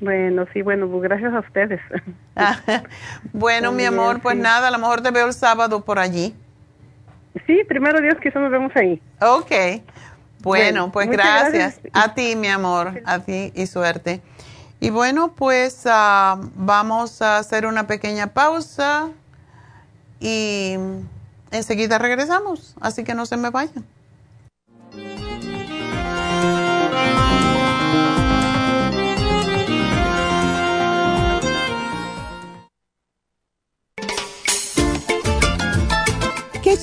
[0.00, 1.80] Bueno, sí, bueno, pues gracias a ustedes.
[3.32, 6.34] bueno, mi amor, pues nada, a lo mejor te veo el sábado por allí.
[7.46, 9.00] Sí, primero Dios, quizás nos vemos ahí.
[9.20, 9.82] Ok.
[10.40, 11.80] Bueno, pues gracias.
[11.92, 14.20] A ti, mi amor, a ti y suerte.
[14.80, 19.08] Y bueno, pues ah, vamos a hacer una pequeña pausa
[20.20, 20.76] y
[21.50, 23.84] enseguida regresamos, así que no se me vayan.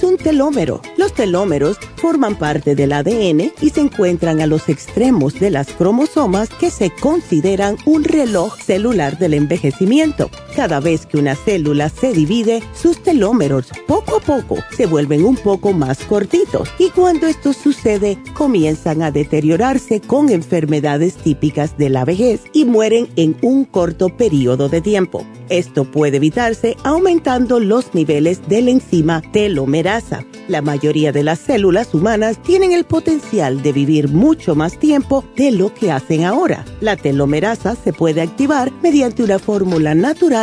[0.04, 0.82] Un telómero?
[0.98, 6.50] Los telómeros forman parte del ADN y se encuentran a los extremos de las cromosomas
[6.50, 10.30] que se consideran un reloj celular del envejecimiento.
[10.56, 15.36] Cada vez que una célula se divide, sus telómeros poco a poco se vuelven un
[15.36, 22.06] poco más cortitos y cuando esto sucede comienzan a deteriorarse con enfermedades típicas de la
[22.06, 25.26] vejez y mueren en un corto periodo de tiempo.
[25.50, 30.24] Esto puede evitarse aumentando los niveles de la enzima telomerasa.
[30.48, 35.52] La mayoría de las células humanas tienen el potencial de vivir mucho más tiempo de
[35.52, 36.66] lo que hacen ahora.
[36.82, 40.43] La telomerasa se puede activar mediante una fórmula natural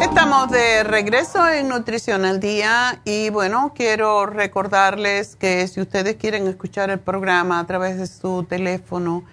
[0.02, 6.50] Estamos de regreso en Nutrición al Día y bueno, quiero recordarles que si ustedes quieren
[6.50, 9.24] escuchar el programa a través de su teléfono,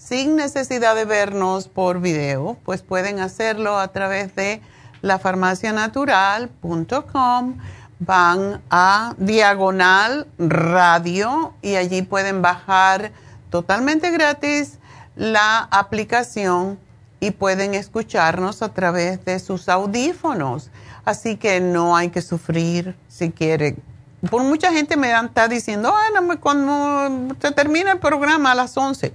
[0.00, 4.62] sin necesidad de vernos por video, pues pueden hacerlo a través de
[5.02, 7.58] lafarmacianatural.com.
[7.98, 13.12] Van a diagonal radio y allí pueden bajar
[13.50, 14.78] totalmente gratis
[15.16, 16.78] la aplicación
[17.20, 20.70] y pueden escucharnos a través de sus audífonos.
[21.04, 23.82] Así que no hay que sufrir si quieren.
[24.30, 26.08] Por mucha gente me está diciendo, ah,
[26.40, 29.12] cuando se termina el programa a las 11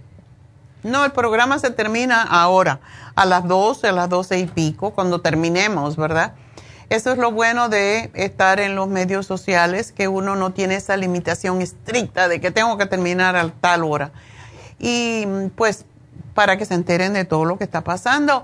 [0.86, 2.80] no, el programa se termina ahora,
[3.16, 6.34] a las 12, a las 12 y pico, cuando terminemos, ¿verdad?
[6.90, 10.96] Eso es lo bueno de estar en los medios sociales, que uno no tiene esa
[10.96, 14.12] limitación estricta de que tengo que terminar a tal hora.
[14.78, 15.26] Y
[15.56, 15.86] pues
[16.36, 18.44] para que se enteren de todo lo que está pasando.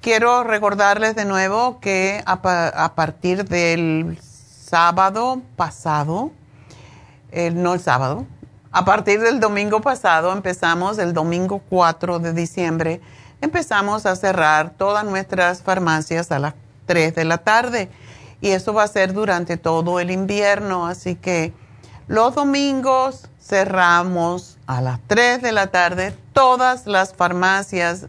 [0.00, 6.30] quiero recordarles de nuevo que a, partir del sábado pasado,
[7.52, 8.24] no el sábado,
[8.72, 13.00] a partir del domingo pasado empezamos, el domingo 4 de diciembre,
[13.40, 16.54] empezamos a cerrar todas nuestras farmacias a las
[16.86, 17.90] 3 de la tarde
[18.40, 21.52] y eso va a ser durante todo el invierno, así que
[22.06, 28.06] Los domingos cerramos a las 3 de la tarde todas las farmacias.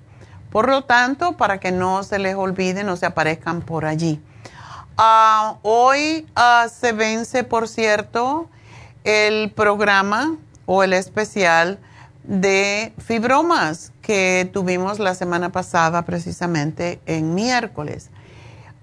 [0.51, 4.19] Por lo tanto, para que no se les olvide, no se aparezcan por allí.
[4.97, 8.49] Ah, hoy ah, se vence, por cierto,
[9.03, 10.38] el programa
[10.73, 11.80] o el especial
[12.23, 18.10] de fibromas que tuvimos la semana pasada precisamente en miércoles.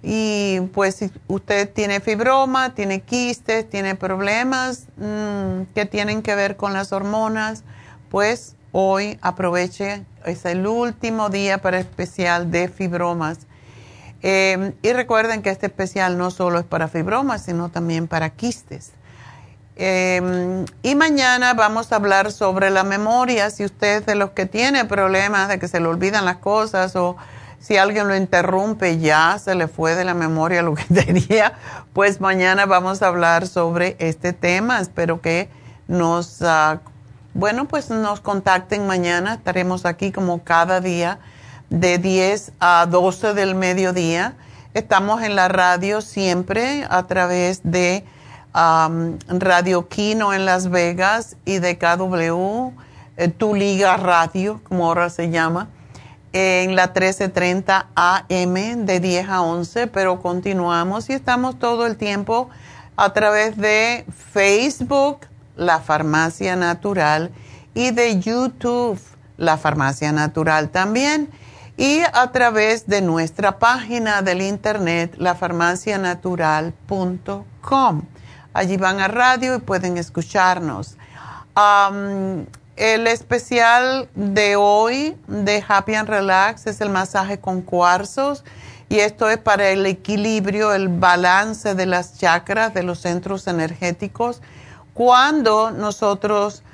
[0.02, 6.58] Y pues si usted tiene fibroma, tiene quistes, tiene problemas mm, que tienen que ver
[6.58, 7.64] con las hormonas,
[8.10, 13.38] pues hoy aproveche, es el último día para especial de fibromas.
[14.20, 18.92] Em, y recuerden que este especial no solo es para fibromas, sino también para quistes.
[19.80, 23.48] Em, y mañana vamos a hablar sobre la memoria.
[23.50, 26.96] Si usted es de los que tiene problemas de que se le olvidan las cosas
[26.96, 27.16] o
[27.60, 31.52] si alguien lo interrumpe, ya se le fue de la memoria lo que tenía,
[31.92, 34.80] pues mañana vamos a hablar sobre este tema.
[34.80, 35.48] Espero que
[35.86, 36.80] nos, uh,
[37.34, 39.34] bueno, pues nos contacten mañana.
[39.34, 41.20] Estaremos aquí como cada día
[41.70, 44.34] de 10 a 12 del mediodía.
[44.74, 48.04] Estamos en la radio siempre a través de
[48.52, 52.72] Radio Kino en Las Vegas y de KW,
[53.16, 55.68] eh, Tu Liga Radio, como ahora se llama
[56.32, 62.50] en la 1330 AM de 10 a 11, pero continuamos y estamos todo el tiempo
[62.96, 65.20] a través de Facebook,
[65.56, 67.30] La Farmacia Natural,
[67.74, 69.00] y de YouTube,
[69.36, 71.30] La Farmacia Natural también,
[71.76, 78.02] y a través de nuestra página del internet, lafarmacianatural.com.
[78.58, 80.96] Allí van a radio y pueden escucharnos.
[82.74, 88.42] El especial de hoy de Happy and Relax es el masaje con cuarzos
[88.88, 94.42] y esto es para el equilibrio, el balance de las chakras, de los centros energéticos.
[94.92, 96.64] Cuando nosotros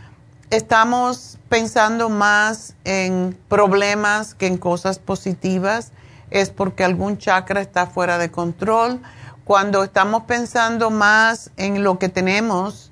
[0.48, 5.92] estamos pensando más en problemas que en cosas positivas,
[6.30, 9.02] es porque algún chakra está fuera de control.
[9.44, 12.90] Cuando estamos pensando más en lo que tenemos,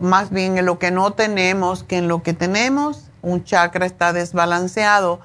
[0.00, 3.04] más bien en lo que no tenemos que en lo que tenemos.
[3.22, 5.20] Un chakra está desbalanceado.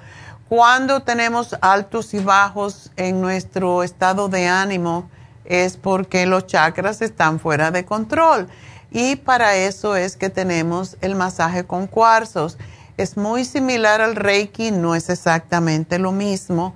[0.48, 5.10] Cuando tenemos altos y bajos en nuestro estado de ánimo
[5.44, 8.48] es porque los chakras están fuera de control.
[8.92, 12.60] Y para eso es que tenemos el masaje con cuarzos.
[12.98, 16.76] Es muy similar al Reiki, no es exactamente lo mismo,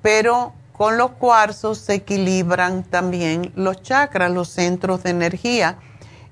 [0.00, 5.78] pero con los cuarzos se equilibran también los chakras, los centros de energía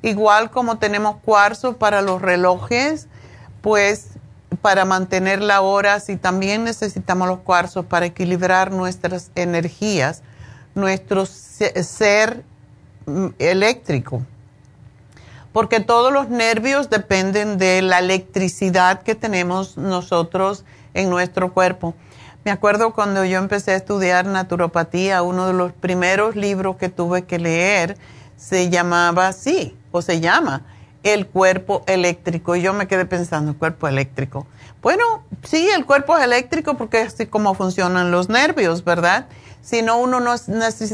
[0.03, 3.07] Igual como tenemos cuarzo para los relojes,
[3.61, 4.09] pues
[4.63, 10.23] para mantener la hora, si también necesitamos los cuarzos para equilibrar nuestras energías,
[10.75, 12.45] nuestro ser
[13.07, 14.23] mm, eléctrico.
[15.53, 20.65] Porque todos los nervios dependen de la electricidad que tenemos nosotros
[20.95, 21.95] en nuestro cuerpo.
[22.43, 27.25] Me acuerdo cuando yo empecé a estudiar naturopatía, uno de los primeros libros que tuve
[27.25, 27.99] que leer
[28.37, 30.63] se llamaba así, o se llama
[31.03, 32.57] el cuerpo eléctrico.
[32.57, 34.47] Y yo me quedé pensando, cuerpo eléctrico.
[34.81, 39.27] Bueno, sí, el cuerpo es eléctrico porque es así como funcionan los nervios, ¿verdad?
[39.61, 40.37] Si no, uno no,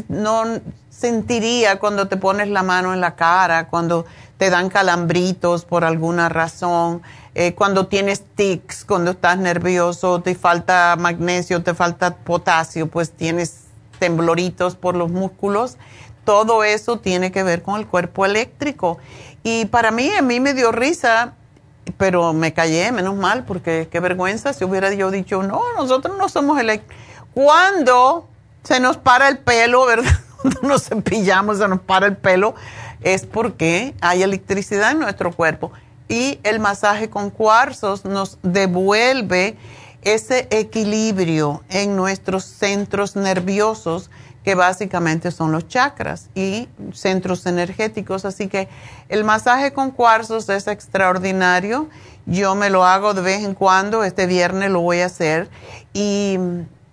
[0.08, 0.44] no
[0.90, 4.04] sentiría cuando te pones la mano en la cara, cuando
[4.38, 7.02] te dan calambritos por alguna razón,
[7.34, 13.64] eh, cuando tienes tics, cuando estás nervioso, te falta magnesio, te falta potasio, pues tienes
[13.98, 15.76] tembloritos por los músculos
[16.26, 18.98] todo eso tiene que ver con el cuerpo eléctrico.
[19.42, 21.32] Y para mí, a mí me dio risa,
[21.96, 26.28] pero me callé, menos mal, porque qué vergüenza si hubiera yo dicho, no, nosotros no
[26.28, 26.96] somos eléctricos.
[27.32, 28.28] Cuando
[28.64, 30.12] se nos para el pelo, ¿verdad?
[30.42, 32.56] Cuando nos cepillamos, se nos para el pelo,
[33.02, 35.72] es porque hay electricidad en nuestro cuerpo.
[36.08, 39.56] Y el masaje con cuarzos nos devuelve
[40.02, 44.10] ese equilibrio en nuestros centros nerviosos
[44.44, 48.24] que básicamente son los chakras y centros energéticos.
[48.24, 48.68] Así que
[49.08, 51.88] el masaje con cuarzos es extraordinario.
[52.26, 55.50] Yo me lo hago de vez en cuando, este viernes lo voy a hacer
[55.92, 56.38] y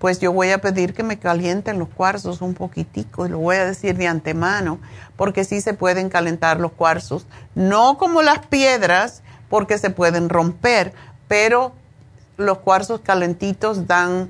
[0.04, 3.56] pues yo voy a pedir que me calienten los cuarzos un poquitico y lo voy
[3.56, 4.80] a decir de antemano,
[5.16, 7.26] porque sí se pueden calentar los cuarzos,
[7.56, 10.92] no como las piedras, porque se pueden romper,
[11.30, 11.72] pero
[12.36, 14.30] los cuarzos calentitos dan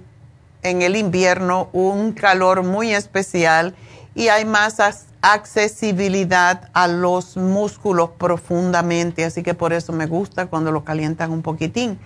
[0.61, 3.73] en el invierno un calor muy especial
[4.13, 4.77] y hay más
[5.21, 11.41] accesibilidad a los músculos profundamente, así que por eso me gusta cuando lo calientan un
[11.41, 11.97] poquitín.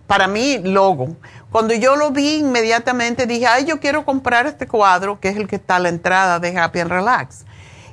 [0.09, 1.17] para mí, logo.
[1.53, 5.47] Cuando yo lo vi, inmediatamente dije, ay, yo quiero comprar este cuadro, que es el
[5.47, 7.45] que está a la entrada de Happy and Relax.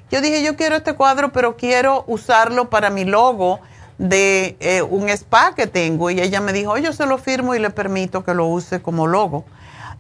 [0.09, 3.59] Yo dije, yo quiero este cuadro, pero quiero usarlo para mi logo
[3.97, 6.09] de eh, un spa que tengo.
[6.09, 9.05] Y ella me dijo, yo se lo firmo y le permito que lo use como
[9.05, 9.45] logo.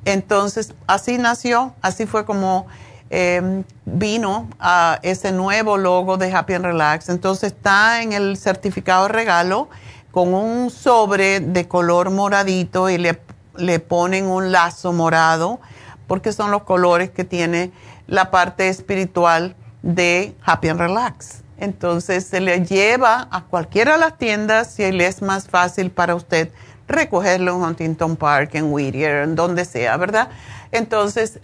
[0.05, 2.65] Entonces, así nació, así fue como
[3.11, 7.09] Em, vino a ese nuevo logo de Happy and Relax.
[7.09, 9.67] Entonces está en el certificado de regalo
[10.11, 13.19] con un sobre de color moradito y le,
[13.55, 15.59] le ponen un lazo morado
[16.07, 17.71] porque son los colores que tiene
[18.07, 21.43] la parte espiritual de Happy and Relax.
[21.57, 26.15] Entonces se le lleva a cualquiera de las tiendas si le es más fácil para
[26.15, 26.51] usted
[26.87, 30.29] recogerlo en Huntington Park, en Whittier, en donde sea, ¿verdad?
[30.71, 31.39] Entonces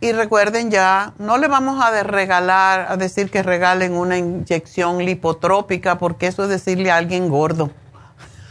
[0.02, 5.96] Y recuerden ya, no le vamos a regalar, a decir que regalen una inyección lipotrópica,
[5.96, 7.70] porque eso es decirle a alguien gordo.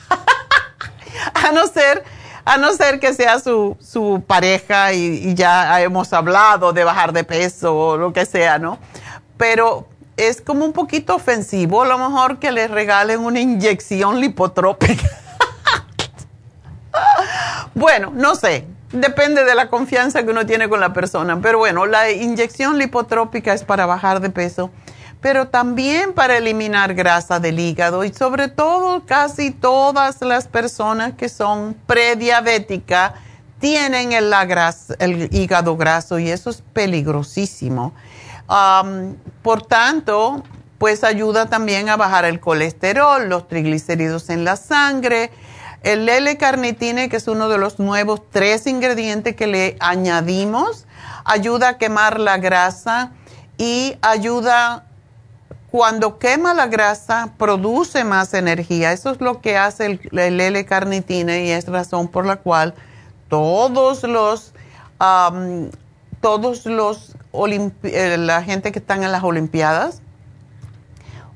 [1.33, 2.05] a no ser,
[2.45, 7.11] a no ser que sea su, su pareja y, y, ya hemos hablado de bajar
[7.11, 8.79] de peso o lo que sea, ¿no?
[9.35, 15.09] Pero es como un poquito ofensivo, a lo mejor que le regalen una inyección lipotrópica.
[17.75, 21.85] bueno, no sé, depende de la confianza que uno tiene con la persona, pero bueno,
[21.85, 24.71] la inyección lipotrópica es para bajar de peso,
[25.21, 31.29] pero también para eliminar grasa del hígado y sobre todo casi todas las personas que
[31.29, 33.13] son prediabéticas
[33.59, 37.93] tienen el, hígado graso y eso es peligrosísimo
[39.41, 40.43] por tanto,
[40.77, 45.31] pues ayuda también a bajar el colesterol, los triglicéridos en la sangre.
[45.83, 50.85] El L-carnitine, que es uno de los nuevos tres ingredientes que le añadimos,
[51.25, 53.11] ayuda a quemar la grasa
[53.57, 54.85] y ayuda,
[55.71, 58.91] cuando quema la grasa, produce más energía.
[58.91, 62.75] Eso es lo que hace el, L-carnitine y es razón por la cual
[63.27, 64.53] todos los,
[66.21, 67.15] todos los
[67.83, 70.01] eh, la gente que están en las Olimpiadas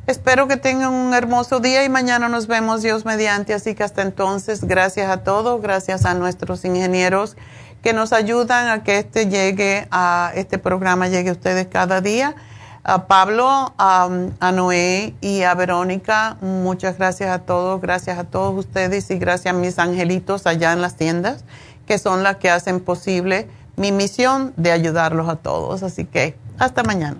[0.08, 3.54] Espero que tengan un hermoso día y mañana nos vemos Dios mediante.
[3.54, 7.38] Así que hasta entonces, gracias a todos, gracias a nuestros ingenieros
[7.82, 12.36] que nos ayudan a que este llegue a este programa llegue a ustedes cada día.
[12.84, 14.10] A Pablo, a,
[14.54, 19.58] Noé y a Verónica, muchas gracias a todos, gracias a todos ustedes y gracias a
[19.58, 21.44] mis angelitos allá en las tiendas,
[21.86, 23.48] que son las que hacen posible
[23.82, 25.84] mi misión de ayudarlos a todos.
[25.84, 27.18] Así que hasta mañana.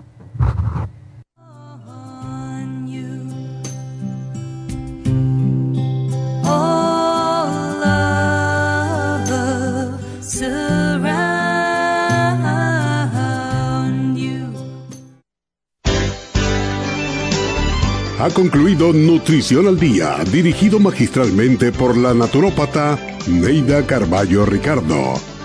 [18.22, 25.31] Ha concluido Nutrición al Día, dirigido magistralmente por la naturópata Neida Carballo Ricardo.